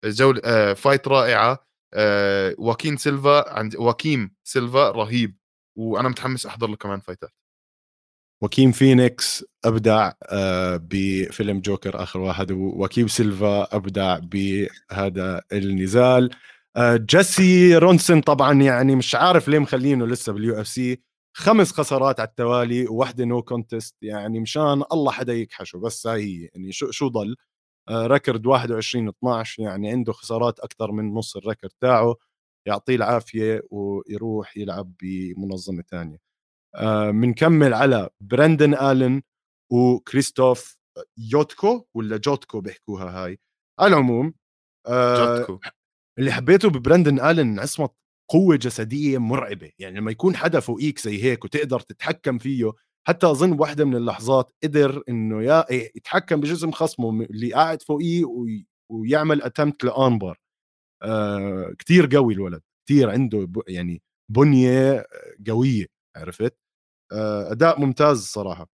الجولة 0.05 0.41
آه 0.45 0.73
fight 0.73 1.07
رائعة 1.07 1.67
آه 1.93 2.55
واكين 2.57 2.97
سيلفا 2.97 3.53
عند 3.53 3.75
واكيم 3.75 4.35
سيلفا 4.43 4.91
رهيب 4.91 5.37
وأنا 5.77 6.09
متحمس 6.09 6.45
أحضر 6.45 6.67
له 6.67 6.75
كمان 6.75 6.99
fight 6.99 7.26
ات 7.26 7.31
وكيم 8.41 8.71
فينيكس 8.71 9.45
أبدع 9.65 10.11
آه، 10.23 10.77
بفيلم 10.83 11.59
جوكر 11.59 12.03
آخر 12.03 12.19
واحد 12.19 12.51
وكيم 12.51 13.07
سيلفا 13.07 13.75
أبدع 13.75 14.19
بهذا 14.19 15.41
النزال. 15.51 16.29
جيسي 16.79 17.77
رونسون 17.77 18.21
طبعا 18.21 18.53
يعني 18.61 18.95
مش 18.95 19.15
عارف 19.15 19.47
ليه 19.47 19.59
مخلينه 19.59 20.05
لسه 20.07 20.33
بال 20.33 20.61
UFC. 20.61 21.01
خمس 21.37 21.71
خسارات 21.71 22.19
على 22.19 22.29
التوالي 22.29 22.87
وواحده 22.87 23.25
no 23.25 23.41
contest 23.41 23.95
يعني 24.03 24.39
مشان 24.39 24.83
الله 24.91 25.11
حدا 25.11 25.33
يكحشه 25.33 25.79
بس 25.79 26.07
هي. 26.07 26.49
يعني 26.53 26.71
شو 26.71 26.91
شو 26.91 27.07
ضل؟ 27.07 27.35
آه، 27.89 28.07
record 28.07 28.45
21 28.47 29.07
12 29.09 29.63
يعني 29.63 29.91
عنده 29.91 30.13
خسارات 30.13 30.59
أكثر 30.59 30.91
من 30.91 31.13
نص 31.13 31.37
ال 31.37 31.42
record 31.42 31.71
تاعه 31.81 32.15
يعطيه 32.67 32.95
العافية 32.95 33.61
ويروح 33.71 34.57
يلعب 34.57 34.93
بمنظمة 35.01 35.83
ثانية 35.91 36.17
بنكمل 37.11 37.73
آه 37.73 37.77
على 37.77 38.09
براندن 38.21 38.73
آلن 38.73 39.21
وكريستوف 39.71 40.77
يوتكو 41.17 41.85
ولا 41.95 42.17
جوتكو 42.17 42.61
بيحكوها 42.61 43.25
هاي؟ 43.25 43.39
على 43.79 43.89
العموم 43.93 44.33
آه 44.87 45.37
جوتكو. 45.37 45.59
اللي 46.19 46.31
حبيته 46.31 46.69
ببراندن 46.69 47.19
آلن 47.19 47.59
عصمت 47.59 47.91
قوة 48.31 48.55
جسدية 48.55 49.17
مرعبة. 49.17 49.71
يعني 49.79 49.99
لما 49.99 50.11
يكون 50.11 50.35
حدا 50.35 50.59
فوقيك 50.59 50.99
زي 50.99 51.23
هيك 51.23 51.45
وتقدر 51.45 51.79
تتحكم 51.79 52.37
فيه 52.37 52.71
حتى 53.07 53.27
أظن 53.27 53.59
واحدة 53.59 53.85
من 53.85 53.95
اللحظات 53.95 54.51
قدر 54.63 55.03
إنه 55.09 55.43
يا 55.43 55.65
يتحكم 55.71 56.41
بجسم 56.41 56.71
خصمه 56.71 57.09
اللي 57.25 57.53
قاعد 57.53 57.81
فوقيه 57.81 58.23
ويعمل 58.91 59.41
attempt 59.43 59.83
ل 59.83 59.90
armbar. 59.90 60.37
آه 61.03 61.73
كثير 61.79 62.07
قوي 62.15 62.33
الولد. 62.33 62.61
كثير 62.87 63.09
عنده 63.09 63.49
يعني 63.67 64.01
بنية 64.31 65.05
قوية 65.47 65.85
عرفت؟ 66.17 66.57
آه 67.13 67.51
أداء 67.51 67.81
ممتاز 67.81 68.19
صراحة. 68.25 68.69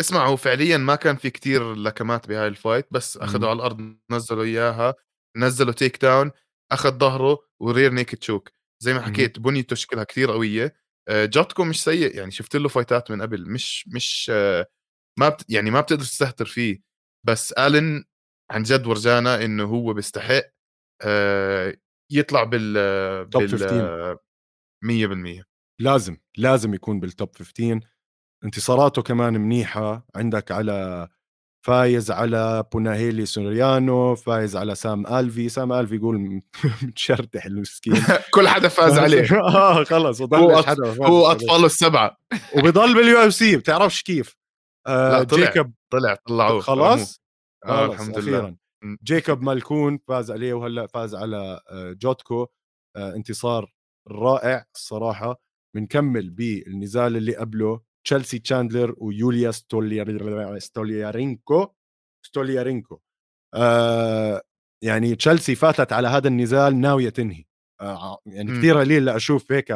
اسمع 0.00 0.26
هو 0.28 0.36
فعليا 0.36 0.76
ما 0.76 0.94
كان 0.96 1.16
في 1.16 1.30
كتير 1.30 1.74
لكمات 1.74 2.28
بهاي 2.28 2.48
ال 2.48 2.54
fight 2.54 2.86
بس 2.90 3.16
أخذوا 3.16 3.48
على 3.48 3.56
الأرض 3.56 3.96
نزلوا 4.10 4.44
إياها. 4.44 4.94
نزلوا 5.36 5.72
takedown 5.72 6.30
أخذ 6.72 6.98
ظهره 6.98 7.38
و 7.60 7.66
rear 7.66 7.92
naked 7.92 8.14
choke 8.14 8.50
زي 8.82 8.94
ما 8.94 9.00
حكيت 9.00 9.38
بنيته 9.38 9.76
شكلها 9.76 10.04
كثير 10.04 10.30
قوية. 10.30 10.74
آه، 11.08 11.24
جاتكو 11.24 11.64
مش 11.64 11.84
سيء 11.84 12.16
يعني 12.16 12.30
شفت 12.30 12.56
له 12.56 12.68
fight 12.68 13.03
ات 13.03 13.10
من 13.10 13.22
قبل. 13.22 13.50
مش 13.50 13.88
مش 13.88 14.30
آه، 14.34 14.66
ما 15.18 15.28
بت 15.28 15.44
يعني 15.48 15.70
ما 15.70 15.80
بتقدر 15.80 16.02
تستهتر 16.02 16.46
فيه. 16.46 16.82
بس 17.26 17.52
الن 17.52 18.04
عن 18.50 18.62
جد 18.62 18.86
ورجانا 18.86 19.44
إنه 19.44 19.64
هو 19.64 19.94
بيستحق 19.94 20.42
آه، 21.02 21.76
يطلع 22.12 22.44
بال 22.44 22.74
بال 23.24 24.18
100% 24.84 25.44
لازم 25.80 26.16
لازم 26.38 26.74
يكون 26.74 27.00
بال 27.00 27.14
top 27.14 27.36
15 27.36 27.80
انتصاراته 28.44 29.02
كمان 29.02 29.32
منيحة 29.40 30.06
عندك 30.14 30.52
على 30.52 31.08
فايز 31.62 32.10
على 32.10 32.64
بوناهيلي 32.72 33.26
سوريانو 33.26 34.14
فايز 34.14 34.56
على 34.56 34.74
سام 34.74 35.06
ألفي 35.06 35.48
سام 35.48 35.72
ألفي 35.72 35.96
يقول 35.96 36.42
متشرتح 36.82 37.44
المسكين. 37.46 37.94
كل 38.34 38.48
حدا 38.48 38.68
فاز 38.68 38.98
عليه. 38.98 39.32
آه 39.40 39.84
خلص 39.84 40.22
هو 40.22 40.62
حدا 40.62 41.06
هو 41.06 41.26
اطفاله 41.26 41.66
السبعة. 41.66 42.16
وبضل 42.56 42.94
بال 42.94 43.18
UFC 43.18 43.56
بتعرفش 43.56 44.02
كيف. 44.02 44.36
آه 44.86 45.18
لا 45.18 45.24
طلع. 45.24 45.46
جيكوب 45.50 45.72
طلع 45.92 46.14
طلعوه 46.14 46.60
خلاص؟ 46.60 47.22
آه 47.66 47.86
الحمد 47.86 48.18
لله. 48.18 48.56
جيكوب 49.04 49.42
مالكون 49.42 49.98
فاز 50.08 50.30
عليه 50.30 50.54
وهلأ 50.54 50.86
فاز 50.86 51.14
على 51.14 51.60
آه، 51.70 51.92
جوتكو. 51.92 52.46
آه 52.96 53.14
انتصار 53.14 53.72
رائع 54.08 54.64
الصراحة. 54.74 55.42
بنكمل 55.76 56.30
بالنزال 56.30 57.16
اللي 57.16 57.36
قبله. 57.36 57.80
تشيلسي 58.04 58.38
تشاندلر 58.38 58.94
ويوليا 58.98 59.50
ستوليارينكو 60.58 61.66
ستوليارينكو 62.26 63.00
آه 63.54 64.42
يعني 64.84 65.14
تشيلسي 65.16 65.54
فاتت 65.54 65.92
على 65.92 66.08
هذا 66.08 66.28
النزال 66.28 66.80
ناوية 66.80 67.08
تنهي. 67.08 67.44
آه 67.80 68.18
يعني 68.26 68.58
كثير 68.58 68.78
قليل 68.78 69.04
لأشوف 69.04 69.52
هيك 69.52 69.70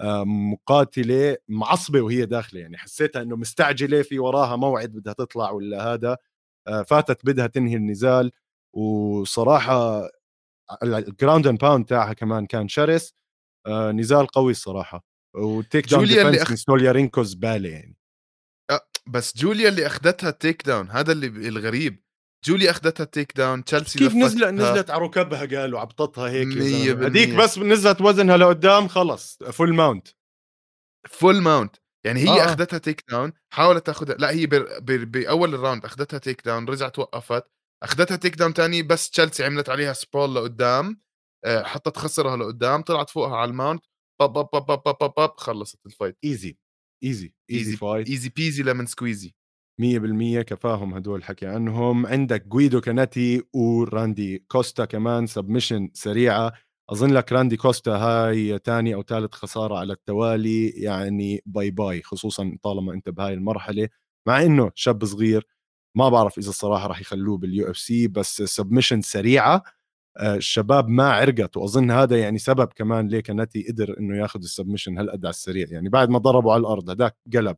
آه 0.00 0.24
مقاتلة 0.24 1.36
معصبة 1.48 2.00
وهي 2.00 2.26
داخلة. 2.26 2.60
يعني 2.60 2.78
حسيتها 2.78 3.22
إنه 3.22 3.36
مستعجلة 3.36 4.02
في 4.02 4.18
وراها 4.18 4.56
موعد 4.56 4.92
بدها 4.92 5.12
تطلع 5.12 5.50
ولا 5.50 5.92
هذا. 5.94 6.16
آه 6.68 6.82
فاتت 6.82 7.26
بدها 7.26 7.46
تنهي 7.46 7.76
النزال. 7.76 8.32
وصراحة 8.76 10.08
ال 10.82 10.91
ground 10.91 11.46
and 11.46 11.60
pound 11.60 11.84
تاعها 11.86 12.12
كمان 12.12 12.46
كان 12.46 12.68
شرس. 12.68 13.14
آه 13.66 13.92
نزال 13.92 14.26
قوي 14.26 14.52
الصراحة. 14.52 15.09
و 15.36 15.90
takedown 15.90 16.04
جوليا 16.04 16.22
اللي 16.22 16.42
أخ... 16.42 16.54
ستوليارينكو 16.54 17.22
زبالة 17.22 17.68
يعني. 17.68 17.96
أه 18.70 18.80
بس 19.06 19.36
جوليا 19.36 19.68
اللي 19.68 19.86
اخذتها 19.86 20.30
takedown 20.30 20.90
هذا 20.90 21.12
اللي 21.12 21.26
الغريب. 21.26 22.02
جوليا 22.46 22.70
اخذتها 22.70 23.04
takedown 23.04 23.64
تشيلسي 23.64 23.98
كيف 23.98 24.14
نزلت 24.14 24.44
نزلت 24.44 24.90
على 24.90 25.02
ركبها؟ 25.02 25.60
قالوا 25.60 25.80
عبطتها 25.80 26.30
هيك 26.30 26.48
هذيك 26.48 27.34
بس 27.34 27.58
نزلت 27.58 28.00
وزنها 28.00 28.36
لقدام 28.36 28.88
خلص 28.88 29.38
full 29.42 29.74
mount 29.74 30.08
full 31.08 31.40
mount 31.42 31.76
يعني 32.06 32.20
هي 32.20 32.28
آه. 32.28 32.42
آه. 32.42 32.44
اخذتها 32.44 32.78
takedown 32.78 33.32
حاولت 33.52 33.86
تاخذها 33.86 34.14
لا 34.14 34.30
هي 34.30 34.46
بأول 34.46 35.54
ال 35.54 35.59
round 35.59 35.84
اخذتها 35.84 36.18
takedown 36.18 36.68
رجعت 36.68 36.98
وقفت. 36.98 37.44
اخذتها 37.82 38.16
takedown 38.16 38.54
تاني 38.54 38.82
بس 38.82 39.10
تشيلسي 39.10 39.44
عملت 39.44 39.68
عليها 39.68 39.92
sprawl 39.92 40.34
لقدام 40.34 41.00
آه، 41.44 41.62
حطت 41.62 41.96
خصرها 41.96 42.36
لقدام 42.36 42.82
طلعت 42.82 43.10
فوقها 43.10 43.36
على 43.36 43.50
ال 43.50 43.55
mount. 43.55 43.84
باب 44.20 44.32
باب 44.32 44.66
باب 44.66 44.82
باب 44.84 44.96
باب 45.00 45.12
باب 45.16 45.30
خلصت 45.36 45.86
ال 45.86 45.90
fight. 45.90 46.16
easy 46.24 46.56
easy 47.04 47.34
easy 47.50 47.76
fight 47.76 48.08
easy 48.08 48.28
peasy 48.36 48.62
lemon 48.62 48.86
squeezy 48.86 49.34
100% 49.80 50.42
كفاهم 50.42 50.94
هدول 50.94 51.24
حكي 51.24 51.46
عنهم. 51.46 52.06
عندك 52.06 52.46
جويدو 52.46 52.80
كاناتي 52.80 53.42
وراندي 53.52 54.44
كوستا 54.48 54.84
كمان 54.84 55.26
submission 55.26 55.90
سريعة. 55.94 56.52
أظن 56.90 57.10
لك 57.10 57.32
راندي 57.32 57.56
كوستا 57.56 57.90
هاي 57.90 58.58
ثاني 58.64 58.94
أو 58.94 59.02
ثالث 59.02 59.34
خسارة 59.34 59.78
على 59.78 59.92
التوالي 59.92 60.68
يعني 60.68 61.40
bye 61.46 61.70
bye 61.70 62.02
خصوصا 62.02 62.58
طالما 62.62 62.92
أنت 62.94 63.08
بهاي 63.08 63.34
المرحلة. 63.34 63.88
مع 64.28 64.42
إنه 64.42 64.70
شاب 64.74 65.04
صغير 65.04 65.46
ما 65.96 66.08
بعرف 66.08 66.38
إذا 66.38 66.48
الصراحة 66.50 66.86
راح 66.86 67.00
يخلوه 67.00 67.38
بال 67.38 67.70
UFC 67.70 68.08
بس 68.08 68.42
submission 68.42 69.00
سريعة. 69.02 69.62
الشباب 70.18 70.88
ما 70.88 71.12
عرقت 71.12 71.56
وأظن 71.56 71.90
هذا 71.90 72.20
يعني 72.20 72.38
سبب 72.38 72.72
كمان 72.72 73.08
ليه 73.08 73.20
كاناتي 73.20 73.66
قدر 73.68 73.98
إنه 73.98 74.18
ياخذ 74.18 74.40
ال 74.40 74.45
submission 74.45 74.98
هالقد 74.98 75.24
على 75.24 75.30
السريع. 75.30 75.66
يعني 75.70 75.88
بعد 75.88 76.08
ما 76.08 76.18
ضربوا 76.18 76.52
على 76.52 76.60
الأرض 76.60 76.90
هذاك 76.90 77.16
قلب 77.34 77.56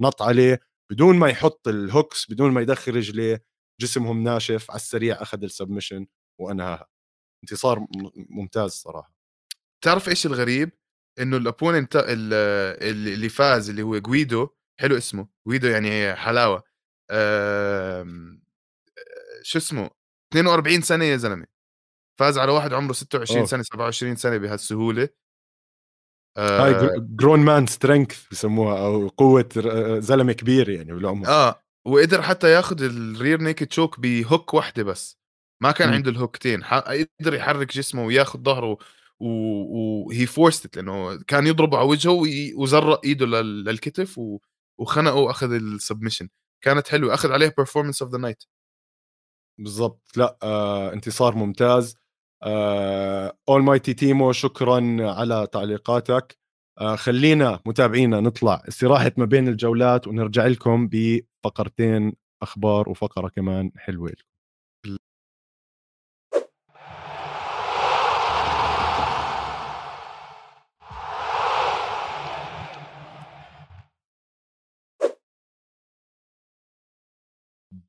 نط 0.00 0.22
عليه 0.22 0.60
بدون 0.90 1.16
ما 1.16 1.28
يحط 1.28 1.68
ال 1.68 1.78
hooks 1.78 2.30
بدون 2.30 2.52
ما 2.52 2.60
يدخل 2.60 2.96
رجليه 2.96 3.44
جسمهم 3.80 4.22
ناشف 4.22 4.70
على 4.70 4.76
السريع 4.76 5.22
أخذ 5.22 5.42
ال 5.42 5.48
submission 5.48 6.06
وأنهاها. 6.40 6.88
انتصار 7.44 7.86
ممتاز 8.16 8.70
صراحة. 8.70 9.14
تعرف 9.84 10.08
إيش 10.08 10.26
الغريب؟ 10.26 10.70
إنه 11.20 11.36
ال 11.36 11.44
opponent 11.44 12.04
اللي 12.06 13.28
فاز 13.28 13.70
اللي 13.70 13.82
هو 13.82 13.98
جويدو 13.98 14.48
حلو 14.80 14.96
اسمه 14.96 15.28
جويدو 15.46 15.68
يعني 15.68 16.14
حلاوة. 16.14 16.62
شو 19.42 19.58
اسمه؟ 19.58 19.90
42 20.32 20.80
سنة 20.80 21.04
يا 21.04 21.16
زلمة. 21.16 21.46
فاز 22.20 22.38
على 22.38 22.52
واحد 22.52 22.72
عمره 22.72 22.92
26 22.92 23.38
أوه. 23.38 23.46
سنة 23.46 23.62
27 23.62 24.16
سنة 24.16 24.36
بهالسهولة. 24.36 25.08
هاي 26.38 26.90
grown 26.98 27.40
man 27.40 27.66
strength 27.66 28.28
بسموها 28.30 28.86
أو 28.86 29.08
قوة 29.08 29.48
زلمة 29.98 30.32
كبير 30.32 30.68
يعني 30.68 30.92
بالعمر. 30.92 31.28
آه. 31.28 31.62
وقدر 31.86 32.22
حتى 32.22 32.50
ياخذ 32.52 32.82
ال 32.82 32.94
rear 32.94 33.40
naked 33.40 33.66
choke 33.66 34.00
ب 34.00 34.11
hook 34.11 34.54
واحدة 34.54 34.82
بس. 34.82 35.18
ما 35.62 35.70
كان 35.70 35.88
م. 35.88 35.92
عنده 35.92 36.10
ال 36.10 36.17
hook 36.17 36.44
تين 36.44 36.64
قدر 36.64 37.34
يحرك 37.34 37.72
جسمه 37.72 38.04
وياخذ 38.04 38.42
ظهره 38.42 38.78
وهي 39.20 40.26
forced 40.26 40.76
لأنه 40.76 41.22
كان 41.22 41.46
يضربه 41.46 41.78
على 41.78 41.88
وجهه 41.88 42.22
وزرق 42.56 43.00
إيده 43.04 43.26
للكتف 43.26 44.20
وخنقه 44.78 45.14
وأخذ 45.14 45.52
ال 45.52 45.59
submission 45.59 46.28
كانت 46.64 46.88
حلوة. 46.88 47.14
أخذ 47.14 47.32
عليه 47.32 47.54
performance 47.56 48.02
of 48.02 48.12
the 48.12 48.18
night 48.18 48.44
بالضبط. 49.58 50.16
لا 50.16 50.38
آه 50.42 50.92
انتصار 50.92 51.34
ممتاز. 51.34 51.99
اول 53.48 53.62
مايتي 53.62 53.94
تيمو 53.94 54.32
شكرا 54.32 54.96
على 55.00 55.46
تعليقاتك. 55.52 56.38
آه 56.80 56.96
خلينا 56.96 57.60
متابعينا 57.66 58.20
نطلع 58.20 58.62
استراحة 58.68 59.12
ما 59.16 59.24
بين 59.24 59.48
الجولات 59.48 60.06
ونرجع 60.08 60.46
لكم 60.46 60.88
بفقرتين 60.92 62.12
أخبار 62.42 62.88
وفقرة 62.88 63.28
كمان 63.28 63.72
حلوة 63.76 64.08
لكم. 64.10 64.24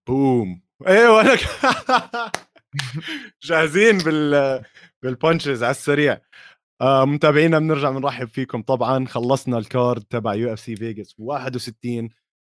بوم. 0.08 0.62
أيوه 0.88 1.22
أنا 1.22 1.38
جاهزين 3.44 3.98
بال 3.98 4.64
بال 5.04 5.17
punches 5.17 5.64
على 5.64 5.72
السريع. 5.72 6.22
آه 6.82 7.06
متابعينا 7.06 7.60
بنرجع 7.60 7.90
بنرحب 7.92 8.28
فيكم. 8.28 8.62
طبعا 8.62 9.06
خلصنا 9.06 9.58
ال 9.58 9.67
card 9.67 10.04
تبع 10.04 10.34
UFC 10.34 10.76
Vegas 10.76 11.16
61 11.18 12.10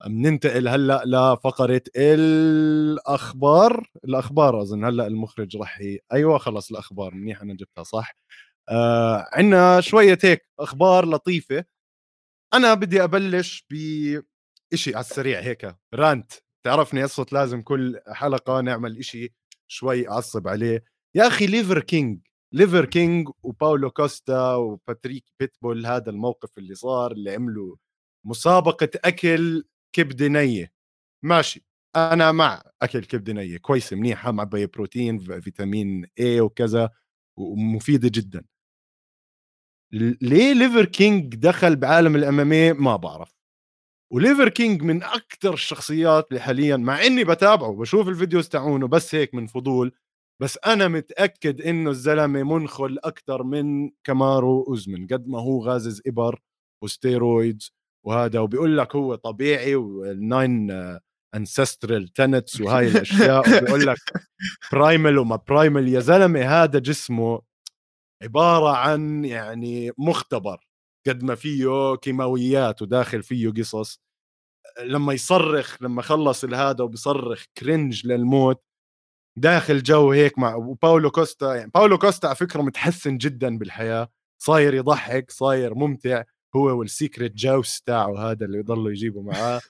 بننتقل 0.06 0.68
هلأ 0.68 1.02
لفقرة 1.06 1.82
الأخبار. 1.96 3.90
الأخبار 4.04 4.62
أظن 4.62 4.84
هلأ 4.84 5.06
المخرج 5.06 5.56
رح 5.56 5.80
ي... 5.80 5.98
أيوه 6.12 6.38
خلص 6.38 6.70
الأخبار 6.70 7.14
منيح 7.14 7.42
أنا 7.42 7.54
جبتها 7.54 7.84
صح؟ 7.84 8.16
آه 8.68 9.26
عندنا 9.32 9.80
شوية 9.80 10.18
هيك 10.24 10.48
أخبار 10.60 11.06
لطيفة. 11.06 11.64
أنا 12.54 12.74
بدي 12.74 13.04
أبلش 13.04 13.66
بشيء 13.70 14.94
على 14.96 15.00
السريع 15.04 15.40
هيك. 15.40 15.76
rant 15.94 16.32
تعرفني 16.66 17.02
قصة 17.02 17.26
لازم 17.32 17.62
كل 17.62 18.00
حلقة 18.08 18.60
نعمل 18.60 18.98
إشي 18.98 19.34
شوي 19.68 20.08
أعصب 20.08 20.48
عليه. 20.48 20.84
يا 21.14 21.26
أخي 21.26 21.46
Liver 21.46 21.80
King 21.80 22.20
Liver 22.52 22.84
King 22.84 23.28
وباولو 23.42 23.90
كوستا 23.90 24.54
وباتريك 24.54 25.24
بيتبول 25.40 25.86
هذا 25.86 26.10
الموقف 26.10 26.58
اللي 26.58 26.74
صار 26.74 27.12
اللي 27.12 27.34
عملوا 27.34 27.76
مسابقة 28.26 28.88
أكل 29.04 29.64
كبدة 29.92 30.28
نية 30.28 30.72
ماشي 31.24 31.64
أنا 31.96 32.32
مع 32.32 32.62
أكل 32.82 33.04
كبدة 33.04 33.32
نية 33.32 33.58
كويسة 33.58 33.96
منيحة 33.96 34.32
مع 34.32 34.44
بروتين 34.44 35.18
فيتامين 35.40 36.04
A 36.06 36.22
وكذا 36.40 36.90
ومفيدة 37.38 38.10
جدا. 38.14 38.44
ليه 40.22 40.52
Liver 40.54 40.84
King 40.84 41.34
دخل 41.36 41.76
بعالم 41.76 42.16
ال 42.16 42.30
MMA 42.30 42.72
ما 42.72 42.96
بعرف. 42.96 43.35
و 44.12 44.18
Liver 44.18 44.48
King 44.48 44.82
من 44.82 45.02
أكثر 45.02 45.54
الشخصيات 45.54 46.28
اللي 46.28 46.40
حاليا 46.40 46.76
مع 46.76 47.06
إني 47.06 47.24
بتابعه 47.24 47.72
بشوف 47.72 48.08
ال 48.08 48.14
videos 48.14 48.48
تاعونه 48.48 48.88
بس 48.88 49.14
هيك 49.14 49.34
من 49.34 49.46
فضول 49.46 49.92
بس 50.42 50.58
أنا 50.66 50.88
متأكد 50.88 51.60
إنه 51.60 51.90
الزلمة 51.90 52.42
منخل 52.42 52.98
أكثر 53.04 53.42
من 53.42 53.90
كامارو 54.04 54.62
أوزمن 54.68 55.06
قد 55.06 55.28
ما 55.28 55.40
هو 55.40 55.62
غازز 55.64 56.02
إبر 56.06 56.40
و 56.84 56.94
steroids 56.94 57.72
وهذا 58.06 58.40
وبيقول 58.40 58.78
لك 58.78 58.96
هو 58.96 59.14
طبيعي 59.14 59.74
وال 59.74 60.06
nine 60.06 60.70
ancestral 61.34 62.08
tenets 62.08 62.60
وهاي 62.60 62.88
الأشياء 62.88 63.40
وبيقول 63.58 63.86
لك 63.86 63.98
primal 64.72 65.18
وما 65.18 65.36
primal 65.36 65.88
يا 65.88 66.00
زلمة 66.00 66.42
هذا 66.62 66.78
جسمه 66.78 67.42
عبارة 68.22 68.76
عن 68.76 69.24
يعني 69.24 69.92
مختبر. 69.98 70.65
قد 71.08 71.22
ما 71.22 71.34
فيه 71.34 71.94
كيماويات 71.96 72.82
وداخل 72.82 73.22
فيه 73.22 73.50
قصص 73.50 74.00
لما 74.80 75.12
يصرخ 75.12 75.82
لما 75.82 76.02
خلص 76.02 76.44
هذا 76.44 76.84
وبيصرخ 76.84 77.44
cringe 77.58 78.06
للموت 78.06 78.62
داخل 79.38 79.82
جو 79.82 80.12
هيك 80.12 80.38
مع 80.38 80.54
وباولو 80.54 81.10
كوستا 81.10 81.54
يعني 81.54 81.70
باولو 81.74 81.98
كوستا 81.98 82.26
على 82.26 82.36
فكرة 82.36 82.62
متحسن 82.62 83.18
جدا 83.18 83.58
بالحياة 83.58 84.08
صاير 84.42 84.74
يضحك 84.74 85.30
صاير 85.30 85.74
ممتع 85.74 86.22
هو 86.56 86.78
وال 86.78 86.92
secret 86.92 87.32
juice 87.34 87.82
تاعه 87.82 88.30
هذا 88.30 88.46
اللي 88.46 88.58
يضلوا 88.58 88.90
يجيبوا 88.90 89.22
معاه 89.22 89.60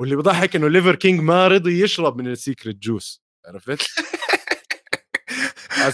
واللي 0.00 0.16
بضحك 0.16 0.56
إنه 0.56 0.68
Liver 0.68 0.94
King 0.94 1.20
ما 1.20 1.48
رضي 1.48 1.82
يشرب 1.82 2.16
من 2.16 2.26
ال 2.26 2.33
secret 2.33 2.76
juice 2.76 3.22
عرفت؟ 3.46 3.82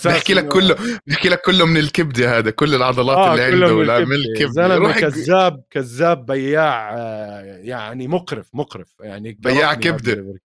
بحكي 0.05 0.35
لك 0.35 0.49
كله 0.49 0.77
بحكي 1.07 1.29
لك 1.29 1.41
كله 1.41 1.67
من 1.67 1.77
الكبدة 1.77 2.39
هذا 2.39 2.51
كل 2.51 2.75
العضلات 2.75 3.17
آه 3.17 3.33
اللي 3.35 3.43
عنده 3.43 4.05
من 4.05 4.13
الكبدة. 4.15 4.53
زلمة 4.53 4.93
كذاب 5.01 5.63
كذاب 5.71 6.27
بياع 6.27 6.95
آه، 6.99 7.41
يعني 7.43 8.09
مقرف 8.09 8.51
مقرف 8.55 8.95
يعني 9.01 9.33
بياع 9.41 9.75
كبدة. 9.75 10.41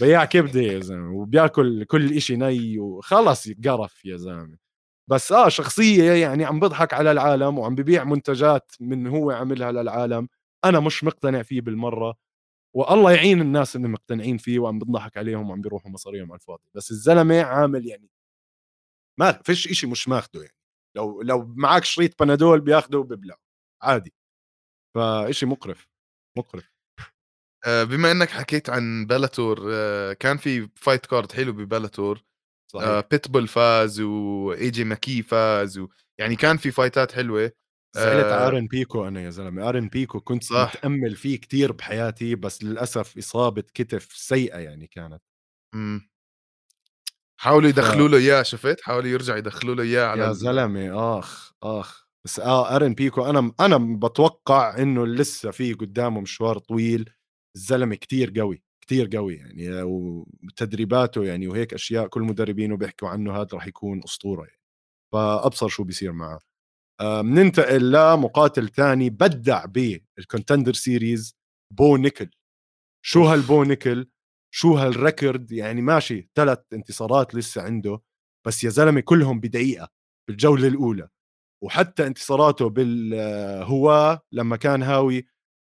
بياع 0.00 0.24
كبدة 0.24 0.60
يا 0.60 0.80
زلمة 0.80 1.12
وبياكل 1.16 1.84
كل 1.84 2.20
شيء 2.20 2.36
ني 2.36 2.78
وخلص 2.78 3.46
يتقرف 3.46 4.04
يا 4.04 4.16
زلمة. 4.16 4.56
بس 5.08 5.32
آه 5.32 5.48
شخصية 5.48 6.12
يعني 6.12 6.44
عم 6.44 6.60
بضحك 6.60 6.94
على 6.94 7.10
العالم 7.12 7.58
وعم 7.58 7.74
ببيع 7.74 8.04
منتجات 8.04 8.72
من 8.80 9.06
هو 9.06 9.30
عاملها 9.30 9.72
للعالم 9.72 10.28
أنا 10.64 10.80
مش 10.80 11.04
مقتنع 11.04 11.42
فيه 11.42 11.60
بالمرة 11.60 12.14
والله 12.74 13.12
يعين 13.12 13.40
الناس 13.40 13.76
اللي 13.76 13.88
مقتنعين 13.88 14.36
فيه 14.38 14.58
وعم 14.58 14.78
بضحك 14.78 15.16
عليهم 15.16 15.50
وعم 15.50 15.60
بيروحوا 15.60 15.90
مصاريهم 15.90 16.32
على 16.32 16.38
الفاضي. 16.40 16.62
بس 16.74 16.90
الزلمة 16.90 17.42
عامل 17.42 17.86
يعني 17.86 18.08
ما 19.20 19.32
فيش 19.44 19.68
إشي 19.68 19.86
مش 19.86 20.08
ماخده 20.08 20.40
يعني. 20.42 20.54
لو 20.96 21.22
لو 21.22 21.54
معك 21.56 21.84
شريط 21.84 22.22
بنادول 22.22 22.60
بياخده 22.60 22.98
وبيبلع 22.98 23.36
عادي. 23.82 24.14
فإشي 24.96 25.46
مقرف 25.46 25.88
مقرف. 26.38 26.72
آه، 27.66 27.84
بما 27.84 28.12
إنك 28.12 28.30
حكيت 28.30 28.70
عن 28.70 29.06
بلاتور 29.06 29.60
آه، 29.74 30.12
كان 30.12 30.36
في 30.36 30.68
fight 30.76 31.06
card 31.06 31.32
حلو 31.32 31.52
ببلاتور 31.52 32.22
صحيح. 32.72 33.00
بيتبول 33.10 33.48
vs 33.48 34.00
AJ 34.00 34.84
McKee 34.84 35.22
vs 35.22 35.78
و... 35.78 35.88
يعني 36.20 36.36
كان 36.36 36.56
في 36.56 36.70
فايتات 36.70 37.12
حلوة 37.12 37.52
زعلت 37.96 38.26
آه 38.26 38.48
آرن 38.48 38.66
بيكو 38.66 39.08
أنا 39.08 39.20
يا 39.22 39.30
زلمة. 39.30 39.68
آرن 39.68 39.88
بيكو 39.88 40.20
كنت 40.20 40.44
صح. 40.44 40.72
متأمل 40.76 41.16
فيه 41.16 41.36
كتير 41.40 41.72
بحياتي 41.72 42.34
بس 42.34 42.64
للأسف 42.64 43.18
إصابة 43.18 43.62
كتف 43.74 44.08
سيئة 44.12 44.58
يعني 44.58 44.86
كانت. 44.86 45.22
امم. 45.74 46.11
حاولوا 47.42 47.68
يدخلوا 47.68 48.08
له 48.08 48.18
إياه 48.18 48.42
شفت؟ 48.42 48.80
حاولوا 48.80 49.10
يرجعوا 49.10 49.38
يدخلوا 49.38 49.74
له 49.74 49.82
إياه 49.82 50.06
على 50.06 50.22
يا 50.22 50.32
زلمة 50.32 51.18
آخ 51.18 51.52
آخ. 51.62 52.06
بس 52.24 52.40
آه 52.40 52.76
ارن 52.76 52.94
بيكو 52.94 53.24
أنا 53.24 53.52
أنا 53.60 53.98
بتوقع 53.98 54.78
إنه 54.78 55.06
لسه 55.06 55.50
في 55.50 55.72
قدامه 55.72 56.20
مشوار 56.20 56.58
طويل. 56.58 57.10
الزلمة 57.56 57.94
كتير 57.94 58.32
قوي 58.40 58.62
كتير 58.84 59.16
قوي 59.16 59.34
يعني 59.34 59.82
وتدريباته 59.82 61.24
يعني 61.24 61.48
وهيك 61.48 61.74
أشياء 61.74 62.06
كل 62.06 62.22
مدربينه 62.22 62.76
بيحكوا 62.76 63.08
عنه 63.08 63.36
هذا 63.36 63.48
راح 63.52 63.66
يكون 63.66 64.00
أسطورة 64.04 64.44
يعني. 64.44 64.60
فأبصر 65.12 65.68
شو 65.68 65.84
بيصير 65.84 66.12
معه. 66.12 66.40
آه 67.00 67.20
بننتقل 67.22 67.92
لمقاتل 67.92 68.68
ثاني 68.68 69.10
بدع 69.10 69.64
بال 69.64 69.84
Contender 69.84 70.72
Series 70.72 71.36
بو 71.74 71.96
نيكل. 71.96 72.30
شو 73.04 73.24
هالبو 73.24 73.64
نيكل؟ 73.64 74.06
شو 74.54 74.74
هال 74.74 74.93
record 74.93 75.52
يعني 75.52 75.82
ماشي 75.82 76.28
ثلاث 76.34 76.58
انتصارات 76.72 77.34
لسه 77.34 77.62
عنده 77.62 78.00
بس 78.46 78.64
يا 78.64 78.70
زلمة 78.70 79.00
كلهم 79.00 79.40
بدقيقة 79.40 79.88
بالجولة 80.28 80.68
الأولى. 80.68 81.08
وحتى 81.64 82.06
انتصاراته 82.06 82.68
بالهواة 82.68 84.20
لما 84.32 84.56
كان 84.56 84.82
هاوي 84.82 85.26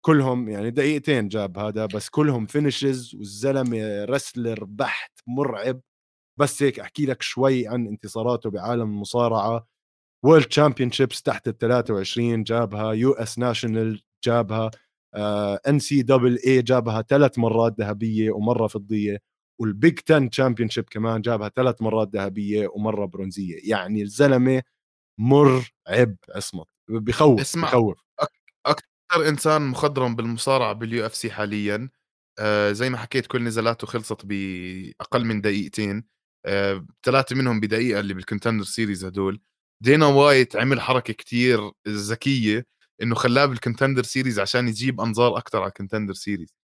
كلهم 0.06 0.50
يعني 0.50 0.72
دقيقتين 0.72 1.28
جاب 1.30 1.58
هذا 1.58 1.86
بس 1.86 2.10
كلهم 2.10 2.46
finishes 2.46 3.16
والزلمة 3.16 4.06
wrestler 4.06 4.64
بحت 4.66 5.20
مرعب. 5.28 5.82
بس 6.40 6.64
هيك 6.64 6.80
أحكي 6.80 7.06
لك 7.06 7.22
شوي 7.22 7.68
عن 7.68 7.88
انتصاراته 7.88 8.50
بعالم 8.50 8.82
المصارعة. 8.82 9.68
World 10.26 10.46
Championships 10.46 11.22
تحت 11.24 11.48
ال 11.48 11.58
23 11.58 12.44
جابها 12.44 12.94
US 12.94 13.40
National 13.40 14.04
جابها. 14.26 14.72
NCAA 15.68 16.62
جابها 16.62 17.02
ثلاث 17.02 17.40
مرات 17.40 17.76
ذهبية 17.80 18.32
ومرة 18.32 18.68
فضية 18.68 19.20
وال 19.62 19.77
Big 19.77 20.00
10 20.10 20.28
championship 20.28 20.86
كمان 20.92 21.22
جابها 21.22 21.50
ثلاث 21.50 21.82
مرات 21.82 22.10
ذهبية 22.16 22.68
ومرة 22.68 23.06
برونزية. 23.06 23.60
يعني 23.64 24.02
الزلمة 24.02 24.64
مرعب 25.20 26.16
عصمت 26.36 26.66
بخوف 26.90 27.40
اسمع 27.42 27.68
بخوف. 27.70 27.98
أكثر 28.66 29.30
إنسان 29.30 29.62
مخضرم 29.62 30.16
بالمصارعة 30.16 30.74
بال 30.74 31.06
UFC 31.06 31.32
حاليا 31.32 31.90
آه 32.40 32.72
زي 32.72 32.90
ما 32.90 32.98
حكيت 32.98 33.28
كل 33.28 33.44
نزالاته 33.44 33.88
خلصت 33.88 34.26
بأقل 34.26 35.26
من 35.26 35.42
دقيقتين 35.42 36.04
آه 36.46 36.86
ثلاثة 37.06 37.36
منهم 37.36 37.60
بدقيقة 37.60 38.00
اللي 38.00 38.14
بال 38.14 38.23
Contender 38.23 38.64
Series 38.66 39.06
هدول. 39.06 39.42
دينا 39.84 40.06
وايت 40.08 40.56
عمل 40.56 40.82
حركة 40.82 41.14
كتير 41.14 41.72
ذكية 41.90 42.66
إنه 43.02 43.16
خلاه 43.16 43.46
بال 43.46 43.56
Contender 43.56 44.04
Series 44.04 44.40
عشان 44.40 44.68
يجيب 44.68 45.02
أنظار 45.02 45.38
أكثر 45.38 45.62
على 45.62 45.68
ال 45.70 45.74
Contender 45.74 46.14
Series 46.14 46.56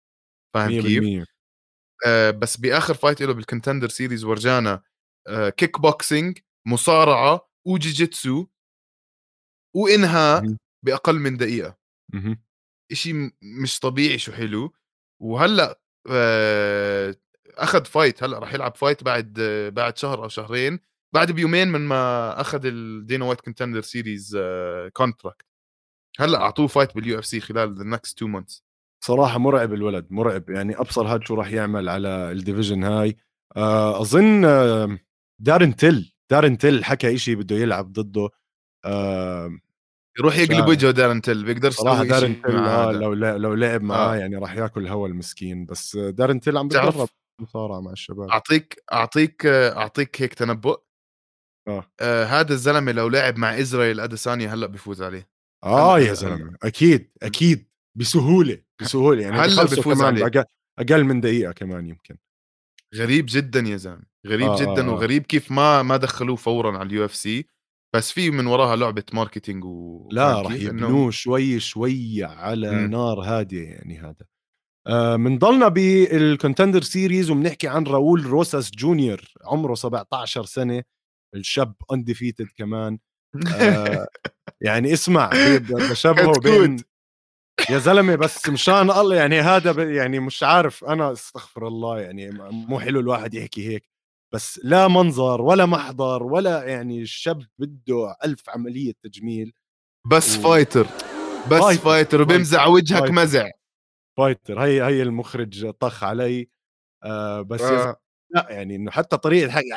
فاهم 0.55 0.71
كيف؟ 0.71 1.27
آه 2.07 2.31
بس 2.31 2.57
بآخر 2.57 2.95
fight 2.95 3.23
له 3.23 3.33
بال 3.33 3.43
Contender 3.43 3.89
Series 3.89 4.25
ورجانا 4.25 4.83
آه 5.29 5.49
كيك 5.49 5.81
بوكسينج 5.81 6.39
مصارعة 6.67 7.51
وجيجيتسو 7.67 8.47
وإنهاء 9.77 10.57
بأقل 10.83 11.19
من 11.19 11.37
دقيقة. 11.37 11.77
شيء 12.93 13.31
مش 13.43 13.79
طبيعي 13.79 14.19
شو 14.19 14.33
حلو. 14.33 14.75
وهلأ 15.23 15.81
آه 16.11 17.17
أخذ 17.47 17.85
fight 17.85 18.23
هلأ 18.23 18.39
راح 18.39 18.55
يلعب 18.55 18.77
fight 18.77 19.05
بعد 19.05 19.39
آه 19.41 19.69
بعد 19.69 19.99
شهر 19.99 20.25
أو 20.25 20.29
شهرين. 20.29 20.81
بعد 21.15 21.33
بيومين 21.33 21.69
من 21.69 21.81
ما 21.81 22.41
أخذ 22.41 22.67
الدينا 22.67 23.25
وايت 23.25 23.41
Contender 23.41 23.83
Series 23.83 24.39
contract 24.93 25.47
هلأ 26.19 26.39
أعطوه 26.39 26.67
fight 26.67 26.95
بال 26.95 27.19
UFC 27.19 27.41
خلال 27.41 27.79
the 27.79 27.85
next 27.85 28.19
two 28.19 28.27
months 28.27 28.65
صراحة 29.05 29.39
مرعب 29.39 29.73
الولد 29.73 30.07
مرعب. 30.11 30.51
يعني 30.51 30.77
أبصر 30.81 31.07
هاد 31.07 31.25
شو 31.25 31.35
راح 31.35 31.53
يعمل 31.53 31.89
على 31.89 32.09
ال 32.09 32.17
division 32.17 32.85
هاي. 32.85 33.17
آه، 33.57 34.01
أظن 34.01 34.41
دارن 35.39 35.77
تيل 35.77 36.13
دارن 36.31 36.59
تيل 36.59 36.85
حكى 36.85 37.15
إشي 37.15 37.35
بده 37.35 37.57
يلعب 37.57 37.93
ضده. 37.93 38.31
يروح 40.19 40.37
يقلب 40.37 40.69
وجهه 40.69 40.91
دارن 40.91 41.21
تيل 41.21 41.45
بيقدر 41.45 41.71
صراحة 41.71 42.05
دارن 42.05 42.43
تيل 42.43 42.57
آه 42.57 42.93
لو 42.93 43.13
لو 43.15 43.55
لعب 43.55 43.83
معاه 43.83 44.15
آه. 44.15 44.17
يعني 44.17 44.37
راح 44.37 44.57
ياكل 44.57 44.87
هوا 44.87 45.09
المسكين. 45.09 45.67
بس 45.67 45.97
دارن 45.97 46.41
تيل 46.41 46.57
عم 46.57 46.69
بيتدرب 46.69 47.09
مصارعة 47.41 47.81
مع 47.81 47.93
الشباب. 47.93 48.29
أعطيك 48.31 48.83
أعطيك 48.93 49.47
أعطيك 49.47 50.23
هيك 50.23 50.35
تنبؤ. 50.35 50.81
آه. 51.69 51.85
آه 52.01 52.25
هذا 52.25 52.53
الزلمة 52.53 52.93
لو 52.93 53.09
لعب 53.09 53.39
مع 53.39 53.61
إسرائيل 53.61 54.01
أديسانيا 54.01 54.55
هلأ 54.55 54.67
بيفوز 54.67 55.03
عليه. 55.03 55.36
آه 55.67 56.01
يا 56.01 56.15
زلمة 56.15 56.57
أكيد 56.63 57.11
أكيد 57.23 57.69
بسهولة 57.99 58.59
بسهولة 58.81 59.23
يعني 59.23 59.37
هلا 59.37 59.65
بيفوز 59.65 60.03
عليه 60.03 60.27
أقل, 60.27 60.45
أقل 60.79 61.05
من 61.05 61.21
دقيقة 61.21 61.53
كمان 61.53 61.87
يمكن. 61.87 62.17
غريب 62.95 63.27
جدا 63.29 63.61
يا 63.61 63.77
زلمة 63.77 64.05
غريب 64.27 64.49
آه 64.49 64.61
جدا 64.61 64.87
آه. 64.87 64.91
وغريب 64.91 65.23
كيف 65.27 65.53
ما 65.53 65.83
ما 65.83 65.97
دخلوه 65.97 66.37
فورا 66.37 66.79
على 66.79 66.87
ال 66.87 67.05
UFC 67.05 67.47
بس 67.97 68.13
في 68.13 68.31
من 68.31 68.47
وراها 68.47 68.77
لعبة 68.77 69.05
marketing 69.13 69.65
و 69.65 70.09
لا 70.13 70.41
راح 70.43 70.53
يبنوه 70.53 71.11
شوي 71.11 71.61
شوي 71.61 72.25
على 72.25 72.71
م. 72.71 72.91
نار 72.91 73.21
هادية 73.21 73.69
يعني 73.69 73.99
هذا. 73.99 74.27
آه 74.87 75.17
ضلنا 75.17 75.69
بال 75.69 75.90
Contender 75.90 76.83
Series 76.83 77.31
وبنحكي 77.31 77.69
عن 77.69 77.85
راؤول 77.85 78.27
روساس 78.27 78.71
جونيور 78.71 79.21
عمره 79.45 79.75
17 79.75 80.45
سنة 80.45 80.83
الشاب 81.35 81.75
undefeated 81.93 82.49
كمان. 82.57 82.99
آه 83.55 84.09
يعني 84.63 84.93
اسمع 84.93 85.31
بشبهه 85.91 86.41
بين 86.41 86.77
يا 87.71 87.79
زلمة 87.79 88.15
بس 88.15 88.49
مشان 88.49 88.91
الله 88.91 89.17
يعني 89.17 89.41
هذا 89.41 89.83
يعني 89.85 90.21
مش 90.21 90.43
عارف 90.43 90.85
أنا 90.85 91.13
أستغفر 91.13 91.69
الله 91.69 92.01
يعني 92.01 92.31
مو 92.51 92.81
حلو 92.81 93.01
الواحد 93.01 93.35
يحكي 93.35 93.69
هيك. 93.69 93.89
بس 94.35 94.61
لا 94.65 94.89
منظر 94.89 95.41
ولا 95.43 95.67
محضر 95.67 96.23
ولا 96.23 96.65
يعني 96.65 97.03
الشاب 97.03 97.43
بده 97.59 98.17
ألف 98.25 98.51
عملية 98.51 98.93
تجميل 99.03 99.53
بس 100.11 100.39
و... 100.39 100.41
fighter. 100.41 100.87
بس 101.51 101.61
fighter, 101.61 101.83
fighter 101.83 102.23
وبيمزع 102.23 102.67
وجهك 102.67 102.99
fighter. 102.99 103.15
مزع 103.15 103.51
fighter 104.19 104.61
هي 104.61 104.83
هي 104.83 105.03
المخرج 105.03 105.71
طخ 105.71 106.05
علي. 106.05 106.49
آه 107.05 107.43
بس 107.43 107.61
آه. 107.61 107.97
لا 108.31 108.47
يعني 108.51 108.77
إنه 108.77 108.91
حتى 108.91 109.17
طريقة 109.17 109.51
حكي 109.51 109.69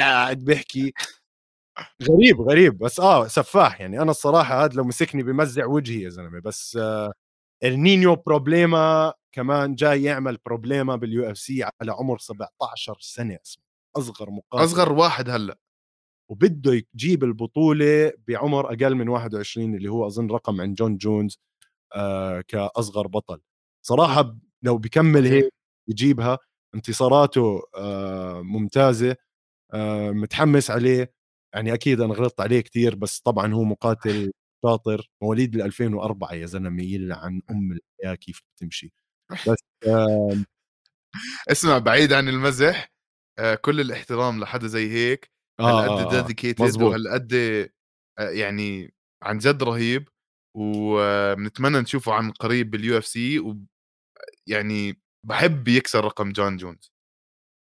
قاعد 0.00 0.38
بيحكي. 0.38 0.92
غريب 2.10 2.40
غريب 2.40 2.78
بس 2.78 3.00
آه 3.00 3.26
سفاح 3.26 3.80
يعني. 3.80 4.02
أنا 4.02 4.10
الصراحة 4.10 4.64
هذا 4.64 4.74
لو 4.74 4.84
مسكني 4.84 5.22
بمزع 5.22 5.66
وجهي 5.66 6.02
يا 6.02 6.08
زلمة 6.08 6.40
بس 6.40 6.76
آه 6.76 7.12
El 7.64 7.81
Niño 7.81 8.16
Problema 8.16 9.12
كمان 9.32 9.74
جاي 9.74 10.02
يعمل 10.02 10.38
problema 10.46 10.96
بال 10.96 11.30
UFC 11.30 11.62
على 11.64 11.92
عمر 11.92 12.18
17 12.18 12.98
سنة 13.00 13.38
اسمه. 13.46 13.64
أصغر 13.96 14.30
مقاتل. 14.30 14.64
أصغر 14.64 14.92
واحد 14.92 15.30
هلأ. 15.30 15.58
وبده 16.30 16.72
يجيب 16.94 17.24
البطولة 17.24 18.12
بعمر 18.28 18.66
أقل 18.74 18.94
من 18.94 19.08
21 19.08 19.74
اللي 19.74 19.88
هو 19.90 20.06
أظن 20.06 20.30
رقم 20.30 20.60
عند 20.60 20.76
جون 20.76 20.96
جونز 20.96 21.38
آه 21.96 22.40
كأصغر 22.48 23.06
بطل. 23.06 23.40
صراحة 23.86 24.36
لو 24.62 24.78
بكمل 24.78 25.26
هيك 25.26 25.54
يجيبها 25.88 26.38
انتصاراته 26.74 27.62
آه 27.76 28.42
ممتازة 28.42 29.16
آه 29.74 30.10
متحمس 30.10 30.70
عليه. 30.70 31.12
يعني 31.54 31.74
أكيد 31.74 32.00
أنا 32.00 32.14
غلطت 32.14 32.40
عليه 32.40 32.60
كثير 32.60 32.94
بس 32.94 33.20
طبعا 33.20 33.54
هو 33.54 33.64
مقاتل 33.64 34.32
شاطر 34.66 35.10
مواليد 35.22 35.50
بال 35.50 35.62
2004 35.62 36.32
يا 36.34 36.46
زلمة 36.46 36.82
يلعن 36.82 37.42
أم 37.50 37.72
الحياة 38.00 38.14
كيف 38.14 38.42
بتمشي. 38.56 38.92
بس 39.48 39.58
آه 39.86 40.36
اسمع 41.50 41.78
بعيد 41.78 42.12
عن 42.12 42.28
المزح 42.28 42.92
آه 43.38 43.54
كل 43.54 43.80
الاحترام 43.80 44.40
لحدا 44.40 44.66
زي 44.66 44.90
هيك. 44.92 45.30
آه 45.60 45.84
هالقد 45.84 46.16
ديديكيتد 46.16 46.82
وهالقد 46.82 47.34
آه 47.34 47.70
يعني 48.30 48.94
عن 49.22 49.38
جد 49.38 49.62
رهيب 49.62 50.08
وبنتمنى 50.56 51.80
نشوفه 51.80 52.12
عن 52.12 52.30
قريب 52.30 52.70
بال 52.70 52.98
UFC 52.98 53.56
يعني 54.46 55.00
بحب 55.26 55.68
يكسر 55.68 56.04
رقم 56.04 56.32
جون 56.32 56.56
جونز 56.56 56.92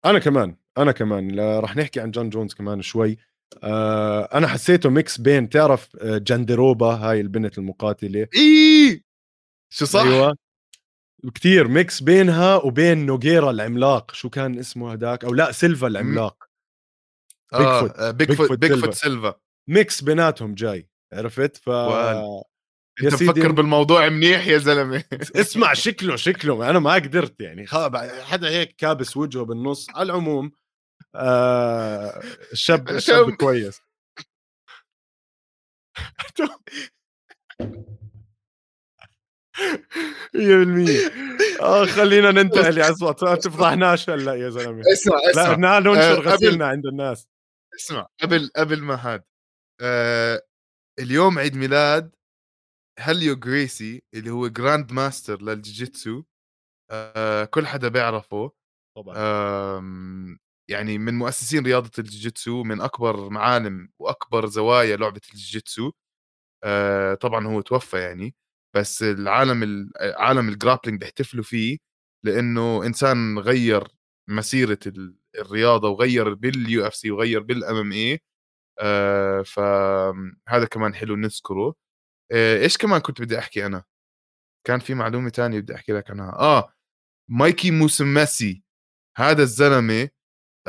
أنا 0.04 0.18
كمان 0.18 0.56
أنا 0.78 0.92
كمان 0.92 1.40
رح 1.58 1.76
نحكي 1.76 2.00
عن 2.00 2.10
جون 2.10 2.30
جونز 2.30 2.54
كمان 2.54 2.82
شوي. 2.82 3.18
آه 3.62 4.28
أنا 4.38 4.48
حسيته 4.48 4.90
mix 4.90 5.20
بين 5.20 5.48
تعرف 5.48 5.96
آه، 5.96 6.18
جندروبا 6.18 6.86
هاي 6.86 7.20
البنت 7.20 7.58
المقاتلة. 7.58 8.26
اي 8.36 9.04
شو 9.72 9.84
صح؟ 9.84 10.02
أيوه. 10.02 10.36
كثير 11.34 11.68
mix 11.68 12.02
بينها 12.02 12.56
وبين 12.56 13.06
نوغيرا 13.06 13.50
العملاق. 13.50 14.14
شو 14.14 14.30
كان 14.30 14.58
اسمه 14.58 14.92
هداك؟ 14.92 15.24
أو 15.24 15.34
لا 15.34 15.52
سيلفا 15.52 15.86
العملاق. 15.86 16.44
آه 17.52 17.80
foot 17.80 18.00
Bigfoot 18.00 18.52
Bigfoot 18.52 18.94
سيلفا. 18.94 19.34
mix 19.68 20.02
بيناتهم 20.02 20.54
جاي 20.54 20.88
عرفت؟ 21.12 21.56
ف 21.56 21.68
أنت 23.02 23.22
مفكر 23.22 23.52
بالموضوع 23.52 24.08
منيح 24.08 24.46
يا 24.46 24.58
زلمة؟ 24.58 25.04
اسمع 25.36 25.72
شكله 25.72 26.16
شكله. 26.16 26.70
أنا 26.70 26.78
ما 26.78 26.94
قدرت 26.94 27.40
يعني. 27.40 27.66
حدا 28.30 28.48
هيك 28.48 28.74
كابس 28.78 29.16
وجهه 29.16 29.42
بالنص. 29.42 29.90
على 29.90 30.02
العموم 30.02 30.52
آه 31.14 32.22
شاب 32.54 32.98
شاب 32.98 33.30
كويس. 33.30 33.80
مية 40.34 40.56
بالمية 40.56 40.98
آه 41.60 41.86
خلينا 41.86 42.30
ننتقل 42.30 42.78
يا 42.78 42.84
عصمت 42.84 43.24
ما 43.24 43.34
تفضحناش 43.34 44.10
هلأ 44.10 44.34
يا 44.34 44.50
زلمة. 44.50 44.82
اسمع 44.92 45.16
اسمع. 45.30 45.54
لا 45.54 45.80
ننشر 45.80 46.30
آه 46.30 46.34
غسيلنا 46.34 46.66
عند 46.66 46.86
الناس. 46.86 47.28
اسمع 47.74 48.06
قبل 48.22 48.50
قبل 48.56 48.82
ما 48.82 48.94
هاد. 48.94 49.24
آه 49.80 50.42
اليوم 50.98 51.38
عيد 51.38 51.56
ميلاد 51.56 52.14
هليو 52.98 53.36
جريسي 53.36 54.02
اللي 54.14 54.30
هو 54.30 54.48
grand 54.48 54.92
master 54.92 55.42
للجيجيتسو. 55.42 56.22
آه 56.90 57.44
كل 57.44 57.66
حدا 57.66 57.88
بيعرفه. 57.88 58.52
طبعا. 58.96 59.14
يعني 60.70 60.98
من 60.98 61.14
مؤسسين 61.14 61.64
رياضة 61.66 61.90
الجيجيتسو 61.98 62.62
من 62.62 62.80
أكبر 62.80 63.30
معالم 63.30 63.88
وأكبر 63.98 64.46
زوايا 64.46 64.96
لعبة 64.96 65.20
الجيجيتسو 65.32 65.92
آه 66.64 67.14
طبعا 67.14 67.46
هو 67.46 67.60
توفى 67.60 67.98
يعني 68.00 68.34
بس 68.76 69.02
العالم 69.02 69.90
عالم 70.00 70.48
ال 70.48 70.53
grappling 70.53 71.00
بيحتفلوا 71.00 71.44
فيه 71.44 71.78
لأنه 72.24 72.86
إنسان 72.86 73.38
غير 73.38 73.88
مسيرة 74.30 74.78
الرياضة 75.38 75.88
وغير 75.88 76.34
بال 76.34 76.86
UFC 76.86 77.10
وغير 77.10 77.42
بال 77.42 77.76
MMA 77.76 78.20
فهذا 79.44 80.66
كمان 80.70 80.94
حلو 80.94 81.16
نذكره. 81.16 81.74
آه 82.32 82.58
إيش 82.62 82.78
كمان 82.78 83.00
كنت 83.00 83.22
بدي 83.22 83.38
أحكي 83.38 83.66
أنا؟ 83.66 83.84
كان 84.66 84.80
في 84.80 84.94
معلومة 84.94 85.30
تانية 85.30 85.60
بدي 85.60 85.74
أحكي 85.74 85.92
لك 85.92 86.10
عنها. 86.10 86.32
آه 86.40 86.74
مايكي 87.30 87.70
موسمسي 87.70 88.64
هذا 89.18 89.42
الزلمة 89.42 90.02
آه، 90.02 90.10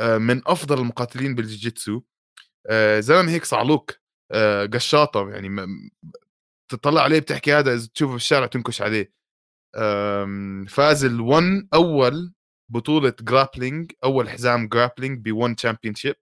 من 0.00 0.42
أفضل 0.46 0.80
المقاتلين 0.80 1.34
بالجيجيتسو 1.34 2.02
آه، 2.70 3.00
زلمة 3.00 3.30
هيك 3.32 3.44
صعلوك 3.44 3.94
آه، 4.32 4.66
قشاطة 4.66 5.30
يعني 5.30 5.66
تطلع 6.70 7.02
عليه 7.02 7.18
بتحكي 7.18 7.52
هذا 7.54 7.74
إذا 7.74 7.88
تشوفه 7.94 8.12
بالشارع 8.12 8.46
تنكش 8.46 8.82
عليه. 8.82 9.12
فاز 10.68 11.06
ال 11.06 11.21
ONE 11.21 11.66
أول 11.74 12.32
بطولة 12.72 13.14
grappling 13.20 13.92
أول 14.04 14.30
حزام 14.30 14.68
grappling 14.68 15.28
ب 15.28 15.54
ONE 15.54 15.94
Championship 15.94 16.16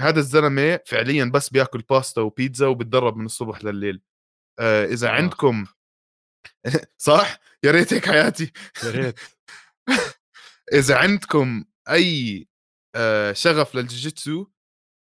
هذا 0.00 0.18
الزلمة 0.20 0.80
فعليا 0.86 1.24
بس 1.24 1.50
بياكل 1.50 1.82
باستا 1.90 2.20
وبيتزا 2.20 2.66
وبتدرب 2.66 3.16
من 3.16 3.26
الصبح 3.26 3.64
لليل. 3.64 4.02
آه 4.60 4.84
إذا 4.86 5.08
آه. 5.08 5.10
عندكم 5.10 5.66
صح؟ 6.98 7.38
يا 7.64 7.70
ريت 7.70 7.94
هيك 7.94 8.06
حياتي. 8.08 8.52
يا 8.84 8.90
ريت. 8.90 9.20
إذا 10.74 10.96
عندكم 10.96 11.64
أي 11.90 12.38
آه 12.42 12.49
شغف 13.32 13.74
للجوجيتسو 13.74 14.46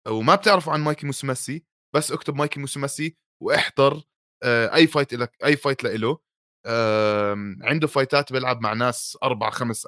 وما 0.09 0.35
بتعرفوا 0.35 0.73
عن 0.73 0.81
مايكي 0.81 1.07
موسوماسي 1.07 1.65
بس 1.95 2.13
اكتب 2.13 2.35
مايكي 2.35 2.61
موسوماسي 2.61 3.17
واحضر 3.43 4.03
آه 4.43 4.75
أي 4.75 4.87
fight 4.87 5.15
لك 5.15 5.37
أي 5.45 5.57
fight 5.57 5.85
لإله 5.85 6.19
آه 6.67 7.37
عنده 7.63 7.87
فايتات 7.87 8.33
بيلعب 8.33 8.61
مع 8.61 8.73
ناس 8.73 9.19
أربع 9.23 9.51
خمس 9.51 9.87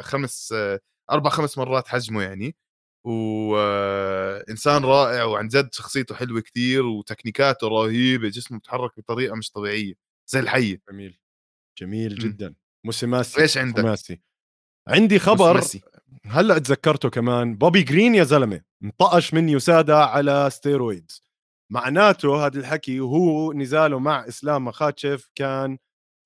خمس 0.00 0.52
آه 0.52 0.80
أربع 1.10 1.30
خمس 1.30 1.58
مرات 1.58 1.88
حجمه 1.88 2.22
يعني 2.22 2.56
وانسان 3.06 4.84
رائع 4.84 5.24
وعن 5.24 5.48
جد 5.48 5.72
شخصيته 5.72 6.14
حلوة 6.14 6.40
كتير 6.40 6.86
وتكنيكاته 6.86 7.68
رهيبة 7.68 8.28
جسمه 8.28 8.58
بتحرك 8.58 8.98
بطريقة 8.98 9.36
مش 9.36 9.50
طبيعية 9.50 9.94
زي 10.26 10.40
الحية 10.40 10.82
جميل 10.90 11.18
جميل 11.78 12.14
جدا 12.18 12.54
موسيماسي 12.84 13.40
إيش 13.42 13.58
عندك؟ 13.58 13.78
موسيماسي. 13.78 14.20
عندي 14.88 15.18
خبر 15.18 15.54
موسيماسي. 15.54 15.82
هلأ 16.26 16.58
تذكرته 16.58 17.10
كمان 17.10 17.56
بوبي 17.56 17.82
جرين 17.82 18.14
يا 18.14 18.24
زلمة 18.24 18.60
انطقش 18.84 19.34
من 19.34 19.48
USADA 19.48 19.94
على 19.94 20.48
steroids. 20.52 21.22
معناته 21.72 22.46
هذا 22.46 22.58
الحكي 22.58 23.00
وهو 23.00 23.52
نزاله 23.52 23.98
مع 23.98 24.28
إسلام 24.28 24.64
مخاتشيف 24.64 25.30
كان 25.34 25.78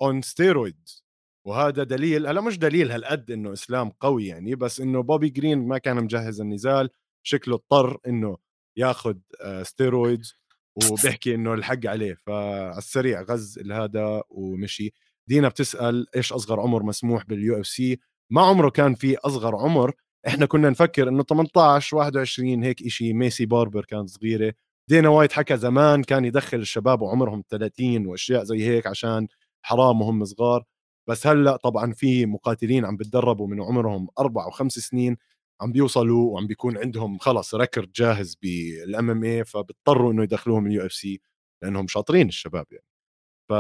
on 0.03 0.23
steroids 0.23 1.05
وهذا 1.47 1.83
دليل 1.85 2.27
هلأ 2.27 2.41
مش 2.41 2.59
دليل 2.59 2.91
هالقد 2.93 3.31
إنه 3.31 3.53
إسلام 3.53 3.91
قوي 3.91 4.27
يعني 4.27 4.55
بس 4.55 4.81
إنه 4.81 5.03
بوبي 5.03 5.29
جرين 5.29 5.69
ما 5.69 5.79
كان 5.79 5.97
مجهز 5.97 6.41
النزال 6.41 6.91
شكله 7.23 7.55
اضطر 7.55 7.99
إنه 8.07 8.37
ياخذ 8.77 9.17
steroids 9.63 10.35
وبيحكي 10.91 11.35
إنه 11.35 11.55
الحق 11.55 11.87
عليه. 11.87 12.15
فعلى 12.27 12.79
السريع 12.79 13.23
غز 13.23 13.59
هذا 13.73 14.23
ومشي. 14.29 14.93
دينا 15.29 15.49
بتسأل 15.49 16.07
إيش 16.17 16.33
أصغر 16.33 16.61
عمر 16.61 16.83
مسموح 16.83 17.25
بال 17.27 17.61
UFC 17.61 18.01
ما 18.33 18.43
عمره 18.43 18.69
كان 18.71 18.95
في 18.95 19.17
أصغر 19.19 19.57
عمر. 19.57 19.93
إحنا 20.27 20.47
كنا 20.47 20.71
نفكر 20.71 21.09
إنه 21.09 21.23
18 21.23 21.97
21 21.97 22.65
هيك 22.65 22.83
إشي 22.83 23.13
ميسي 23.13 23.47
باربر 23.47 23.85
كانت 23.85 24.09
صغيرة. 24.09 24.55
دانا 24.91 25.09
وايت 25.09 25.33
حكى 25.33 25.57
زمان 25.57 26.03
كان 26.03 26.25
يدخل 26.25 26.59
الشباب 26.59 27.03
وعمرهم 27.03 27.43
30 27.51 28.07
وأشياء 28.07 28.45
زي 28.45 28.65
هيك 28.69 28.87
عشان 28.87 29.29
حرام 29.63 30.01
وهم 30.03 30.25
صغار. 30.25 30.65
بس 31.09 31.27
هلأ 31.27 31.57
طبعا 31.57 31.93
في 31.93 32.27
مقاتلين 32.27 32.85
عم 32.85 32.97
بتدربوا 32.97 33.49
من 33.49 33.63
عمرهم 33.63 34.09
أربع 34.19 34.47
وخمس 34.47 34.73
سنين 34.79 35.17
عم 35.61 35.73
بيوصلوا 35.73 36.33
وعم 36.35 36.47
بيكون 36.47 36.79
عندهم 36.79 37.19
خلص 37.19 37.55
record 37.55 37.93
جاهز 37.93 38.35
بال 38.43 39.11
MMA 39.11 39.45
فبيضطروا 39.45 40.13
إنه 40.13 40.23
يدخلوهم 40.23 40.67
ال 40.67 40.87
UFC 40.87 41.21
لأنهم 41.63 41.87
شاطرين 41.89 42.29
الشباب 42.29 42.67
يعني. 42.73 42.87
ف 43.51 43.53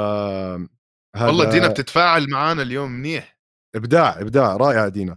والله 1.29 1.51
دينا 1.51 1.69
بتتفاعل 1.69 2.31
معنا 2.31 2.63
اليوم 2.63 2.91
منيح. 2.91 3.34
إبداع 3.75 4.21
إبداع 4.21 4.57
رائع 4.57 4.89
دينا. 4.89 5.17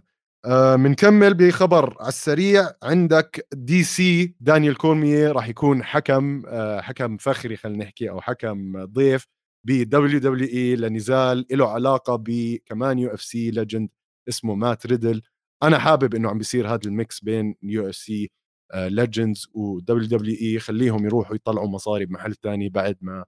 بنكمل 0.76 1.26
آه 1.26 1.32
بخبر 1.48 1.96
على 2.00 2.08
السريع. 2.08 2.70
عندك 2.82 3.46
DC 3.52 4.34
دانيال 4.40 4.76
كورمييه 4.76 5.32
راح 5.32 5.48
يكون 5.48 5.84
حكم 5.84 6.42
آه 6.46 6.80
حكم 6.80 7.16
فخري 7.16 7.56
خلينا 7.56 7.84
نحكي 7.84 8.10
أو 8.10 8.20
حكم 8.20 8.84
ضيف 8.84 9.26
ب 9.64 9.72
WWE 9.82 10.76
لنزال 10.76 11.46
له 11.52 11.68
علاقة 11.70 12.16
بكمان 12.16 12.98
UFC 12.98 13.50
legend 13.50 13.88
اسمه 14.28 14.54
مات 14.54 14.86
ريدل. 14.86 15.22
أنا 15.62 15.78
حابب 15.78 16.14
إنه 16.14 16.30
عم 16.30 16.38
بيصير 16.38 16.68
هذا 16.68 16.80
ال 16.86 16.95
mix 16.95 17.20
بين 17.20 17.54
UFC 17.62 18.30
legends 18.74 19.48
و 19.54 20.08
WWE. 20.08 20.58
خليهم 20.58 21.04
يروحوا 21.06 21.34
يطلعوا 21.36 21.68
مصاري 21.68 22.06
بمحل 22.06 22.34
ثاني 22.34 22.68
بعد 22.68 22.96
ما 23.00 23.24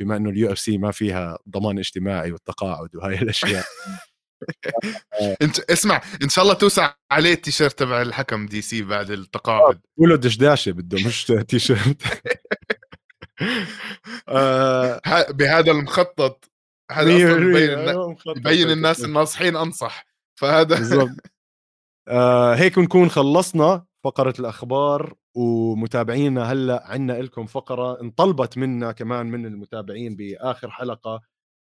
بما 0.00 0.16
إنه 0.16 0.30
ال 0.30 0.52
UFC 0.52 0.78
ما 0.78 0.90
فيها 0.90 1.38
ضمان 1.50 1.78
اجتماعي 1.78 2.32
والتقاعد 2.32 2.96
وهاي 2.96 3.14
الأشياء. 3.22 3.64
انت 5.42 5.58
اسمع 5.58 6.02
إن 6.22 6.28
شاء 6.28 6.44
الله 6.44 6.54
توسع 6.54 6.94
عليه 7.10 7.32
التيشيرت 7.32 7.78
تبع 7.78 8.02
الحكم 8.02 8.46
DC 8.46 8.82
بعد 8.82 9.10
التقاعد. 9.10 9.80
قولوا 9.98 10.16
دشداشه 10.16 10.72
بده 10.72 10.98
مش 11.06 11.26
تيشيرت. 11.48 12.02
آه 14.28 15.00
بهذا 15.30 15.70
المخطط 15.70 16.50
هذا 16.90 17.10
يبين, 17.10 17.78
يبين 18.36 18.70
الناس 18.70 19.04
الناصحين 19.04 19.56
أنصح. 19.56 20.06
فهذا 20.40 20.74
بالضبط. 20.78 21.16
آه 22.08 22.54
هيك 22.54 22.78
نكون 22.78 23.10
خلصنا 23.10 23.84
فقرة 24.04 24.34
الأخبار 24.38 25.14
ومتابعينا 25.34 26.52
هلأ 26.52 26.82
عندنا 26.86 27.22
لكم 27.22 27.46
فقرة 27.46 28.00
انطلبت 28.00 28.58
منا 28.58 28.92
كمان 28.92 29.26
من 29.26 29.46
المتابعين 29.46 30.16
بآخر 30.16 30.70
حلقة. 30.70 31.10
آه 31.10 31.20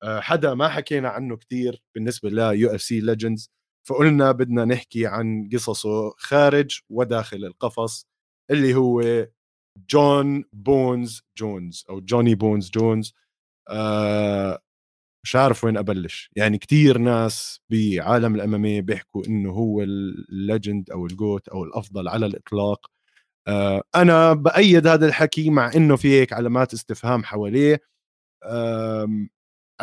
حدا 0.05 0.53
ما 0.53 0.69
حكينا 0.69 1.09
عنه 1.09 1.37
كتير 1.37 1.83
بالنسبة 1.95 2.29
ل 2.29 2.69
UFC 2.75 2.99
legends 2.99 3.49
فقلنا 3.87 4.31
بدنا 4.31 4.65
نحكي 4.65 5.07
عن 5.07 5.49
قصصه 5.53 6.09
خارج 6.17 6.79
وداخل 6.89 7.45
القفص 7.45 8.07
اللي 8.51 8.75
هو 8.75 9.27
جون 9.89 10.45
بونز 10.53 11.21
جونز 11.37 11.85
أو 11.89 11.99
جوني 12.01 12.35
بونز 12.35 12.69
جونز 12.71 13.13
آه 13.69 14.59
مش 15.25 15.35
عارف 15.35 15.63
وين 15.63 15.77
أبلش. 15.77 16.31
يعني 16.35 16.57
كتير 16.57 16.97
ناس 16.97 17.61
بعالم 17.71 18.35
ال 18.35 18.47
MMA 18.47 18.81
بيحكوا 18.81 19.25
إنه 19.27 19.51
هو 19.51 19.81
ال 19.81 19.97
legend 19.97 20.91
أو 20.91 21.05
ال 21.05 21.14
GOAT 21.14 21.47
أو 21.49 21.63
الأفضل 21.63 22.07
على 22.07 22.25
الإطلاق. 22.25 22.87
آه 23.47 23.83
أنا 23.95 24.33
بأيد 24.33 24.87
هذا 24.87 25.05
الحكي 25.07 25.49
مع 25.49 25.71
إنه 25.75 25.95
في 25.95 26.09
هيك 26.21 26.33
علامات 26.33 26.73
استفهام 26.73 27.23
حواليه. 27.23 27.81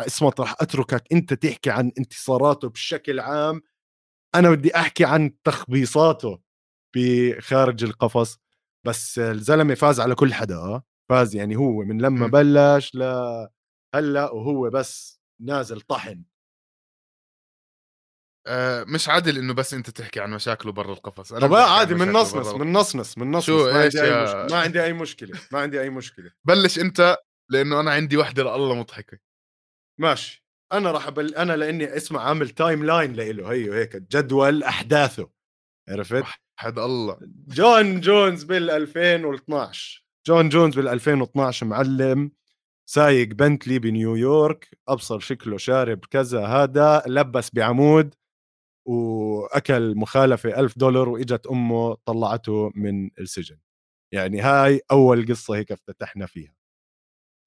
آه 0.01 0.05
اسمه 0.07 0.33
راح 0.39 0.55
أتركك 0.59 1.03
أنت 1.11 1.33
تحكي 1.33 1.69
عن 1.69 1.91
انتصاراته 1.97 2.69
بشكل 2.69 3.19
عام. 3.19 3.61
أنا 4.35 4.49
بدي 4.49 4.75
أحكي 4.75 5.05
عن 5.05 5.41
تخبيصاته 5.43 6.41
بخارج 6.95 7.83
القفص. 7.83 8.37
بس 8.87 9.19
الزلمة 9.19 9.73
فاز 9.73 9.99
على 9.99 10.15
كل 10.15 10.33
حدا 10.33 10.55
آه. 10.55 10.83
فاز 11.09 11.35
يعني 11.35 11.55
هو 11.55 11.81
من 11.81 12.01
لما. 12.01 12.27
بلش 12.27 12.95
ل 12.95 13.03
هلأ 13.95 14.31
وهو 14.31 14.69
بس 14.69 15.21
نازل 15.41 15.81
طحن. 15.81 16.23
آه 18.47 18.83
مش 18.83 19.09
عادل 19.09 19.37
إنه 19.37 19.53
بس 19.53 19.73
أنت 19.73 19.89
تحكي 19.89 20.19
عن 20.19 20.31
مشاكله 20.31 20.71
برا 20.71 20.93
القفص. 20.93 21.33
أنا 21.33 21.47
طب 21.47 21.53
عادي 21.53 21.95
من 21.95 22.11
نصنص 22.11 22.47
من 22.47 22.73
نصنص 22.73 23.17
من 23.17 23.31
نصنص 23.31 23.45
شو 23.45 23.71
ما, 23.71 23.83
إيش 23.83 23.95
عندي 23.95 24.23
مشكلة. 24.23 24.47
ما 24.51 24.59
عندي 24.59 24.83
أي 24.83 24.93
مشكلة 24.93 25.39
ما 25.51 25.59
عندي 25.59 25.81
أي 25.81 25.89
مشكلة. 25.89 26.31
بلش 26.45 26.79
أنت 26.79 27.17
لأنه 27.49 27.79
أنا 27.79 27.91
عندي 27.91 28.17
وحدة 28.17 28.43
لله 28.43 28.75
مضحكة. 28.75 29.30
ماشي. 30.01 30.45
أنا 30.73 30.91
راح 30.91 31.07
أبل... 31.07 31.35
أنا 31.35 31.53
لإني 31.53 31.97
اسمع 31.97 32.21
عامل 32.21 32.49
timeline 32.49 33.13
له 33.13 33.51
هي 33.51 33.73
هيك 33.73 33.95
جدول 33.95 34.63
أحداثه. 34.63 35.29
عرفت؟ 35.89 36.23
حد 36.59 36.79
الله. 36.79 37.17
جون 37.47 37.99
جونز 37.99 38.43
بال 38.43 38.69
2012 38.69 40.05
جون 40.27 40.49
جونز 40.49 40.75
بال 40.75 40.87
2012 40.87 41.65
معلم 41.65 42.31
سايق 42.89 43.27
بنتلي 43.27 43.79
بنيويورك 43.79 44.77
أبصر 44.87 45.19
شكله 45.19 45.57
شارب 45.57 46.05
كذا 46.05 46.45
هذا 46.45 47.03
لبس 47.07 47.49
بعمود 47.53 48.15
وأكل 48.87 49.95
مخالفة 49.95 50.59
ألف 50.59 50.77
دولار 50.77 51.09
وإجت 51.09 51.47
أمه 51.47 51.93
طلعته 52.05 52.71
من 52.75 53.09
السجن. 53.19 53.57
يعني 54.13 54.41
هاي 54.41 54.81
أول 54.91 55.27
قصة 55.27 55.55
هيك 55.55 55.71
افتتحنا 55.71 56.25
فيها. 56.25 56.55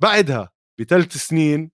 بعدها 0.02 0.52
بثلاث 0.80 1.16
سنين 1.16 1.73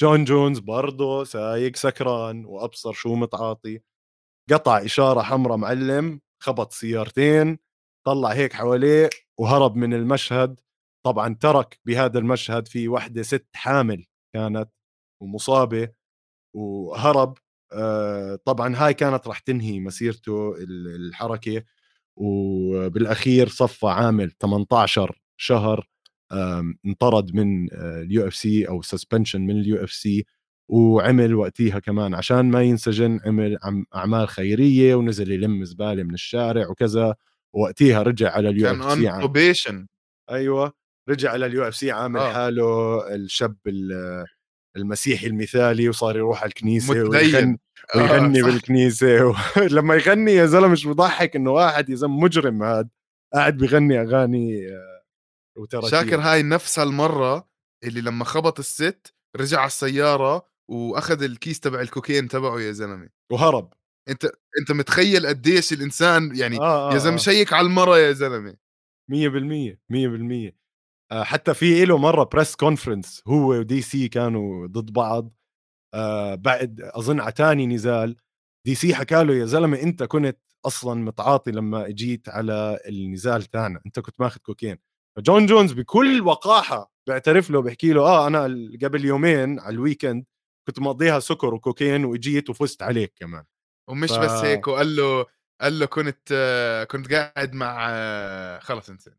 جون 0.00 0.24
جونز 0.24 0.58
برضه 0.58 1.24
سايق 1.24 1.76
سكران 1.76 2.44
وأبصر 2.44 2.92
شو 2.92 3.14
متعاطي. 3.14 3.80
قطع 4.50 4.78
إشارة 4.84 5.22
حمراء 5.22 5.56
معلم 5.56 6.20
خبط 6.42 6.72
سيارتين 6.72 7.58
طلع 8.06 8.32
هيك 8.32 8.52
حواليه 8.52 9.10
وهرب 9.40 9.76
من 9.76 9.94
المشهد. 9.94 10.60
طبعا 11.06 11.34
ترك 11.34 11.80
بهذا 11.86 12.18
المشهد 12.18 12.68
في 12.68 12.88
وحدة 12.88 13.22
ست 13.22 13.48
حامل 13.54 14.06
كانت 14.34 14.70
ومصابة 15.22 15.88
وهرب. 16.56 17.38
آه، 17.72 18.38
طبعا 18.44 18.76
هاي 18.76 18.94
كانت 18.94 19.28
راح 19.28 19.38
تنهي 19.38 19.80
مسيرته 19.80 20.54
الحركة. 20.96 21.64
وبالأخير 22.16 23.48
صفى 23.48 23.86
عامل 23.86 24.30
18 24.30 25.20
شهر 25.40 25.88
انطرد 26.86 27.34
من 27.34 27.68
ال 27.72 28.26
UFC 28.26 28.68
أو 28.68 28.82
suspension 28.82 29.40
من 29.40 29.60
ال 29.60 29.84
UFC 29.84 30.26
وعمل 30.68 31.34
وقتيها 31.34 31.78
كمان 31.78 32.14
عشان 32.14 32.50
ما 32.50 32.62
ينسجن 32.62 33.20
عمل 33.26 33.58
أعمال 33.94 34.28
خيرية 34.28 34.94
ونزل 34.94 35.32
يلم 35.32 35.64
زبالة 35.64 36.02
من 36.02 36.14
الشارع 36.14 36.68
وكذا. 36.68 37.14
وقتيها 37.52 38.02
رجع 38.02 38.30
على 38.32 38.48
ال 38.48 38.53
UFC 38.53 38.66
كان 38.66 38.82
on 38.82 39.18
probation 39.18 39.86
أيوه 40.30 40.72
رجع 41.08 41.30
على 41.30 41.46
ال 41.46 41.68
UFC 41.68 41.90
عامل 41.90 42.20
آه. 42.20 42.32
حاله 42.32 43.14
الشاب 43.14 43.56
المسيحي 44.76 45.26
المثالي 45.26 45.88
وصار 45.88 46.16
يروح 46.16 46.42
على 46.42 46.48
الكنيسة 46.48 46.94
ويغني, 46.94 47.58
آه 47.94 47.98
ويغني 47.98 48.42
بالكنيسة 48.42 49.26
و... 49.26 49.34
لما 49.76 49.94
يغني 49.94 50.32
يا 50.32 50.46
زلمة 50.46 50.68
مش 50.68 50.86
بضحك 50.86 51.36
إنه 51.36 51.50
واحد 51.50 51.90
يا 51.90 51.94
زلمة 51.94 52.20
مجرم 52.20 52.62
هذا 52.62 52.88
قاعد 53.34 53.56
بيغني 53.56 54.00
أغاني 54.00 54.68
آه، 54.68 54.97
وترى 55.58 55.90
شاكر 55.90 56.20
هاي 56.20 56.42
نفس 56.42 56.78
المره 56.78 57.48
اللي 57.84 58.00
لما 58.00 58.24
خبط 58.24 58.58
الست 58.58 59.14
رجع 59.36 59.58
على 59.58 59.66
السيارة 59.66 60.48
وأخذ 60.70 61.22
الكيس 61.22 61.60
تبع 61.60 61.80
الكوكين 61.80 62.28
تبعه 62.28 62.60
يا 62.60 62.72
زلمة. 62.72 63.08
وهرب. 63.32 63.72
أنت 64.08 64.24
أنت 64.60 64.72
متخيل 64.72 65.26
قديش 65.26 65.72
الإنسان 65.72 66.36
يعني 66.36 66.58
آه 66.60 66.90
آه 66.90 66.94
يا 66.94 66.98
زلمة 66.98 67.14
آه. 67.14 67.18
check 67.18 67.52
على 67.52 67.66
المرة 67.66 67.98
يا 67.98 68.12
زلمة. 68.12 68.56
100% 69.10 69.78
100% 69.90 70.52
آه 71.12 71.22
حتى 71.24 71.54
في 71.54 71.84
له 71.84 71.98
مرة 71.98 72.24
press 72.24 72.56
conference 72.56 73.22
هو 73.28 73.48
و 73.50 73.82
DC 73.82 74.08
كانوا 74.08 74.66
ضد 74.66 74.92
بعض. 74.92 75.34
آه 75.94 76.34
بعد 76.34 76.80
أظن 76.80 77.20
على 77.20 77.32
ثاني 77.36 77.66
نزال 77.66 78.16
DC 78.66 78.94
حكى 78.94 79.24
له 79.24 79.34
يا 79.34 79.44
زلمة 79.44 79.82
أنت 79.82 80.02
كنت 80.02 80.38
أصلا 80.66 80.94
متعاطي 81.04 81.50
لما 81.50 81.86
إجيت 81.88 82.28
على 82.28 82.80
النزال 82.88 83.42
تاعنا 83.44 83.80
أنت 83.86 84.00
كنت 84.00 84.20
ماخذ 84.20 84.40
كوكين 84.40 84.78
فجون 85.18 85.46
جونز 85.46 85.72
بكل 85.72 86.20
وقاحة 86.20 86.92
بيعترف 87.06 87.50
له 87.50 87.62
بيحكي 87.62 87.92
له 87.92 88.02
آه 88.02 88.26
أنا 88.26 88.42
قبل 88.82 89.04
يومين 89.04 89.60
على 89.60 89.74
ال 89.74 89.80
weekend 89.80 90.24
كنت 90.66 90.78
مقضيها 90.78 91.20
سكر 91.20 91.54
وكوكين 91.54 92.04
واجيت 92.04 92.50
وفزت 92.50 92.82
عليك 92.82 93.12
كمان 93.16 93.44
ومش 93.88 94.10
ف... 94.10 94.18
بس 94.18 94.30
هيك 94.30 94.68
وقال 94.68 94.96
له 94.96 95.26
قال 95.60 95.78
له 95.78 95.86
كنت 95.86 96.32
كنت 96.90 97.12
قاعد 97.12 97.52
مع 97.52 98.58
خلص 98.58 98.90
انسى 98.90 99.10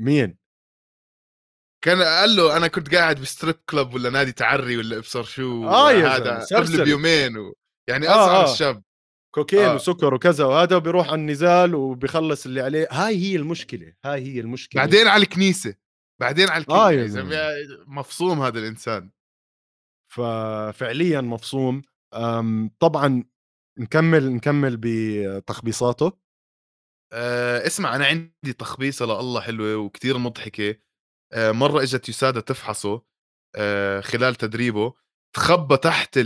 مين؟ 0.00 0.38
كان 1.84 2.02
قال 2.02 2.36
له 2.36 2.56
أنا 2.56 2.68
كنت 2.68 2.94
قاعد 2.94 3.20
ب 3.20 3.26
strip 3.26 3.54
club 3.54 3.94
ولا 3.94 4.10
نادي 4.10 4.32
تعري 4.32 4.76
ولا 4.76 4.96
إبصر 4.96 5.22
شو 5.22 5.68
آه 5.68 5.92
يا 5.92 6.08
هذا 6.08 6.44
قبل 6.56 6.84
بيومين 6.84 7.36
و... 7.38 7.54
يعني 7.88 8.08
اصغر 8.08 8.36
آه 8.36 8.48
آه. 8.48 8.52
الشاب 8.52 8.82
كوكين 9.34 9.58
آه. 9.58 9.74
وسكر 9.74 10.14
وكذا 10.14 10.44
وهذا 10.44 10.78
بيروح 10.78 11.06
على 11.06 11.14
النزال 11.14 11.74
وبيخلص 11.74 12.46
اللي 12.46 12.60
عليه. 12.60 12.88
هاي 12.90 13.16
هي 13.16 13.36
المشكلة 13.36 13.94
هاي 14.04 14.26
هي 14.26 14.40
المشكلة. 14.40 14.82
بعدين 14.82 15.08
على 15.08 15.22
الكنيسة 15.22 15.74
بعدين 16.20 16.48
على 16.48 16.60
الكنيسة. 16.60 16.98
آه 17.00 17.06
زلمة. 17.06 17.84
مفصوم 17.86 18.42
هذا 18.42 18.58
الإنسان. 18.58 19.10
ففعليا 20.12 21.20
مفصوم. 21.20 21.82
طبعا 22.78 23.24
نكمل 23.78 24.32
نكمل 24.32 24.76
بتخبيصاته. 24.80 26.12
أه 27.12 27.66
اسمع 27.66 27.96
أنا 27.96 28.06
عندي 28.06 28.52
تخبيصة 28.58 29.06
لله 29.06 29.40
حلوة 29.40 29.76
وكتير 29.76 30.18
مضحكة. 30.18 30.76
أه 31.32 31.52
مرة 31.52 31.82
إجت 31.82 32.08
USADA 32.08 32.40
تفحصه 32.40 33.02
أه 33.56 34.00
خلال 34.00 34.34
تدريبه. 34.34 34.94
تخبى 35.36 35.76
تحت 35.76 36.18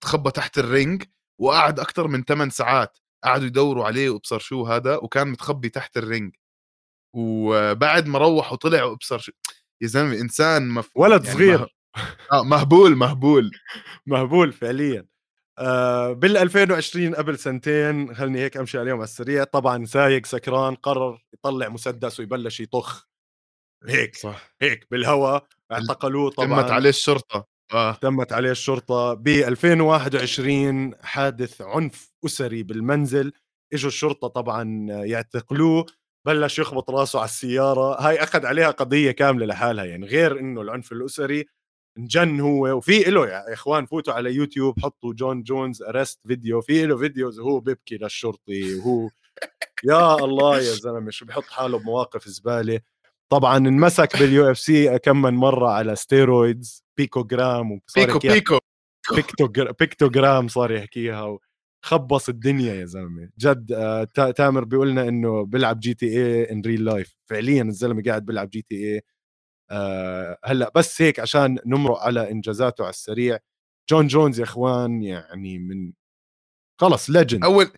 تخبى 0.00 0.30
تحت 0.30 0.58
ال 0.58 0.65
ring. 0.65 1.02
وقعد 1.38 1.80
أكثر 1.80 2.08
من 2.08 2.24
8 2.24 2.50
ساعات 2.50 2.98
قعدوا 3.24 3.46
يدوروا 3.46 3.84
عليه 3.84 4.10
وإبصر 4.10 4.38
شو 4.38 4.66
هذا 4.66 4.96
وكان 4.96 5.28
متخبي 5.28 5.68
تحت 5.68 5.96
ال 5.96 6.02
ring. 6.02 6.34
وبعد 7.16 8.06
ما 8.06 8.18
روح 8.18 8.52
وطلع 8.52 8.84
وإبصر 8.84 9.18
شو 9.18 9.32
يا 9.82 9.86
زلمة 9.86 10.20
إنسان 10.20 10.68
مف... 10.68 10.90
ولد 10.96 11.24
يعني 11.24 11.36
صغير. 11.36 11.58
مه... 11.60 11.68
آه 12.32 12.42
مهبول 12.42 12.96
مهبول. 12.96 13.50
مهبول 14.06 14.52
فعليا. 14.52 15.06
آه 15.58 16.12
بال 16.12 16.36
2020 16.36 17.14
قبل 17.14 17.38
سنتين 17.38 18.14
خلني 18.14 18.38
هيك 18.38 18.56
أمشي 18.56 18.78
عليهم 18.78 18.96
على 18.96 19.04
السريع 19.04 19.44
طبعا 19.44 19.84
سايق 19.84 20.26
سكران 20.26 20.74
قرر 20.74 21.24
يطلع 21.34 21.68
مسدس 21.68 22.20
ويبلش 22.20 22.60
يطخ. 22.60 23.06
هيك 23.88 24.16
صح. 24.16 24.54
هيك 24.60 24.86
بالهواء 24.90 25.46
اعتقلوه 25.72 26.30
طبعا. 26.30 26.62
تمت 26.62 26.70
عليه 26.70 26.90
الشرطه 26.90 27.55
آه. 27.72 27.92
تمت 27.92 28.32
عليه 28.32 28.50
الشرطة 28.50 29.14
ب 29.14 29.28
2021 29.28 30.94
حادث 31.02 31.60
عنف 31.62 32.12
أسري 32.26 32.62
بالمنزل. 32.62 33.32
إجوا 33.72 33.88
الشرطة 33.88 34.28
طبعا 34.28 34.86
يعتقلوه 34.90 35.86
بلش 36.26 36.58
يخبط 36.58 36.90
راسه 36.90 37.18
على 37.18 37.28
السيارة. 37.28 38.00
هاي 38.00 38.22
أخذ 38.22 38.46
عليها 38.46 38.70
قضية 38.70 39.10
كاملة 39.10 39.46
لحالها 39.46 39.84
يعني 39.84 40.06
غير 40.06 40.38
إنه 40.40 40.60
العنف 40.60 40.92
الأسري 40.92 41.44
انجن 41.98 42.40
هو. 42.40 42.76
وفي 42.76 42.98
له 43.02 43.28
يا 43.28 43.52
إخوان 43.54 43.86
فوتوا 43.86 44.14
على 44.14 44.34
يوتيوب 44.34 44.80
حطوا 44.80 45.14
جون 45.14 45.42
جونز 45.42 45.82
arrest 45.82 46.20
video 46.26 46.60
في 46.60 46.86
له 46.86 46.96
videos 46.98 47.38
وهو 47.40 47.60
بيبكي 47.60 47.96
للشرطي 47.96 48.74
وهو 48.74 49.08
يا 49.84 50.14
الله 50.16 50.56
يا 50.58 50.62
زلمة 50.84 51.10
شو 51.10 51.26
بحط 51.26 51.44
حاله 51.44 51.78
بمواقف 51.78 52.28
زبالة. 52.28 52.80
طبعا 53.32 53.56
انمسك 53.56 54.18
بال 54.18 54.50
UFC 54.50 54.98
كم 54.98 55.22
من 55.22 55.34
مرة 55.34 55.68
على 55.70 55.96
steroids 55.96 56.85
picogram 56.96 57.80
pico 57.96 58.18
pico. 58.18 58.58
picto 59.14 59.48
pictogram 59.80 60.48
صار 60.48 60.72
يحكيها 60.72 61.38
خبص 61.84 62.28
الدنيا 62.28 62.74
يا 62.74 62.84
زلمة. 62.84 63.30
جد 63.38 63.72
آه 63.72 64.04
تامر 64.30 64.64
بيقول 64.64 64.90
لنا 64.90 65.08
إنه 65.08 65.44
بيلعب 65.44 65.80
GTA 65.80 66.06
in 66.06 66.62
real 66.66 66.84
life 66.84 67.16
فعليا 67.30 67.62
الزلمة 67.62 68.02
قاعد 68.02 68.24
بيلعب 68.26 68.50
GTA 68.50 69.02
آه 69.70 70.38
هلأ. 70.44 70.72
بس 70.74 71.02
هيك 71.02 71.20
عشان 71.20 71.58
نمرق 71.66 71.98
على 71.98 72.30
إنجازاته 72.30 72.82
على 72.84 72.90
السريع. 72.90 73.38
جون 73.90 74.06
جونز 74.06 74.38
يا 74.38 74.44
إخوان 74.44 75.02
يعني 75.02 75.58
من 75.58 75.92
خلص 76.80 77.10
legend 77.10 77.44
أول 77.44 77.72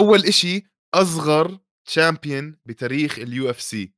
أول 0.00 0.24
إشي 0.24 0.62
أصغر 0.94 1.58
champion 1.84 2.56
بتاريخ 2.66 3.18
ال 3.18 3.50
UFC 3.50 3.94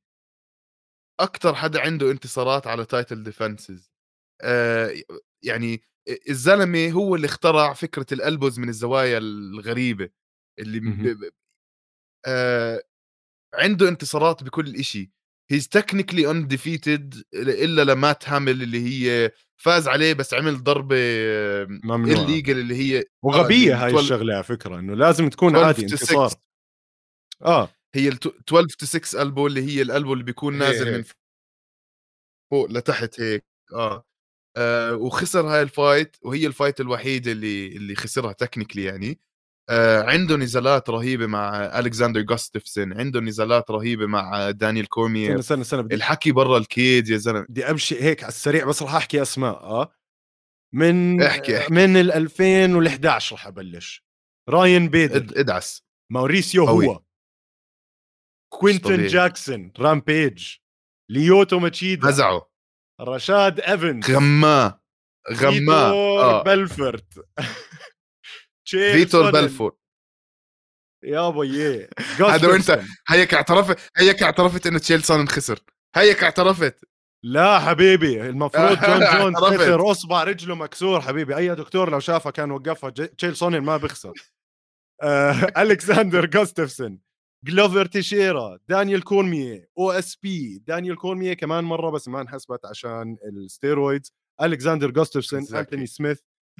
أكثر 1.19 1.55
حدا 1.55 1.81
عنده 1.81 2.11
انتصارات 2.11 2.67
على 2.67 2.85
title 2.85 3.23
defenses 3.23 3.92
يعني 5.43 5.81
الزلمة 6.29 6.89
هو 6.91 7.15
اللي 7.15 7.25
اخترع 7.25 7.73
فكرة 7.73 8.05
ال 8.11 8.18
elbows 8.18 8.59
من 8.59 8.69
الزوايا 8.69 9.17
الغريبة 9.17 10.09
اللي 10.59 10.79
ب... 10.79 11.29
آه 12.25 12.83
عنده 13.53 13.89
انتصارات 13.89 14.43
بكل 14.43 14.83
شيء 14.83 15.09
he's 15.51 15.67
technically 15.67 16.31
undefeated 16.31 17.23
إلا 17.33 17.93
ل 17.93 18.00
Matt 18.00 18.29
Hamill 18.29 18.61
اللي 18.61 18.79
هي 18.79 19.31
فاز 19.61 19.87
عليه 19.87 20.13
بس 20.13 20.33
عمل 20.33 20.63
ضربة 20.63 20.95
ممنوع. 21.83 22.23
illegal 22.23 22.59
اللي 22.59 22.75
هي 22.75 23.03
وغبية 23.23 23.73
آه 23.73 23.85
هاي 23.85 23.95
الشغلة 23.99 24.33
على 24.33 24.43
فكرة 24.43 24.79
إنه 24.79 24.95
لازم 24.95 25.29
تكون 25.29 25.55
عادي 25.55 25.81
انتصار. 25.81 26.31
آه. 27.41 27.69
هي 27.95 28.07
ال 28.07 28.13
12 28.13 28.67
to 28.67 28.85
6 28.85 29.21
elbow 29.21 29.47
اللي 29.47 29.61
هي 29.61 29.81
ال 29.81 29.86
elbow 29.86 30.13
اللي 30.13 30.23
بيكون 30.23 30.57
نازل 30.57 30.87
هي. 30.87 30.97
من 30.97 31.03
فوق 32.51 32.71
لتحت 32.71 33.21
هيك 33.21 33.45
آه. 33.73 34.05
آه 34.57 34.95
وخسر 34.95 35.47
هاي 35.47 35.61
الفايت 35.61 36.17
وهي 36.21 36.47
الفايت 36.47 36.81
الوحيدة 36.81 37.31
اللي 37.31 37.67
اللي 37.67 37.95
خسرها 37.95 38.33
تكنيكلي 38.33 38.83
يعني. 38.83 39.19
آه 39.69 40.03
عنده 40.03 40.35
نزالات 40.35 40.89
رهيبة 40.89 41.27
مع 41.27 41.55
الكساندر 41.79 42.21
جاستفسون 42.21 42.93
عنده 42.99 43.19
نزالات 43.19 43.71
رهيبة 43.71 44.05
مع 44.05 44.51
دانيال 44.51 44.89
كورمير 44.89 45.29
استنى 45.29 45.39
استنى 45.39 45.61
استنى 45.61 45.83
بدي 45.83 45.95
الحكي 45.95 46.31
برا 46.31 46.57
الكيد 46.57 47.09
يا 47.09 47.17
زلمة. 47.17 47.45
بدي 47.49 47.65
أمشي 47.65 48.03
هيك 48.03 48.23
على 48.23 48.29
السريع 48.29 48.65
بس 48.65 48.83
رح 48.83 48.95
أحكي 48.95 49.21
أسماء 49.21 49.55
آه. 49.63 49.93
من 50.73 51.21
احكي 51.21 51.57
احكي. 51.57 51.73
من 51.73 51.97
ال 51.97 52.11
2011 52.11 53.35
رح 53.35 53.47
أبلش. 53.47 54.05
راين 54.49 54.89
بيدر 54.89 55.15
إد 55.17 55.37
ادعس. 55.37 55.83
ماوريسيو 56.11 56.65
هو. 56.65 57.03
كوينتن 58.53 59.07
جاكسون 59.07 59.71
رامبيج 59.79 60.55
ليوتو 61.11 61.59
ماتشيدا 61.59 62.09
هزعوا 62.09 62.41
رشاد 63.03 63.59
إيفنز. 63.59 64.11
غما 64.11 64.79
غما 65.33 65.91
آه. 65.91 66.43
بلفورت. 66.43 67.13
فيتور 68.69 69.31
بلفورت. 69.31 69.77
يا 71.03 71.29
بيي 71.29 71.89
هذا 72.33 72.47
وأنت 72.47 72.81
هيك 73.07 73.33
اعترفت 73.33 73.91
هيك 73.97 74.23
اعترفت 74.23 74.67
إنه 74.67 74.79
تشيل 74.79 75.06
سونن 75.06 75.27
خسر 75.27 75.59
هيك 75.95 76.23
اعترفت. 76.23 76.85
لا 77.23 77.59
حبيبي 77.59 78.21
المفروض 78.21 78.79
جون 78.85 78.99
جونز 78.99 79.35
خسر. 79.37 79.91
أصبع 79.91 80.23
رجله 80.23 80.55
مكسور 80.55 81.01
حبيبي. 81.01 81.37
أي 81.37 81.55
دكتور 81.55 81.89
لو 81.89 81.99
شافها 81.99 82.31
كان 82.31 82.51
وقفها 82.51 82.89
تشيل 82.89 83.27
سونن 83.27 83.57
ما 83.57 83.77
بيخسر. 83.77 84.13
آه، 85.03 85.33
ألكساندر 85.61 86.25
جوستفسون 86.25 86.99
جلوفر 87.43 87.85
تيشيرا 87.85 88.57
دانيال 88.69 89.03
كورميه 89.03 89.69
أو 89.79 89.91
إس 89.91 90.15
بي 90.15 90.63
دانيال 90.67 90.95
كورميه 90.97 91.33
كمان 91.33 91.63
مرة 91.63 91.89
بس 91.89 92.07
ما 92.07 92.21
انحسبت 92.21 92.65
عشان 92.65 93.17
ال 93.23 93.32
steroids. 93.32 94.13
ألكساندر 94.41 94.91
جوستفسون 94.91 95.47
أنتوني 95.55 95.85
سميث 95.87 96.19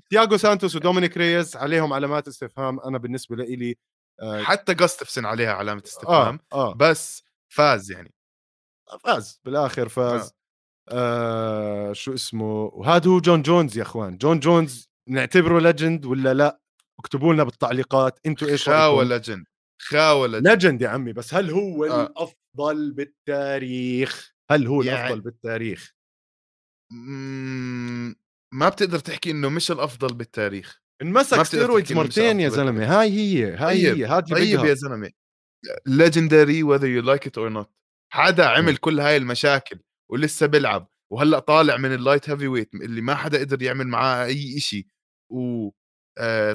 تياغو 0.09 0.37
سانتوس 0.37 0.75
ودومينيك 0.75 1.17
ريز 1.17 1.55
عليهم 1.55 1.93
علامات 1.93 2.27
استفهام 2.27 2.79
أنا 2.79 2.97
بالنسبة 2.97 3.35
لي 3.35 3.75
آه 4.21 4.43
حتى 4.43 4.73
جوستفسون 4.73 5.25
عليها 5.25 5.53
علامة 5.53 5.83
استفهام 5.85 6.39
آه. 6.53 6.69
آه. 6.71 6.73
بس 6.73 7.23
فاز 7.53 7.91
يعني. 7.91 8.13
فاز 9.03 9.41
بالآخر 9.45 9.89
فاز. 9.89 10.31
آه. 10.89 11.93
شو 11.93 12.13
اسمه؟ 12.13 12.63
وهذا 12.73 13.09
هو 13.09 13.19
جون 13.19 13.41
جونز 13.41 13.77
يا 13.77 13.83
أخوان. 13.83 14.17
جون 14.17 14.39
جونز 14.39 14.89
نعتبره 15.09 15.59
legend 15.59 16.05
ولا 16.05 16.33
لا؟ 16.33 16.59
اكتبوا 16.99 17.33
لنا 17.33 17.43
بالتعليقات 17.43 18.19
أنتوا 18.25 18.47
إيش 18.47 18.69
رأيكم؟ 18.69 19.07
legend 19.13 19.45
خاوة 19.83 20.27
legend 20.27 20.81
يا 20.81 20.89
عمي 20.89 21.13
بس 21.13 21.33
هل 21.33 21.51
هو 21.51 21.85
آه. 21.85 22.05
الأفضل 22.05 22.91
بالتاريخ 22.91 24.33
هل 24.51 24.67
هو 24.67 24.83
يعني- 24.83 24.99
الافضل 25.07 25.21
بالتاريخ 25.21 25.93
ما 28.53 28.69
بتقدر 28.69 28.99
تحكي 28.99 29.31
إنه 29.31 29.49
مش 29.49 29.71
الأفضل 29.71 30.13
بالتاريخ 30.15 30.81
انمسك 31.01 31.43
steroids 31.43 31.93
مرتين 31.93 32.39
يا 32.39 32.49
زلمة 32.49 32.99
هاي 32.99 33.09
هي 33.11 33.55
هاي 33.55 33.83
طيب، 33.83 33.97
هي 33.97 34.05
هات 34.05 34.29
طيب. 34.29 34.65
يا 34.65 34.73
زلمة 34.73 35.11
legendary 35.85 36.63
whether 36.63 36.87
you 37.01 37.05
like 37.05 37.27
it 37.27 37.41
or 37.43 37.49
not 37.63 37.67
حدا 38.13 38.45
عمل. 38.45 38.77
كل 38.77 38.99
هاي 38.99 39.17
المشاكل 39.17 39.79
ولسه 40.11 40.45
بيلعب 40.45 40.87
وهلأ 41.11 41.39
طالع 41.39 41.77
من 41.77 41.93
ال 41.93 42.29
light 42.29 42.47
heavyweight 42.47 42.75
اللي 42.75 43.01
ما 43.01 43.15
حدا 43.15 43.39
قدر 43.39 43.61
يعمل 43.61 43.87
معاه 43.87 44.25
أي 44.25 44.59
شيء 44.59 44.85
و 45.31 45.69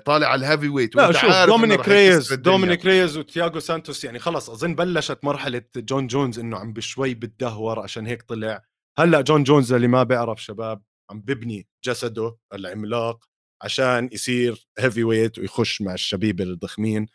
طالع 0.05 0.27
على 0.27 0.47
ال 0.47 0.69
heavyweight 0.69 0.97
لا 0.97 1.13
شوف 1.13 1.31
دومينيك 1.31 1.89
ريز. 1.89 2.33
دومينيك 2.33 2.87
ريز 2.87 3.17
وتياغو 3.17 3.61
سانتوس 3.61 4.05
يعني 4.05 4.19
خلص 4.19 4.51
أظن 4.51 4.75
بلشت 4.75 5.25
مرحلة 5.25 5.63
جون 5.77 6.07
جونز 6.07 6.39
إنه 6.39 6.57
عم 6.57 6.73
بشوي 6.73 7.15
بتدهور 7.15 7.81
عشان 7.81 8.07
هيك 8.07 8.23
طلع. 8.23 8.65
هلأ 8.99 9.21
جون 9.21 9.45
جونز 9.45 9.73
اللي 9.73 9.89
ما 9.89 10.03
بيعرف 10.03 10.43
شباب 10.43 10.83
عم 11.11 11.21
ببني 11.21 11.69
جسده 11.85 12.37
العملاق 12.55 13.25
عشان 13.63 14.09
يصير 14.13 14.69
heavyweight 14.79 15.39
ويخش 15.39 15.83
مع 15.83 15.95
الشبيبة 15.95 16.45
الضخمين. 16.45 17.07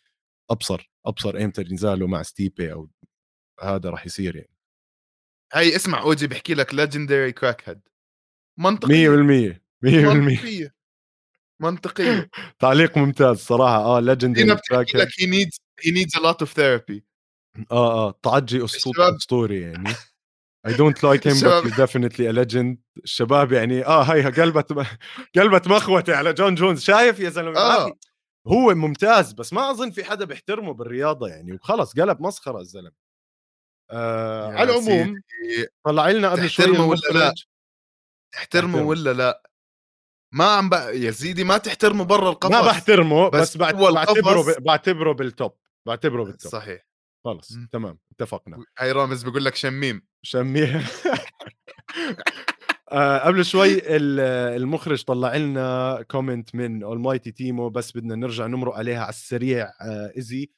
أبصر 0.50 0.92
أبصر 1.06 1.38
ايمتى 1.38 1.64
نزاله 1.64 2.08
مع 2.08 2.24
ستيبي 2.24 2.74
أو 2.74 2.90
هذا 3.64 3.90
راح 3.90 4.06
يصير 4.06 4.36
يعني. 4.36 4.54
هي 5.54 5.76
اسمع 5.76 6.02
أوجي 6.02 6.28
بحكي 6.28 6.54
لك 6.54 6.74
legendary 6.74 7.32
crackhead 7.32 7.82
100% 8.60 8.64
منطقية. 8.64 9.60
100% 9.86 10.83
منطقيه 11.64 12.12
منطقيه 12.12 12.30
تعليق 12.60 12.98
ممتاز 12.98 13.38
صراحة. 13.38 13.78
آه 13.78 14.00
legendary 14.00 14.56
بتحكي 14.56 14.98
لك 14.98 15.08
he 15.08 15.24
needs 15.26 15.58
he 15.82 15.92
needs 15.92 16.20
a 16.20 16.24
lot 16.24 16.46
of 16.46 16.50
therapy. 16.50 17.02
آه 17.72 18.08
آه 18.08 18.20
تعجي 18.24 18.64
أسطوري 18.64 19.62
يعني. 19.62 19.94
I 20.68 20.72
don't 20.72 20.98
like 20.98 21.24
him 21.30 21.34
but 21.34 21.44
الشباب- 21.44 21.64
he's 21.64 21.76
definitely 21.76 22.26
a 22.28 22.34
legend. 22.46 22.78
الشباب 23.04 23.52
يعني 23.52 23.86
آه 23.86 24.02
هيها 24.04 24.30
قلبت 24.30 24.88
قلبت 25.36 25.68
مخوتة 25.68 26.14
على 26.14 26.34
جون 26.34 26.56
جونز 26.56 26.82
شايف 26.84 27.20
يا 27.20 27.30
زلمة؟ 27.30 27.60
آه. 27.60 27.94
هو 28.48 28.76
ممتاز 28.76 29.34
بس 29.34 29.54
ما 29.54 29.72
أظن 29.72 29.92
في 29.92 30.04
حدا 30.04 30.26
بيحترمه 30.26 30.74
بالرياضة 30.74 31.28
يعني. 31.28 31.54
وخلص 31.54 31.94
قلب 31.94 32.22
مسخرة 32.22 32.60
الزلمة. 32.60 32.92
آه 33.92 34.48
على 34.54 34.64
العموم 34.64 35.22
طلع 35.86 36.10
لنا 36.10 36.30
قبل 36.32 36.50
شوي 36.50 36.66
تحترمه 36.66 36.86
ولا 36.86 37.00
لا؟ 37.20 37.34
تحترمه. 38.34 38.82
ولا 38.82 39.14
لا؟ 39.14 39.44
ما 40.34 40.46
عم 40.46 40.70
بقى 40.70 41.00
يا 41.00 41.12
سيدي 41.12 41.44
ما 41.44 41.58
تحترمه 41.58 42.04
برا 42.04 42.30
القفص. 42.30 42.52
ما 42.52 42.62
بحترمه 42.62 43.30
بس, 43.30 43.58
بس 43.58 43.58
بعتبره 43.58 44.42
ب... 44.42 44.64
بعتبره 44.64 45.12
بال 45.12 45.28
top 45.28 45.52
بعتبره 45.88 46.24
بال 46.24 46.35
top 46.35 46.52
صحيح. 46.52 46.82
خلص 47.26 47.52
مم. 47.52 47.68
تمام 47.72 48.00
اتفقنا. 48.12 48.58
هاي 48.80 48.92
رامز 48.92 49.24
بيقول 49.24 49.46
لك 49.46 49.56
شميم. 49.56 50.08
شميها 50.22 50.84
آه 52.92 53.18
قبل 53.20 53.46
شوي 53.46 53.74
ال- 53.96 54.20
المخرج 54.62 55.04
طلع 55.04 55.36
لنا 55.36 56.02
comment 56.12 56.56
من 56.56 56.84
اولمايتي 56.84 57.32
تيمو 57.32 57.70
بس 57.70 57.92
بدنا 57.98 58.16
نرجع 58.16 58.48
نمرق 58.48 58.74
عليها 58.76 59.00
على 59.02 59.10
السريع. 59.10 59.66
آه 59.82 60.12
easy 60.18 60.52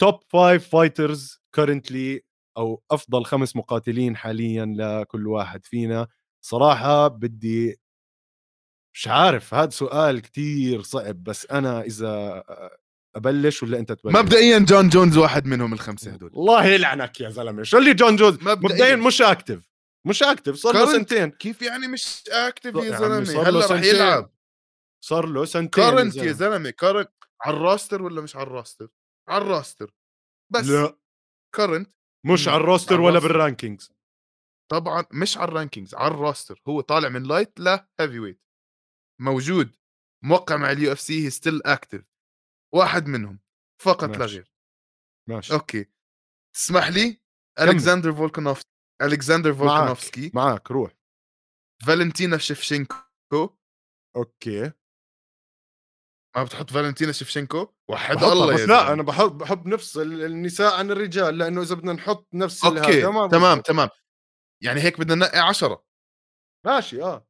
top 0.00 0.20
five 0.28 0.68
fighters 0.68 1.38
currently 1.54 2.22
أو 2.56 2.82
أفضل 2.90 3.24
خمس 3.24 3.56
مقاتلين 3.56 4.16
حاليا 4.16 4.74
لكل 4.78 5.26
واحد 5.26 5.64
فينا. 5.66 6.06
صراحة 6.44 7.08
بدي 7.08 7.80
مش 8.94 9.08
عارف 9.08 9.54
هذا 9.54 9.70
سؤال 9.70 10.20
كتير 10.22 10.82
صعب 10.82 11.24
بس 11.24 11.46
أنا 11.50 11.80
إذا 11.82 12.42
أبلش 13.16 13.62
ولا 13.62 13.78
أنت 13.78 13.92
تبلش 13.92 14.16
مبدئيا 14.16 14.58
جون 14.58 14.88
جونز 14.88 15.16
واحد 15.18 15.46
منهم 15.46 15.72
الخمسة 15.72 16.10
هدول 16.12 16.30
الله 16.34 16.66
يلعنك 16.66 17.20
يا 17.20 17.30
زلمة 17.30 17.62
شو 17.62 17.78
اللي 17.78 17.94
جون 17.94 18.16
جونز 18.16 18.34
مبدئياً. 18.34 18.54
مبدئيا 18.56 18.96
مش 18.96 19.22
active 19.22 19.70
مش 20.06 20.22
active 20.22 20.54
صار 20.54 20.74
له. 20.74 20.92
سنتين 20.92 21.30
كيف 21.30 21.62
يعني 21.62 21.88
مش 21.88 22.22
اكتف 22.28 22.74
يا 22.74 22.94
عمي 22.96 23.24
زلمة 23.24 23.24
صار 23.24 23.42
له 23.42 23.48
هلا 23.48 23.58
رح 23.60 23.66
سنتين. 23.66 23.94
يلعب 23.94 24.30
صار 25.04 25.26
له 25.26 25.44
سنتين 25.44 25.68
current 25.84 26.16
يا. 26.16 26.32
زلمة 26.32 26.70
current 26.70 27.10
على 27.42 27.56
ال 27.56 27.63
roster 27.63 28.02
ولا 28.02 28.20
مش 28.20 28.36
على 28.36 28.46
ال 28.46 28.52
roster 28.52 28.88
على 29.28 29.42
ال 29.42 29.49
roster 29.49 29.94
بس 30.52 30.66
لا 30.66 30.96
current 31.56 31.94
مش. 32.26 32.48
على 32.48 32.56
ال 32.56 32.62
roster 32.62 33.00
ولا 33.00 33.08
ال 33.08 33.11
roster. 33.11 33.28
بال 33.28 33.41
rankings 33.41 33.92
طبعا 34.70 35.04
مش 35.12 35.38
على 35.38 35.48
ال 35.48 35.53
rankings 35.53 35.94
على 35.94 36.14
ال 36.14 36.21
roster 36.21 36.62
هو 36.68 36.80
طالع 36.80 37.08
من 37.08 37.22
light 37.22 37.60
لا 37.60 37.88
heavyweight 38.00 38.40
موجود 39.20 39.76
موقع 40.24 40.56
مع 40.56 40.70
ال 40.70 40.92
UFC 40.92 41.00
he's 41.00 41.24
still 41.24 41.62
active 41.66 42.04
واحد 42.74 43.06
منهم 43.06 43.40
فقط 43.82 44.16
لا. 44.16 44.26
غير. 44.26 44.52
ماشي. 45.28 45.52
أوكي. 45.52 45.86
تسمح 46.54 46.88
لي 46.88 47.20
ألكسندر 47.60 48.12
فولكانوف 48.12 48.62
ألكسندر 49.02 49.54
فولكانوفسكي. 49.54 50.30
معك 50.34 50.70
روح. 50.70 50.92
فالنتينا 51.86 52.38
شيفشينكو 52.38 53.56
أوكي. 54.16 54.72
ما 56.36 56.44
بتحط 56.44 56.70
فالنتينا 56.70 57.12
شيفشينكو 57.12 57.74
وحد 57.90 58.22
الله 58.22 58.54
بس 58.54 58.60
لا. 58.60 58.92
أنا 58.92 59.02
بحب 59.02 59.38
بحب 59.38 59.66
نفصل 59.66 60.02
النساء 60.02 60.78
عن 60.78 60.90
الرجال 60.90 61.38
لأنه 61.38 61.62
إذا 61.62 61.74
بدنا 61.74 61.92
نحط 61.92 62.28
نفس 62.34 62.64
أوكي 62.64 63.02
تمام. 63.02 63.60
تمام. 63.60 63.88
يعني 64.62 64.80
هيك 64.80 65.00
بدنا 65.00 65.14
ننقي 65.14 65.38
عشرة. 65.38 65.84
ماشي 66.66 67.02
آه. 67.02 67.29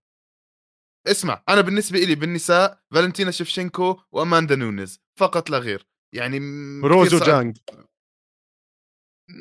اسمع 1.07 1.43
أنا 1.49 1.61
بالنسبة 1.61 1.99
لي 1.99 2.15
بالنساء 2.15 2.81
فالنتينا 2.95 3.31
شيفشينكو 3.31 4.01
وأماندا 4.13 4.57
نونيز 4.57 5.01
فقط 5.19 5.51
لا 5.51 5.59
غير. 5.59 5.87
يعني 6.15 6.41
م- 6.41 6.85
روز 6.85 7.07
كتير 7.17 7.19
صعب. 7.19 7.29
جانج 7.29 7.59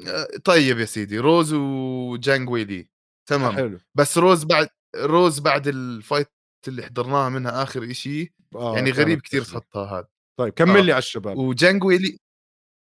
آه، 0.08 0.28
طيب 0.46 0.80
يا 0.80 0.86
سيدي 0.86 1.20
روز 1.20 1.54
وجانج 1.54 2.50
ويلي. 2.50 2.90
تمام. 3.30 3.52
حلو. 3.56 3.80
بس 3.96 4.18
روز 4.18 4.44
بعد 4.44 4.70
روز 4.96 5.40
بعد 5.40 5.68
ال 5.68 5.78
fight 5.78 6.28
اللي 6.68 6.84
حضرناها 6.84 7.30
منها 7.30 7.64
آخر 7.64 7.92
إشي 7.92 8.34
آه 8.56 8.76
يعني 8.76 8.92
غريب 8.92 9.22
كتير 9.22 9.42
تخرب. 9.44 9.62
تحطها 9.62 10.00
هذا 10.00 10.08
طيب 10.40 10.54
كمل 10.54 10.78
آه. 10.78 10.82
لي 10.82 10.92
على 10.92 11.00
الشباب. 11.00 11.38
وجانج 11.38 11.84
ويلي 11.84 12.20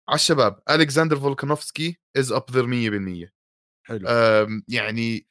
على 0.08 0.14
الشباب 0.16 0.62
الكسندر 0.70 1.16
فولكانوفسكي 1.20 1.98
is 2.16 2.32
up 2.32 2.44
there 2.51 2.66
100% 3.26 3.30
حلو. 3.86 4.08
يعني 4.68 5.26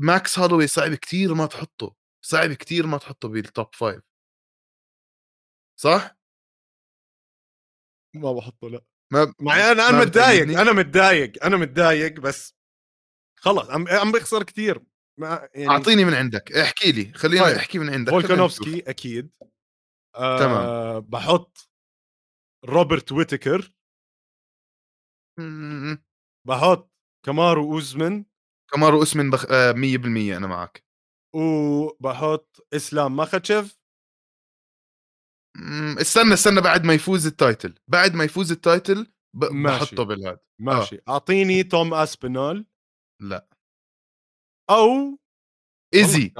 ماكس 0.00 0.38
هالوي 0.38 0.66
صعب 0.66 0.94
كتير 0.94 1.34
ما 1.34 1.46
تحطه. 1.46 1.94
صعب 2.24 2.52
كتير 2.52 2.86
ما 2.86 2.98
تحطه 2.98 3.28
بال 3.28 3.46
top 3.46 3.74
five 3.74 4.02
صح؟ 5.80 6.16
ما 8.14 8.32
بحطه 8.32 8.68
لأ 8.70 8.84
ما 9.12 9.34
معي 9.40 9.72
أنا 9.72 9.88
أنا 9.88 10.00
متضايق 10.00 10.42
بتأيدني؟ 10.42 10.62
أنا 10.62 10.72
متضايق 10.72 11.44
أنا 11.44 11.56
متضايق 11.56 12.20
بس 12.20 12.54
خلص 13.38 13.70
عم 13.70 13.88
عم 13.88 14.12
بيخسر 14.12 14.42
كثير 14.42 14.82
يعني 15.54 15.68
أعطيني 15.68 16.04
من 16.04 16.14
عندك 16.14 16.52
احكي 16.52 16.92
لي 16.92 17.12
خلينا 17.12 17.44
طيب. 17.44 17.56
احكي 17.56 17.78
من 17.78 17.90
عندك. 17.90 18.10
فولكانوفسكي 18.12 18.90
أكيد 18.90 19.36
آه 20.16 20.38
تمام. 20.38 21.00
بحط 21.00 21.68
روبرت 22.64 23.12
ويتكر 23.12 23.74
م- 25.38 25.96
بحط 26.46 26.90
كامارو 27.26 27.72
أوزمن 27.72 28.24
كمارو 28.72 29.02
اسمن 29.02 29.30
بخ... 29.30 29.46
آه 29.50 29.72
100% 29.72 30.36
أنا 30.36 30.46
معك 30.46 30.84
وبحط 31.34 32.66
إسلام. 32.74 33.16
ماخاتشيف 33.16 33.78
استنى 36.00 36.34
استنى 36.34 36.60
بعد 36.60 36.84
ما 36.84 36.94
يفوز 36.94 37.26
ال 37.26 37.33
title. 37.33 37.74
بعد 37.88 38.14
ما 38.14 38.24
يفوز 38.24 38.52
ال 38.52 38.62
title 38.62 39.12
ب... 39.36 39.44
ماشي. 39.44 39.84
بحطه 39.84 40.02
بالهاد. 40.02 40.38
ماشي. 40.60 41.00
أعطيني 41.08 41.62
توم 41.62 41.94
اسبينال 41.94 42.66
لا. 43.22 43.48
أو 44.70 45.18
إيزي. 45.94 46.34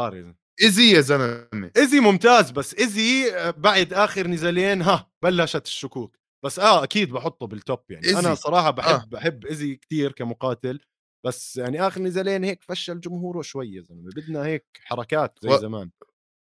إيزي 0.62 0.90
يا 0.90 1.00
زلمة. 1.00 1.70
إيزي 1.76 2.00
ممتاز 2.00 2.50
بس 2.50 2.74
إيزي 2.74 3.34
آه، 3.34 3.50
بعد 3.50 3.92
آخر 3.92 4.26
نزالين 4.26 4.82
ها 4.82 5.12
بلشت 5.24 5.66
الشكوك. 5.66 6.16
بس 6.44 6.58
آه 6.58 6.84
أكيد 6.84 7.12
بحطه 7.12 7.46
بال 7.46 7.64
top 7.64 7.90
يعني. 7.90 8.06
إيزي. 8.06 8.18
أنا 8.18 8.34
صراحة 8.34 8.70
بحب 8.70 8.88
آه. 8.88 9.02
آه. 9.02 9.04
بحب 9.04 9.46
إيزي 9.46 9.76
كتير 9.76 10.12
كمقاتل. 10.12 10.80
بس 11.24 11.56
يعني 11.56 11.86
آخر 11.86 12.00
نزالين 12.02 12.44
هيك 12.44 12.62
فشل 12.62 13.00
جمهوره 13.00 13.42
شوي 13.42 13.72
يا 13.74 13.82
زلمة. 13.82 14.10
بدنا 14.16 14.44
هيك 14.44 14.66
حركات 14.84 15.38
زي 15.42 15.48
و- 15.50 15.56
زمان. 15.56 15.90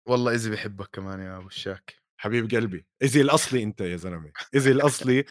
والله 0.09 0.32
ايزي 0.32 0.51
بحبك 0.51 0.88
كمان 0.92 1.20
يا 1.20 1.36
أبو 1.36 1.46
الشاك. 1.46 1.94
حبيب 2.16 2.51
قلبي 2.51 2.86
ايزي 3.02 3.20
الأصلي 3.20 3.62
أنت 3.62 3.80
يا 3.80 3.96
زلمة. 3.96 4.32
ايزي 4.55 4.70
الأصلي 4.70 5.24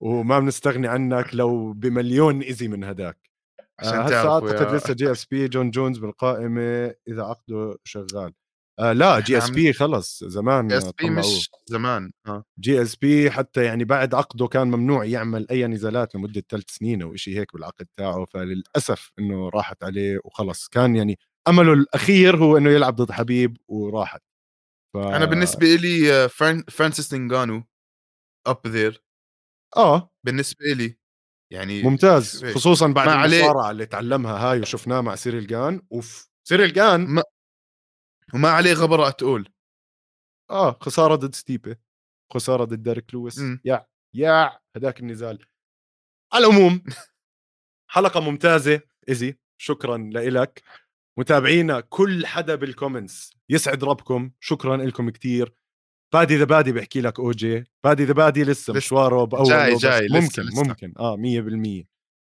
وما 0.00 0.38
بنستغني 0.38 0.88
عنك 0.88 1.34
لو 1.34 1.72
بمليون 1.72 2.40
ايزي 2.42 2.68
من 2.68 2.84
هداك. 2.84 3.30
عشان 3.78 3.94
آه، 3.94 4.02
هسه 4.02 4.34
أعتقد 4.34 4.74
لسه 4.74 4.94
جي 4.94 5.12
إس 5.12 5.24
بي 5.24 5.48
جون 5.48 5.70
جونز 5.70 5.98
بالقائمة 5.98 6.94
إذا 7.08 7.22
عقده 7.22 7.78
شغال. 7.84 8.32
آه 8.78 8.92
لا 8.92 9.20
جي 9.20 9.38
إس 9.38 9.50
بي 9.50 9.72
خلص 9.72 10.24
زمان 10.24 10.72
إس 10.72 10.90
بي. 10.92 11.10
مش 11.10 11.50
زمان 11.66 12.12
آه. 12.26 12.44
جي 12.60 12.82
إس 12.82 12.96
بي 12.96 13.30
حتى 13.30 13.64
يعني 13.64 13.84
بعد 13.84 14.14
عقده 14.14 14.46
كان 14.46 14.68
ممنوع 14.68 15.04
يعمل 15.04 15.46
أي 15.50 15.66
نزالات 15.66 16.14
لمدة 16.14 16.42
ثلاث 16.48 16.64
سنين 16.68 17.02
أو 17.02 17.16
شيء 17.16 17.38
هيك 17.38 17.52
بالعقد 17.52 17.86
تاعه 17.96 18.24
فللأسف 18.24 19.12
إنه 19.18 19.48
راحت 19.48 19.84
عليه 19.84 20.20
وخلص. 20.24 20.68
كان 20.68 20.96
يعني 20.96 21.18
أمله 21.48 21.72
الأخير 21.72 22.36
هو 22.36 22.56
إنه 22.56 22.70
يلعب 22.70 22.96
ضد 22.96 23.12
حبيب 23.12 23.56
وراحت. 23.68 24.22
ف... 24.94 24.96
أنا 24.96 25.24
بالنسبة 25.24 25.74
لي 25.74 26.28
فران... 26.28 26.64
فرانسيس 26.70 27.14
نغانو 27.14 27.64
up 28.46 28.66
there 28.66 29.02
آه. 29.76 30.10
بالنسبة 30.26 30.66
لي 30.66 30.98
يعني 31.52 31.82
ممتاز. 31.82 32.44
خصوصا 32.44 32.86
بعد 32.86 33.08
المصارعة 33.08 33.70
اللي 33.70 33.86
تعلمها 33.86 34.50
هاي 34.50 34.60
وشفناه 34.60 35.00
مع 35.00 35.14
سيريل 35.14 35.46
جان 35.46 35.82
oof 35.92 36.30
سيريل 36.48 36.72
جان 36.72 37.06
ما 37.06 37.22
وما 38.34 38.48
عليه 38.48 38.72
غبره 38.72 39.10
تقول 39.10 39.48
آه 40.50 40.78
خسارة 40.80 41.14
ضد 41.14 41.34
ستيبي 41.34 41.76
خسارة 42.34 42.64
ضد 42.64 42.82
ديريك 42.82 43.14
لويس 43.14 43.38
مم. 43.38 43.60
yeah 43.64 43.86
yeah 44.14 44.58
هذاك 44.76 45.00
النزال. 45.00 45.46
على 46.32 46.46
العموم 46.46 46.82
حلقة 47.90 48.20
ممتازة 48.20 48.80
ايزي 49.08 49.38
شكرا 49.60 49.96
لك 50.12 50.62
متابعينا 51.18 51.80
كل 51.80 52.26
حدا 52.26 52.54
بال 52.54 52.70
comments 52.70 53.32
يسعد 53.50 53.84
ربكم 53.84 54.30
شكرا 54.40 54.76
لكم 54.76 55.10
كتير. 55.10 55.54
Paddy 56.14 56.36
the 56.36 56.44
Baddy 56.44 56.72
بحكي 56.72 57.00
لك 57.00 57.20
اوجي 57.20 57.64
Paddy 57.84 58.04
the 58.04 58.12
Baddy 58.12 58.42
لسه 58.44 58.50
لسه. 58.50 58.72
مشواره 58.72 59.24
باول 59.24 59.48
جاي- 59.48 59.74
جاي، 59.76 60.06
لسه- 60.06 60.20
ممكن 60.20 60.42
لسه. 60.42 60.62
ممكن. 60.62 60.92
آه 60.98 61.16
100% 61.16 61.84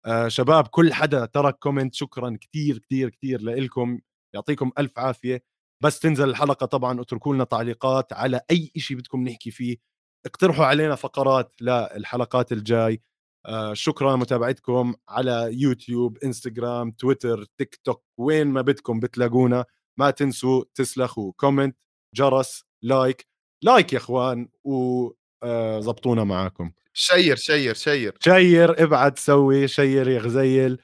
آه 0.05 0.27
شباب 0.27 0.67
كل 0.67 0.93
حدا 0.93 1.25
ترك 1.25 1.57
comment 1.59 1.93
شكرا 1.93 2.37
كتير 2.41 2.77
كتير 2.77 3.09
كتير 3.09 3.41
لكم 3.41 3.99
يعطيكم 4.35 4.71
ألف 4.79 4.99
عافية. 4.99 5.43
بس 5.83 5.99
تنزل 5.99 6.29
الحلقة 6.29 6.65
طبعا 6.65 7.01
اتركوا 7.01 7.35
لنا 7.35 7.43
تعليقات 7.43 8.13
على 8.13 8.41
أي 8.51 8.71
شيء 8.77 8.97
بدكم 8.97 9.23
نحكي 9.23 9.51
فيه. 9.51 9.77
اقترحوا 10.25 10.65
علينا 10.65 10.95
فقرات 10.95 11.61
للحلقات 11.61 12.51
الجاي. 12.51 13.01
آه 13.45 13.73
شكرا 13.73 14.15
متابعتكم 14.15 14.95
على 15.09 15.49
يوتيوب 15.51 16.17
إنستغرام 16.17 16.91
تويتر 16.91 17.45
تيك 17.57 17.75
توك 17.83 18.03
وين 18.17 18.47
ما 18.47 18.61
بدكم 18.61 18.99
بتلاقونا. 18.99 19.65
ما 19.99 20.11
تنسوا 20.11 20.63
تسلخوا. 20.75 21.33
comment 21.37 21.77
جرس 22.15 22.63
like. 22.83 23.27
like 23.63 23.93
يا 23.93 23.97
إخوان 23.97 24.49
وظبطونا 24.63 26.23
معاكم. 26.23 26.71
share 26.93 27.35
share 27.35 27.73
share. 27.73 28.17
share 28.19 28.83
ابعد 28.83 29.19
سوي. 29.19 29.67
share 29.67 30.07
يا 30.09 30.19
غزيل. 30.19 30.81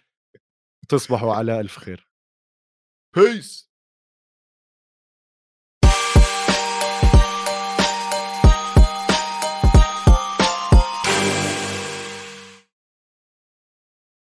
تصبحوا 0.90 1.34
على 1.34 1.60
ألف 1.60 1.78
خير. 1.80 2.07
peace 3.16 3.73